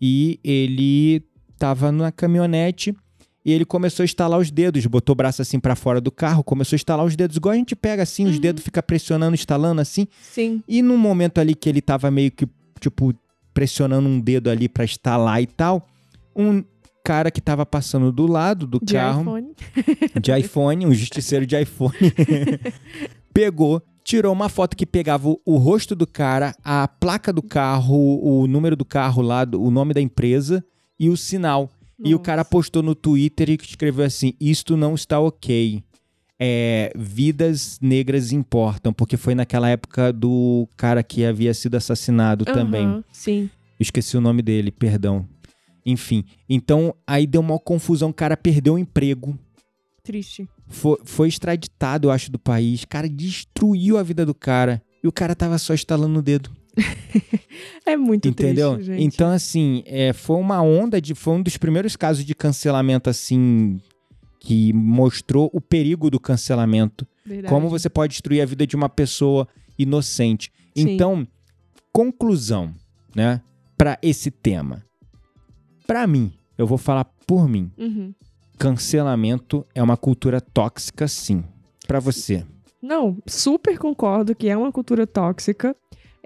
e 0.00 0.40
ele 0.42 1.22
tava 1.58 1.92
na 1.92 2.10
caminhonete 2.10 2.92
e 3.46 3.52
ele 3.52 3.64
começou 3.64 4.02
a 4.02 4.04
estalar 4.04 4.40
os 4.40 4.50
dedos, 4.50 4.84
botou 4.86 5.12
o 5.12 5.16
braço 5.16 5.40
assim 5.40 5.60
para 5.60 5.76
fora 5.76 6.00
do 6.00 6.10
carro, 6.10 6.42
começou 6.42 6.74
a 6.74 6.78
estalar 6.78 7.06
os 7.06 7.14
dedos, 7.14 7.36
igual 7.36 7.52
a 7.52 7.56
gente 7.56 7.76
pega 7.76 8.02
assim, 8.02 8.26
os 8.26 8.34
Uhum. 8.34 8.40
dedos 8.40 8.64
fica 8.64 8.82
pressionando, 8.82 9.36
estalando 9.36 9.80
assim. 9.80 10.08
Sim. 10.20 10.60
E 10.66 10.82
num 10.82 10.98
momento 10.98 11.38
ali 11.38 11.54
que 11.54 11.68
ele 11.68 11.80
tava 11.80 12.10
meio 12.10 12.32
que, 12.32 12.48
tipo, 12.80 13.14
pressionando 13.54 14.08
um 14.08 14.18
dedo 14.18 14.50
ali 14.50 14.68
pra 14.68 14.84
estalar 14.84 15.40
e 15.40 15.46
tal, 15.46 15.88
um 16.34 16.64
cara 17.04 17.30
que 17.30 17.40
tava 17.40 17.64
passando 17.64 18.10
do 18.10 18.26
lado 18.26 18.66
do 18.66 18.80
De 18.82 18.94
carro, 18.94 19.20
iPhone. 19.22 19.52
de 20.20 20.36
iPhone, 20.36 20.86
um 20.86 20.92
justiceiro 20.92 21.46
de 21.46 21.56
iPhone, 21.62 21.94
pegou, 23.32 23.82
tirou 24.04 24.32
uma 24.32 24.48
foto 24.48 24.76
que 24.76 24.84
pegava 24.86 25.28
o, 25.28 25.40
o 25.44 25.56
rosto 25.56 25.94
do 25.94 26.06
cara, 26.06 26.54
a 26.64 26.86
placa 26.88 27.32
do 27.32 27.42
carro, 27.42 28.20
o 28.22 28.46
número 28.46 28.76
do 28.76 28.84
carro 28.84 29.22
lá, 29.22 29.46
o 29.54 29.70
nome 29.70 29.94
da 29.94 30.00
empresa 30.00 30.64
e 30.98 31.08
o 31.08 31.16
sinal. 31.16 31.70
E 32.04 32.14
o 32.14 32.18
cara 32.18 32.44
postou 32.44 32.82
no 32.82 32.94
Twitter 32.94 33.50
e 33.50 33.58
escreveu 33.60 34.04
assim: 34.04 34.34
Isto 34.40 34.76
não 34.76 34.94
está 34.94 35.18
ok. 35.18 35.82
É, 36.38 36.92
vidas 36.94 37.78
negras 37.80 38.30
importam, 38.30 38.92
porque 38.92 39.16
foi 39.16 39.34
naquela 39.34 39.70
época 39.70 40.12
do 40.12 40.68
cara 40.76 41.02
que 41.02 41.24
havia 41.24 41.54
sido 41.54 41.76
assassinado 41.76 42.44
também. 42.44 42.86
Aham, 42.86 43.04
Sim. 43.10 43.50
Esqueci 43.80 44.16
o 44.18 44.20
nome 44.20 44.42
dele, 44.42 44.70
perdão. 44.70 45.26
Enfim, 45.84 46.24
então 46.48 46.94
aí 47.06 47.26
deu 47.26 47.40
uma 47.40 47.58
confusão, 47.58 48.10
o 48.10 48.14
cara 48.14 48.36
perdeu 48.36 48.74
o 48.74 48.78
emprego, 48.78 49.38
Triste. 50.02 50.48
foi, 50.68 50.98
foi 51.04 51.28
extraditado, 51.28 52.08
eu 52.08 52.12
acho, 52.12 52.30
do 52.30 52.38
país. 52.38 52.84
Cara, 52.84 53.08
destruiu 53.08 53.96
a 53.96 54.02
vida 54.02 54.26
do 54.26 54.34
cara. 54.34 54.82
E 55.02 55.08
o 55.08 55.12
cara 55.12 55.34
tava 55.34 55.56
só 55.58 55.72
estalando 55.72 56.18
o 56.18 56.22
dedo. 56.22 56.50
É 57.86 57.96
muito 57.96 58.28
entendeu? 58.28 58.74
triste, 58.74 58.86
gente. 58.86 59.04
Então, 59.04 59.30
assim, 59.30 59.82
é, 59.86 60.12
foi 60.12 60.36
uma 60.36 60.60
onda 60.60 61.00
de. 61.00 61.14
Foi 61.14 61.34
um 61.34 61.42
dos 61.42 61.56
primeiros 61.56 61.94
casos 61.94 62.24
de 62.24 62.34
cancelamento, 62.34 63.08
assim, 63.08 63.80
que 64.40 64.72
mostrou 64.72 65.48
o 65.52 65.60
perigo 65.60 66.10
do 66.10 66.18
cancelamento. 66.18 67.06
Verdade. 67.24 67.52
Como 67.52 67.68
você 67.68 67.88
pode 67.88 68.12
destruir 68.12 68.40
a 68.40 68.46
vida 68.46 68.66
de 68.66 68.74
uma 68.74 68.88
pessoa 68.88 69.46
inocente. 69.78 70.52
Sim. 70.76 70.90
Então, 70.90 71.26
conclusão, 71.92 72.74
né, 73.14 73.40
para 73.76 73.98
esse 74.02 74.30
tema. 74.30 74.84
Para 75.86 76.06
mim, 76.06 76.32
eu 76.58 76.66
vou 76.66 76.78
falar 76.78 77.04
por 77.26 77.48
mim. 77.48 77.70
Uhum. 77.78 78.12
Cancelamento 78.58 79.66
é 79.74 79.82
uma 79.82 79.96
cultura 79.96 80.40
tóxica, 80.40 81.06
sim. 81.06 81.44
Para 81.86 82.00
você. 82.00 82.44
Não, 82.82 83.16
super 83.26 83.78
concordo 83.78 84.34
que 84.34 84.48
é 84.48 84.56
uma 84.56 84.72
cultura 84.72 85.06
tóxica. 85.06 85.74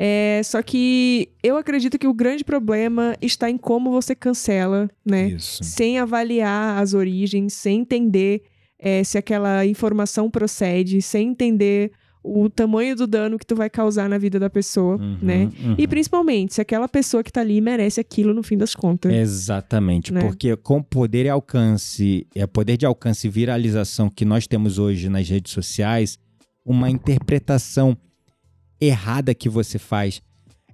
É, 0.02 0.40
só 0.42 0.62
que 0.62 1.28
eu 1.42 1.58
acredito 1.58 1.98
que 1.98 2.06
o 2.08 2.14
grande 2.14 2.42
problema 2.42 3.14
está 3.20 3.50
em 3.50 3.58
como 3.58 3.90
você 3.90 4.14
cancela, 4.14 4.88
né? 5.04 5.28
Isso. 5.32 5.62
Sem 5.62 5.98
avaliar 5.98 6.82
as 6.82 6.94
origens, 6.94 7.52
sem 7.52 7.80
entender 7.80 8.40
é, 8.78 9.04
se 9.04 9.18
aquela 9.18 9.66
informação 9.66 10.30
procede, 10.30 11.02
sem 11.02 11.28
entender 11.28 11.92
o 12.22 12.48
tamanho 12.48 12.96
do 12.96 13.06
dano 13.06 13.38
que 13.38 13.44
tu 13.46 13.54
vai 13.54 13.68
causar 13.68 14.08
na 14.08 14.16
vida 14.16 14.38
da 14.38 14.48
pessoa, 14.48 14.96
Uhum, 14.96 15.18
né? 15.20 15.50
uhum. 15.62 15.74
E 15.76 15.86
principalmente 15.86 16.54
se 16.54 16.60
aquela 16.62 16.88
pessoa 16.88 17.22
que 17.22 17.30
tá 17.32 17.42
ali 17.42 17.60
merece 17.60 18.00
aquilo 18.00 18.32
no 18.32 18.42
fim 18.42 18.56
das 18.56 18.74
contas. 18.74 19.12
Exatamente, 19.12 20.12
Né? 20.14 20.20
porque 20.22 20.56
com 20.56 20.78
o 20.78 20.84
poder 20.84 21.26
e 21.26 21.28
alcance, 21.28 22.26
é 22.34 22.46
poder 22.46 22.76
de 22.78 22.86
alcance 22.86 23.26
e 23.26 23.30
viralização 23.30 24.08
que 24.08 24.24
nós 24.24 24.46
temos 24.46 24.78
hoje 24.78 25.10
nas 25.10 25.28
redes 25.28 25.52
sociais, 25.52 26.18
uma 26.64 26.90
interpretação 26.90 27.96
errada 28.80 29.34
que 29.34 29.48
você 29.48 29.78
faz, 29.78 30.22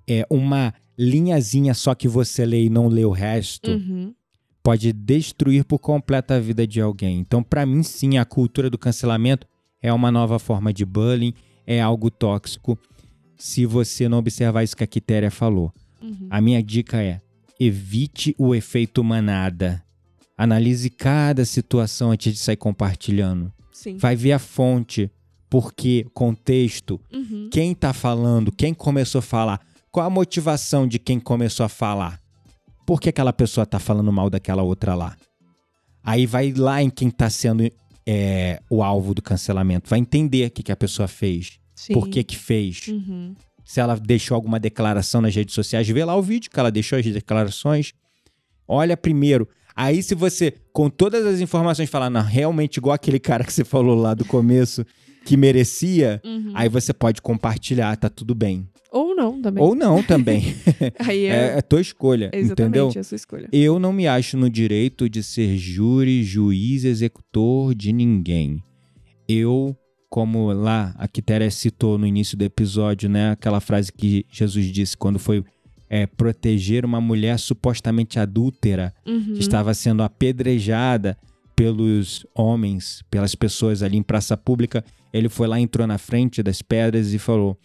é 0.09 0.25
uma 0.31 0.73
linhazinha 0.99 1.75
só 1.75 1.95
que 1.95 2.09
você 2.09 2.45
lê 2.47 2.65
e 2.65 2.71
não 2.71 2.89
lê 2.89 3.05
o 3.05 3.11
resto, 3.11 3.71
Uhum. 3.71 4.15
pode 4.63 4.93
destruir 4.93 5.65
por 5.65 5.79
completo 5.79 6.33
a 6.33 6.41
vida 6.41 6.67
de 6.67 6.81
alguém. 6.81 7.19
Então, 7.19 7.43
para 7.43 7.65
mim, 7.67 7.83
sim, 7.83 8.19
a 8.19 8.25
cultura 8.25 8.69
do 8.71 8.79
cancelamento 8.79 9.47
é 9.83 9.93
uma 9.93 10.11
nova 10.11 10.39
forma 10.39 10.73
de 10.73 10.85
bullying, 10.85 11.35
é 11.67 11.81
algo 11.81 12.11
tóxico. 12.11 12.79
Se 13.37 13.67
você 13.67 14.09
não 14.09 14.19
observar 14.19 14.63
isso 14.65 14.77
que 14.77 14.83
a 14.85 14.87
Quitéria 14.87 15.31
falou, 15.31 15.73
Uhum. 16.03 16.27
a 16.31 16.41
minha 16.41 16.63
dica 16.63 17.03
é: 17.03 17.21
evite 17.61 18.35
o 18.39 18.55
efeito 18.55 19.03
manada. 19.05 19.83
Analise 20.39 20.91
cada 20.91 21.45
situação 21.45 22.11
antes 22.11 22.33
de 22.35 22.39
sair 22.39 22.57
compartilhando. 22.57 23.53
Sim. 23.73 23.97
Vai 23.97 24.15
ver 24.17 24.33
a 24.33 24.39
fonte, 24.39 25.11
porque 25.49 26.07
contexto, 26.13 27.01
Uhum. 27.13 27.49
quem 27.53 27.75
tá 27.75 27.93
falando, 27.93 28.51
quem 28.53 28.75
começou 28.75 29.21
a 29.21 29.23
falar, 29.23 29.61
qual 29.91 30.07
a 30.07 30.11
motivação 30.11 30.87
de 30.87 30.99
quem 30.99 31.19
começou 31.21 31.65
a 31.65 31.69
falar? 31.69 32.21
Por 32.85 33.01
que 33.01 33.09
aquela 33.09 33.33
pessoa 33.33 33.65
tá 33.67 33.79
falando 33.79 34.13
mal 34.13 34.29
daquela 34.31 34.63
outra 34.63 34.95
lá? 34.95 35.17
Aí 36.03 36.27
vai 36.27 36.53
lá 36.53 36.83
em 36.83 36.91
quem 36.91 37.11
tá 37.11 37.29
sendo 37.31 37.69
é, 38.07 38.61
o 38.71 38.83
alvo 38.83 39.13
do 39.15 39.21
cancelamento, 39.23 39.89
vai 39.91 39.99
entender 39.99 40.47
o 40.47 40.51
que, 40.51 40.63
que 40.63 40.71
a 40.73 40.77
pessoa 40.77 41.09
fez, 41.09 41.59
Sim. 41.75 41.93
por 41.95 42.09
que 42.09 42.23
que 42.23 42.37
fez 42.37 42.87
Uhum. 42.89 43.35
se 43.65 43.81
ela 43.81 43.97
deixou 43.97 44.37
alguma 44.37 44.61
declaração 44.61 45.21
nas 45.21 45.35
redes 45.35 45.55
sociais, 45.55 45.89
vê 45.89 46.05
lá 46.05 46.15
o 46.15 46.23
vídeo 46.23 46.49
que 46.51 46.61
ela 46.61 46.71
deixou 46.71 46.99
as 46.99 47.05
declarações. 47.05 47.93
Olha 48.69 48.97
primeiro. 48.97 49.49
Aí, 49.77 50.03
se 50.03 50.15
você, 50.15 50.55
com 50.73 50.89
todas 50.89 51.27
as 51.27 51.39
informações, 51.41 51.91
falar, 51.91 52.09
não, 52.09 52.23
realmente 52.23 52.79
igual 52.79 52.95
aquele 52.95 53.21
cara 53.21 53.45
que 53.45 53.53
você 53.53 53.63
falou 53.65 53.95
lá 53.95 54.15
do 54.15 54.25
começo, 54.25 54.85
que 55.25 55.37
merecia, 55.37 56.21
Uhum. 56.25 56.53
aí 56.55 56.69
você 56.69 56.95
pode 56.95 57.21
compartilhar, 57.21 57.95
tá 57.97 58.09
tudo 58.09 58.35
bem. 58.35 58.67
Ou 58.91 59.15
não 59.15 59.43
também. 59.43 59.63
Ou 59.63 59.75
não 59.75 60.03
também. 60.03 60.55
Aí 61.01 61.27
é, 61.27 61.55
é, 61.55 61.59
é 61.59 61.61
tua 61.61 61.81
escolha, 61.83 62.31
exatamente 62.33 62.53
entendeu? 62.79 63.01
a 63.01 63.05
sua 63.05 63.17
escolha. 63.17 63.49
Eu 63.53 63.79
não 63.79 63.93
me 63.93 64.07
acho 64.07 64.39
no 64.39 64.49
direito 64.49 65.11
de 65.11 65.23
ser 65.23 65.59
júri, 65.59 66.23
juiz, 66.23 66.85
executor 66.85 67.75
de 67.75 67.93
ninguém. 67.93 68.63
Eu, 69.29 69.77
como 70.09 70.51
lá 70.53 70.95
a 70.97 71.07
Quitéria 71.09 71.51
citou 71.51 71.99
no 71.99 72.07
início 72.07 72.39
do 72.39 72.45
episódio, 72.45 73.09
né? 73.11 73.33
Aquela 73.33 73.61
frase 73.61 73.93
que 73.93 74.25
Jesus 74.31 74.67
disse 74.67 74.97
quando 74.97 75.19
foi 75.19 75.45
é, 75.89 76.07
proteger 76.07 76.85
uma 76.85 77.01
mulher 77.01 77.39
supostamente 77.39 78.19
adúltera, 78.19 78.93
Uhum. 79.07 79.35
que 79.35 79.41
estava 79.41 79.73
sendo 79.75 80.03
apedrejada 80.03 81.17
pelos 81.55 82.27
homens, 82.35 83.03
pelas 83.11 83.35
pessoas 83.35 83.83
ali 83.83 83.97
em 83.97 84.03
praça 84.03 84.37
pública. 84.37 84.85
Ele 85.13 85.29
foi 85.29 85.47
lá, 85.49 85.59
entrou 85.59 85.87
na 85.87 85.97
frente 85.99 86.43
das 86.43 86.61
pedras 86.61 87.13
e 87.15 87.19
falou: 87.19 87.59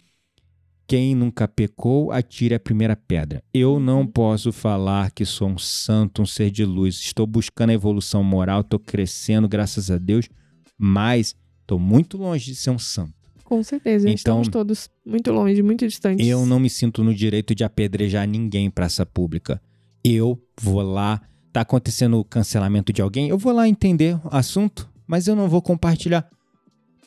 Quem 0.86 1.14
nunca 1.14 1.46
pecou, 1.48 2.10
atire 2.12 2.54
a 2.54 2.60
primeira 2.60 2.96
pedra. 2.96 3.42
Eu 3.52 3.78
não 3.80 4.00
Uhum. 4.00 4.06
posso 4.06 4.52
falar 4.52 5.10
que 5.10 5.24
sou 5.24 5.48
um 5.48 5.58
santo, 5.58 6.22
um 6.22 6.26
ser 6.26 6.50
de 6.50 6.64
luz. 6.64 6.96
Estou 6.96 7.26
buscando 7.26 7.70
a 7.70 7.74
evolução 7.74 8.22
moral, 8.22 8.60
estou 8.62 8.78
crescendo, 8.78 9.48
graças 9.48 9.90
a 9.90 9.96
Deus, 9.98 10.28
mas 10.78 11.34
estou 11.60 11.78
muito 11.78 12.16
longe 12.18 12.46
de 12.46 12.54
ser 12.56 12.70
um 12.70 12.78
santo. 12.78 13.14
Com 13.52 13.62
certeza. 13.62 14.06
Então- 14.08 14.14
Estamos 14.14 14.48
todos 14.48 14.88
muito 15.04 15.30
longe, 15.30 15.62
muito 15.62 15.86
distantes. 15.86 16.26
Eu 16.26 16.46
não 16.46 16.58
me 16.58 16.70
sinto 16.70 17.04
no 17.04 17.14
direito 17.14 17.54
de 17.54 17.62
apedrejar 17.62 18.26
ninguém 18.26 18.64
em 18.66 18.70
praça 18.70 19.04
pública. 19.04 19.60
Eu 20.02 20.40
vou 20.58 20.80
lá, 20.80 21.20
tá 21.52 21.60
acontecendo 21.60 22.18
o 22.18 22.24
cancelamento 22.24 22.94
de 22.94 23.02
alguém, 23.02 23.28
eu 23.28 23.36
vou 23.36 23.52
lá 23.52 23.68
entender 23.68 24.16
o 24.24 24.28
assunto, 24.34 24.88
mas 25.06 25.28
eu 25.28 25.36
não 25.36 25.48
vou 25.50 25.60
compartilhar 25.60 26.26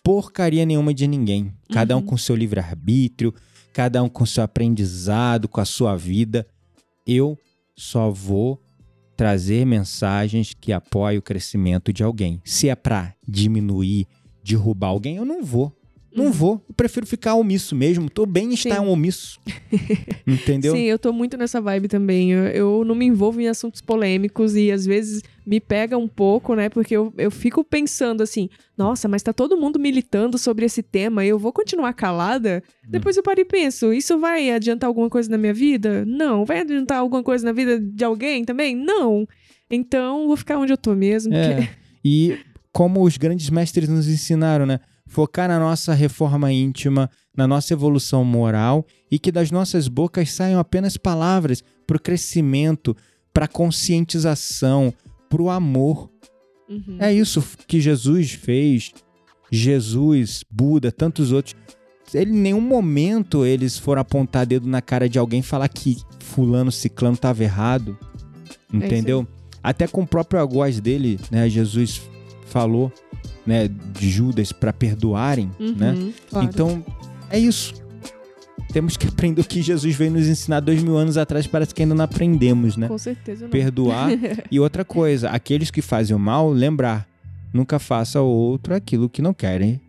porcaria 0.04 0.64
nenhuma 0.68 0.94
de 0.94 1.08
ninguém. 1.08 1.52
Cada 1.74 1.96
um 1.98 2.00
Uhum. 2.00 2.06
com 2.06 2.18
seu 2.18 2.36
livre-arbítrio, 2.36 3.34
cada 3.74 4.04
um 4.04 4.08
com 4.08 4.24
seu 4.24 4.44
aprendizado, 4.44 5.48
com 5.48 5.60
a 5.60 5.66
sua 5.66 5.96
vida. 5.98 6.46
Eu 7.08 7.36
só 7.76 8.12
vou 8.12 8.62
trazer 9.18 9.66
mensagens 9.66 10.54
que 10.54 10.72
apoiem 10.72 11.18
o 11.18 11.24
crescimento 11.24 11.92
de 11.92 12.04
alguém. 12.04 12.40
Se 12.46 12.70
é 12.70 12.76
pra 12.76 13.16
diminuir, 13.28 14.06
derrubar 14.44 14.90
alguém, 14.90 15.16
eu 15.16 15.26
não 15.26 15.44
vou. 15.44 15.75
Não 16.16 16.26
Uhum. 16.28 16.32
vou. 16.32 16.66
Eu 16.70 16.74
prefiro 16.76 17.06
ficar 17.06 17.36
omisso 17.36 17.76
mesmo. 17.76 18.10
Tô 18.10 18.26
bem 18.26 18.52
em 18.52 18.54
estar 18.54 18.80
um 18.82 18.90
omisso. 18.90 19.40
Entendeu? 20.26 20.74
Sim, 20.76 20.84
eu 20.84 20.98
tô 20.98 21.12
muito 21.12 21.38
nessa 21.38 21.60
vibe 21.60 21.88
também. 21.88 22.32
Eu, 22.32 22.44
eu 22.48 22.86
não 22.86 22.96
me 22.96 23.06
envolvo 23.06 23.42
em 23.42 23.48
assuntos 23.48 23.82
polêmicos 23.82 24.56
e 24.56 24.72
às 24.72 24.86
vezes 24.86 25.22
me 25.46 25.60
pega 25.60 25.98
um 25.98 26.08
pouco, 26.08 26.56
né? 26.56 26.70
Porque 26.70 26.96
eu, 26.96 27.14
eu 27.18 27.30
fico 27.30 27.64
pensando 27.64 28.24
assim, 28.24 28.50
nossa, 28.78 29.08
mas 29.08 29.22
tá 29.22 29.34
todo 29.34 29.58
mundo 29.58 29.78
militando 29.80 30.38
sobre 30.38 30.66
esse 30.66 30.82
tema 30.82 31.26
e 31.26 31.30
eu 31.30 31.38
vou 31.38 31.52
continuar 31.52 31.94
calada? 31.94 32.64
Hum. 32.86 32.92
Depois 32.92 33.18
eu 33.18 33.24
paro 33.24 33.40
e 33.42 33.46
penso, 33.46 33.94
isso 33.94 34.18
vai 34.18 34.50
adiantar 34.52 34.88
alguma 34.88 35.10
coisa 35.10 35.30
na 35.30 35.38
minha 35.38 35.54
vida? 35.54 36.06
Não. 36.06 36.46
Vai 36.46 36.62
adiantar 36.62 37.00
alguma 37.00 37.22
coisa 37.24 37.46
na 37.46 37.52
vida 37.52 37.80
de 37.80 38.04
alguém 38.04 38.44
também? 38.46 38.76
Não. 38.76 39.28
Então, 39.70 40.28
vou 40.28 40.38
ficar 40.38 40.58
onde 40.58 40.72
eu 40.72 40.78
tô 40.78 40.96
mesmo. 40.96 41.32
porque- 41.34 41.64
É. 41.64 41.70
E 42.04 42.38
como 42.72 43.02
os 43.04 43.18
grandes 43.18 43.50
mestres 43.50 43.90
nos 43.90 44.08
ensinaram, 44.08 44.66
né? 44.66 44.80
Focar 45.16 45.48
na 45.48 45.58
nossa 45.58 45.94
reforma 45.94 46.52
íntima, 46.52 47.10
na 47.34 47.48
nossa 47.48 47.72
evolução 47.72 48.26
moral 48.26 48.86
e 49.10 49.18
que 49.18 49.32
das 49.32 49.50
nossas 49.50 49.88
bocas 49.88 50.30
saiam 50.30 50.60
apenas 50.60 50.98
palavras 50.98 51.64
para 51.88 51.96
o 51.96 52.02
crescimento, 52.02 52.94
para 53.34 53.48
conscientização, 53.48 54.94
para 55.30 55.42
o 55.42 55.50
amor. 55.50 56.12
Uhum. 56.68 56.98
É 57.00 57.14
isso 57.14 57.42
que 57.66 57.80
Jesus 57.80 58.34
fez. 58.34 58.92
Jesus, 59.50 60.44
Buda, 60.52 60.92
tantos 60.92 61.32
outros. 61.32 61.56
Ele, 62.14 62.32
em 62.32 62.42
nenhum 62.42 62.60
momento 62.60 63.46
eles 63.46 63.78
foram 63.78 64.02
apontar 64.02 64.46
dedo 64.46 64.68
na 64.68 64.82
cara 64.82 65.08
de 65.08 65.18
alguém 65.18 65.40
e 65.40 65.44
falar 65.44 65.70
que 65.70 65.96
fulano, 66.20 66.74
ciclano 66.74 67.16
estava 67.16 67.42
errado. 67.42 67.98
É 68.74 68.76
Entendeu? 68.76 69.26
Até 69.64 69.88
com 69.88 70.02
o 70.02 70.08
próprio 70.08 70.42
algoz 70.42 70.82
dele, 70.82 71.18
né? 71.32 71.50
Jesus 71.50 72.02
falou, 72.48 72.92
né, 73.46 73.70
de 73.94 74.10
Judas 74.10 74.52
para 74.52 74.74
perdoarem, 74.74 75.52
né? 75.60 75.92
Uhum, 75.92 76.14
claro. 76.30 76.48
Então, 76.48 76.86
é 77.30 77.40
isso. 77.40 77.74
Temos 78.74 78.98
que 78.98 79.08
aprender 79.08 79.42
o 79.42 79.46
que 79.46 79.62
Jesus 79.62 79.96
veio 79.96 80.12
nos 80.12 80.28
ensinar 80.28 80.60
dois 80.60 80.84
mil 80.84 80.98
anos 80.98 81.18
atrás, 81.18 81.48
parece 81.48 81.74
que 81.74 81.82
ainda 81.84 81.96
não 81.96 82.04
aprendemos, 82.04 82.76
né? 82.76 82.88
Com 82.88 82.98
certeza 82.98 83.46
não. 83.46 83.50
Perdoar. 83.52 84.10
e 84.52 84.60
outra 84.60 84.84
coisa, 84.84 85.30
aqueles 85.30 85.72
que 85.72 85.82
fazem 85.82 86.16
o 86.16 86.20
mal, 86.20 86.50
lembrar. 86.52 87.08
Nunca 87.54 87.80
faça 87.80 88.20
ao 88.20 88.28
outro 88.28 88.76
aquilo 88.76 89.08
que 89.08 89.22
não 89.22 89.34
querem. 89.34 89.80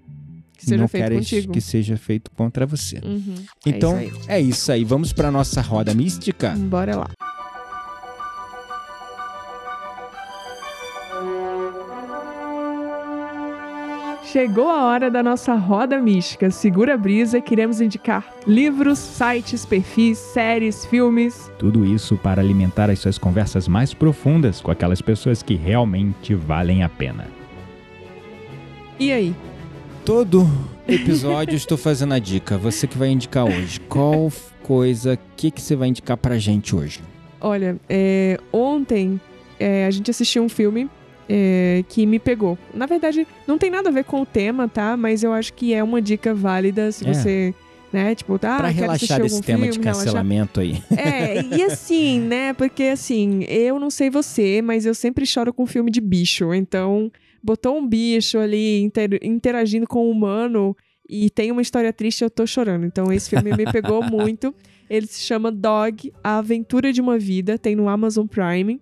que 0.57 0.67
seja 0.67 0.77
não 0.77 0.87
feito 0.87 1.03
querem 1.03 1.19
contigo. 1.19 1.53
que 1.53 1.61
seja 1.61 1.97
feito 1.97 2.31
contra 2.31 2.65
você. 2.65 3.01
Uhum, 3.05 3.35
Então, 3.65 3.97
é 3.97 4.05
isso 4.05 4.21
é 4.29 4.41
isso 4.41 4.73
aí. 4.73 4.85
Vamos 4.85 5.13
para 5.13 5.33
nossa 5.33 5.61
roda 5.61 5.93
mística? 5.93 6.53
aí. 6.53 6.59
Bora 6.61 6.97
lá. 6.97 7.11
Chegou 14.37 14.68
a 14.68 14.84
hora 14.84 15.11
da 15.11 15.22
nossa 15.22 15.55
roda 15.55 15.99
mística. 15.99 16.51
Segura 16.51 16.93
a 16.93 16.97
brisa, 16.99 17.41
queremos 17.41 17.80
indicar 17.80 18.34
livros, 18.47 18.99
sites, 18.99 19.64
perfis, 19.64 20.18
séries, 20.18 20.84
filmes. 20.84 21.51
Tudo 21.59 21.87
isso 21.87 22.18
para 22.18 22.43
alimentar 22.43 22.91
as 22.91 22.99
suas 22.99 23.16
conversas 23.16 23.66
mais 23.66 23.95
profundas 23.95 24.61
com 24.61 24.70
aquelas 24.70 25.01
pessoas 25.01 25.43
que 25.43 25.55
realmente 25.55 26.34
valem 26.34 26.82
a 26.82 26.89
pena. 26.91 27.28
E 29.01 29.11
aí? 29.11 29.34
Todo 30.05 30.47
episódio 30.87 31.57
estou 31.57 31.78
fazendo 31.78 32.12
a 32.12 32.18
dica. 32.18 32.59
Você 32.59 32.87
que 32.87 32.99
vai 32.99 33.09
indicar 33.09 33.47
hoje. 33.47 33.80
Qual 33.89 34.30
coisa, 34.62 35.14
o 35.14 35.18
que, 35.34 35.51
que 35.51 35.62
você 35.62 35.74
vai 35.74 35.89
indicar 35.89 36.18
pra 36.18 36.37
gente 36.37 36.76
hoje? 36.76 37.01
Olha, 37.41 37.78
é, 37.89 38.39
ontem 38.53 39.18
é, 39.59 39.87
a 39.87 39.91
gente 39.91 40.11
assistiu 40.11 40.43
um 40.43 40.49
filme 40.51 40.91
é, 41.29 41.85
que 41.89 42.07
me 42.07 42.18
pegou. 42.18 42.59
Na 42.74 42.87
verdade, 42.87 43.27
não 43.47 43.59
tem 43.59 43.70
nada 43.70 43.89
a 43.89 43.93
ver 43.93 44.05
com 44.05 44.20
o 44.22 44.27
tema, 44.27 44.68
tá? 44.68 44.97
Mas 44.97 45.22
eu 45.22 45.33
acho 45.33 45.53
que 45.55 45.72
é 45.74 45.83
uma 45.83 46.01
dica 46.01 46.35
válida 46.35 46.91
se 46.93 47.07
É. 47.09 47.12
você, 47.12 47.55
né, 47.93 48.14
tipo, 48.14 48.39
tá, 48.39 48.57
pra 48.57 48.68
quero 48.68 48.81
relaxar 48.81 48.97
assistir 48.97 49.22
desse 49.22 49.35
algum 49.35 49.47
tema 49.47 49.59
filme, 49.64 49.72
de 49.72 49.79
relaxar. 49.81 50.05
cancelamento 50.05 50.61
aí. 50.61 50.83
É, 50.97 51.43
e 51.57 51.62
assim, 51.62 52.20
né? 52.27 52.53
Porque 52.53 52.85
assim, 52.85 53.43
eu 53.49 53.79
não 53.79 53.91
sei 53.91 54.11
você, 54.11 54.61
mas 54.62 54.87
eu 54.87 54.95
sempre 54.95 55.24
choro 55.27 55.53
com 55.53 55.66
filme 55.66 55.91
de 55.91 56.01
bicho. 56.01 56.53
Então, 56.55 57.11
botou 57.43 57.77
um 57.77 57.87
bicho 57.87 58.39
ali 58.39 58.81
inter- 58.83 59.18
interagindo 59.22 59.87
com 59.87 60.07
o 60.07 60.11
humano 60.11 60.77
e 61.09 61.31
tem 61.31 61.51
uma 61.53 61.62
história 61.62 61.93
triste, 61.93 62.22
eu 62.24 62.31
tô 62.31 62.47
chorando. 62.47 62.85
Então, 62.85 63.12
esse 63.12 63.31
filme 63.31 63.53
me 63.57 63.64
pegou 63.72 64.03
muito. 64.11 64.55
Ele 64.89 65.07
se 65.07 65.20
chama 65.22 65.51
Dog, 65.51 66.12
A 66.22 66.39
Aventura 66.39 66.93
de 66.93 67.01
uma 67.01 67.18
Vida, 67.18 67.59
tem 67.59 67.74
no 67.74 67.89
Amazon 67.89 68.27
Prime. 68.27 68.81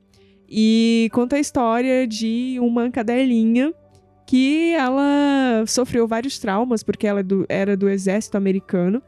E 0.48 1.08
conta 1.12 1.36
a 1.36 1.40
história 1.40 2.06
de 2.06 2.56
uma 2.60 2.90
cadelinha 2.90 3.72
que 4.26 4.72
ela 4.72 5.64
sofreu 5.66 6.06
vários 6.06 6.38
traumas, 6.38 6.82
porque 6.82 7.06
ela 7.06 7.20
é 7.20 7.22
do- 7.22 7.44
era 7.48 7.76
do 7.76 7.88
exército 7.88 8.36
americano. 8.36 9.02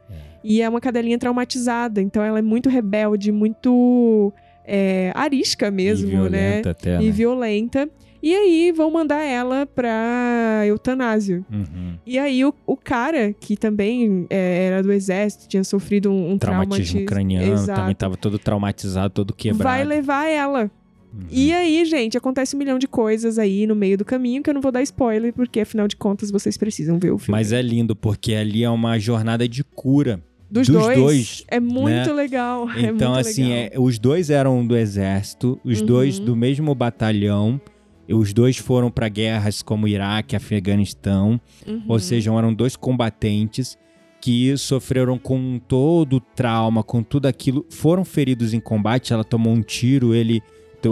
E 0.44 0.62
é 0.62 0.68
uma 0.68 0.80
cadelinha 0.80 1.18
traumatizada, 1.18 2.00
então 2.00 2.22
ela 2.22 2.38
é 2.38 2.42
muito 2.42 2.68
rebelde, 2.68 3.32
muito 3.32 4.32
é, 4.64 5.10
arisca 5.14 5.70
mesmo, 5.70 6.06
e 6.08 6.10
violenta 6.10 6.68
né? 6.68 6.70
até, 6.70 7.00
E 7.02 7.06
né? 7.06 7.10
violenta. 7.10 7.88
E 8.22 8.34
aí 8.34 8.72
vão 8.72 8.90
mandar 8.90 9.22
ela 9.22 9.66
pra 9.66 10.62
eutanásia. 10.66 11.44
Uhum. 11.50 11.96
E 12.04 12.18
aí 12.18 12.44
o, 12.44 12.52
o 12.66 12.76
cara, 12.76 13.32
que 13.32 13.56
também 13.56 14.26
é, 14.30 14.66
era 14.66 14.82
do 14.82 14.92
exército, 14.92 15.46
tinha 15.48 15.62
sofrido 15.64 16.10
um, 16.10 16.32
um 16.32 16.38
Traumatismo 16.38 16.70
traumatismo 16.74 17.06
craniano, 17.06 17.52
Exato. 17.52 17.80
também 17.80 17.94
tava 17.94 18.16
todo 18.16 18.38
traumatizado, 18.38 19.10
todo 19.14 19.32
quebrado. 19.34 19.62
vai 19.64 19.84
levar 19.84 20.26
ela. 20.28 20.70
Uhum. 21.16 21.26
E 21.30 21.52
aí, 21.52 21.84
gente, 21.84 22.16
acontece 22.18 22.54
um 22.54 22.58
milhão 22.58 22.78
de 22.78 22.86
coisas 22.86 23.38
aí 23.38 23.66
no 23.66 23.74
meio 23.74 23.96
do 23.96 24.04
caminho 24.04 24.42
que 24.42 24.50
eu 24.50 24.54
não 24.54 24.60
vou 24.60 24.70
dar 24.70 24.82
spoiler, 24.82 25.32
porque 25.32 25.60
afinal 25.60 25.88
de 25.88 25.96
contas 25.96 26.30
vocês 26.30 26.56
precisam 26.56 26.98
ver 26.98 27.10
o 27.12 27.18
filme. 27.18 27.38
Mas 27.38 27.52
é 27.52 27.62
lindo, 27.62 27.96
porque 27.96 28.34
ali 28.34 28.62
é 28.64 28.70
uma 28.70 28.98
jornada 28.98 29.48
de 29.48 29.64
cura. 29.64 30.20
dos, 30.50 30.68
dos 30.68 30.76
dois, 30.84 30.96
dois, 30.98 31.44
é 31.48 31.58
muito 31.58 31.88
né? 32.08 32.12
legal. 32.12 32.70
é 32.70 32.82
Então, 32.82 33.14
muito 33.14 33.26
assim, 33.28 33.48
legal. 33.48 33.70
é, 33.72 33.80
os 33.80 33.98
dois 33.98 34.30
eram 34.30 34.64
do 34.66 34.76
exército, 34.76 35.58
os 35.64 35.82
dois 35.82 36.18
Uhum. 36.18 36.24
do 36.26 36.36
mesmo 36.36 36.74
batalhão. 36.74 37.60
e 38.08 38.14
Os 38.14 38.32
dois 38.32 38.56
foram 38.56 38.88
para 38.90 39.08
guerras 39.08 39.60
como 39.62 39.88
Iraque, 39.88 40.36
Afeganistão, 40.36 41.40
Uhum. 41.66 41.82
ou 41.88 41.98
seja, 41.98 42.32
eram 42.32 42.52
dois 42.54 42.76
combatentes 42.76 43.76
que 44.20 44.56
sofreram 44.56 45.18
com 45.18 45.58
todo 45.68 46.16
o 46.16 46.20
trauma, 46.20 46.82
com 46.82 47.02
tudo 47.02 47.26
aquilo, 47.26 47.64
foram 47.70 48.04
feridos 48.04 48.52
em 48.54 48.60
combate. 48.60 49.12
Ela 49.12 49.24
tomou 49.24 49.52
um 49.52 49.62
tiro, 49.62 50.14
ele 50.14 50.42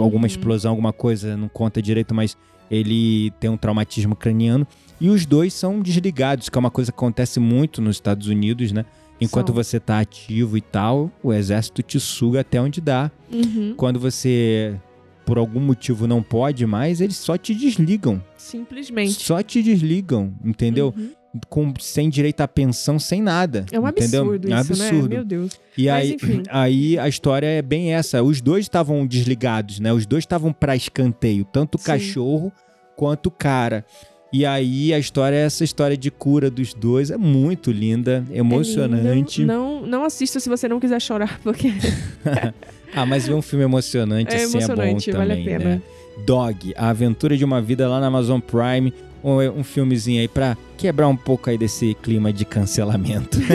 alguma 0.01 0.23
Uhum. 0.23 0.27
explosão, 0.27 0.71
alguma 0.71 0.93
coisa, 0.93 1.35
não 1.37 1.47
conta 1.47 1.81
direito, 1.81 2.13
mas 2.13 2.37
ele 2.69 3.31
tem 3.39 3.49
um 3.49 3.57
traumatismo 3.57 4.15
craniano. 4.15 4.65
E 4.99 5.09
os 5.09 5.25
dois 5.25 5.53
são 5.53 5.81
desligados, 5.81 6.49
que 6.49 6.57
é 6.57 6.59
uma 6.59 6.71
coisa 6.71 6.91
que 6.91 6.97
acontece 6.97 7.39
muito 7.39 7.81
nos 7.81 7.97
Estados 7.97 8.27
Unidos, 8.27 8.71
né? 8.71 8.85
Enquanto 9.19 9.53
você 9.53 9.79
tá 9.79 9.99
ativo 9.99 10.57
e 10.57 10.61
tal, 10.61 11.09
o 11.23 11.31
exército 11.31 11.81
te 11.81 11.99
suga 11.99 12.41
até 12.41 12.59
onde 12.59 12.81
dá. 12.81 13.09
Uhum. 13.31 13.73
Quando 13.77 13.97
você, 13.99 14.75
por 15.25 15.37
algum 15.37 15.59
motivo, 15.59 16.05
não 16.05 16.21
pode 16.21 16.65
mais, 16.65 16.99
eles 16.99 17.15
só 17.15 17.37
te 17.37 17.55
desligam. 17.55 18.21
Simplesmente. 18.35 19.13
Só 19.23 19.41
te 19.41 19.61
desligam, 19.63 20.33
entendeu? 20.43 20.93
Uhum. 20.97 21.11
Com, 21.49 21.73
sem 21.79 22.09
direito 22.09 22.41
à 22.41 22.47
pensão, 22.47 22.97
sem 22.99 23.21
nada. 23.21 23.65
É 23.71 23.79
um 23.79 23.87
entendeu? 23.87 24.21
absurdo 24.23 24.51
é 24.51 24.55
um 24.55 24.61
isso, 24.61 24.71
absurdo. 24.73 25.09
né? 25.09 25.15
Meu 25.15 25.25
Deus. 25.25 25.59
E 25.77 25.85
Mas, 25.87 25.93
aí, 25.95 26.13
enfim. 26.13 26.43
aí 26.49 26.99
a 26.99 27.07
história 27.07 27.47
é 27.47 27.61
bem 27.61 27.93
essa. 27.93 28.21
Os 28.23 28.41
dois 28.41 28.65
estavam 28.65 29.05
desligados, 29.05 29.79
né? 29.79 29.91
Os 29.93 30.05
dois 30.05 30.23
estavam 30.23 30.53
pra 30.53 30.75
escanteio, 30.75 31.45
tanto 31.45 31.75
o 31.75 31.77
Sim. 31.79 31.85
cachorro 31.85 32.51
quanto 32.95 33.27
o 33.27 33.31
cara. 33.31 33.85
E 34.33 34.45
aí 34.45 34.93
a 34.93 34.99
história 34.99 35.35
é 35.35 35.41
essa 35.45 35.63
história 35.63 35.95
de 35.95 36.11
cura 36.11 36.49
dos 36.49 36.73
dois. 36.73 37.09
É 37.11 37.15
muito 37.17 37.71
linda, 37.71 38.25
emocionante. 38.33 39.43
É. 39.43 39.45
Não, 39.45 39.85
não 39.85 40.03
assista 40.03 40.39
se 40.39 40.49
você 40.49 40.67
não 40.67 40.79
quiser 40.79 41.01
chorar, 41.01 41.39
porque 41.43 41.71
Ah, 42.93 43.05
mas 43.05 43.27
ver 43.27 43.33
um 43.33 43.41
filme 43.41 43.65
emocionante 43.65 44.33
é 44.33 44.43
assim 44.43 44.57
emocionante, 44.57 45.09
é 45.09 45.13
bom 45.13 45.19
também, 45.19 45.35
vale 45.37 45.41
a 45.41 45.57
pena. 45.57 45.69
né? 45.75 45.81
Dog, 46.25 46.73
a 46.77 46.89
aventura 46.89 47.35
de 47.35 47.43
uma 47.43 47.61
vida 47.61 47.89
lá 47.89 47.99
na 47.99 48.07
Amazon 48.07 48.39
Prime. 48.39 48.93
Um, 49.27 49.59
um 49.59 49.63
filmezinho 49.63 50.21
aí 50.21 50.27
pra 50.27 50.55
quebrar 50.77 51.07
um 51.07 51.15
pouco 51.17 51.49
aí 51.49 51.57
desse 51.57 51.95
clima 52.03 52.31
de 52.31 52.45
cancelamento. 52.45 53.39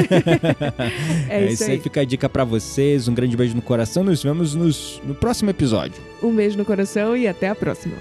É 1.28 1.46
isso 1.52 1.62
aí. 1.64 1.78
Fica 1.78 2.00
a 2.00 2.04
dica 2.04 2.28
pra 2.28 2.42
vocês. 2.42 3.06
Um 3.06 3.14
grande 3.14 3.36
beijo 3.36 3.54
no 3.54 3.62
coração. 3.62 4.02
Nos 4.02 4.20
vemos 4.22 4.54
nos- 4.54 5.00
no 5.06 5.14
próximo 5.14 5.50
episódio. 5.50 6.02
Um 6.22 6.34
beijo 6.34 6.58
no 6.58 6.64
coração 6.64 7.16
e 7.16 7.28
até 7.28 7.48
a 7.48 7.54
próxima. 7.54 7.94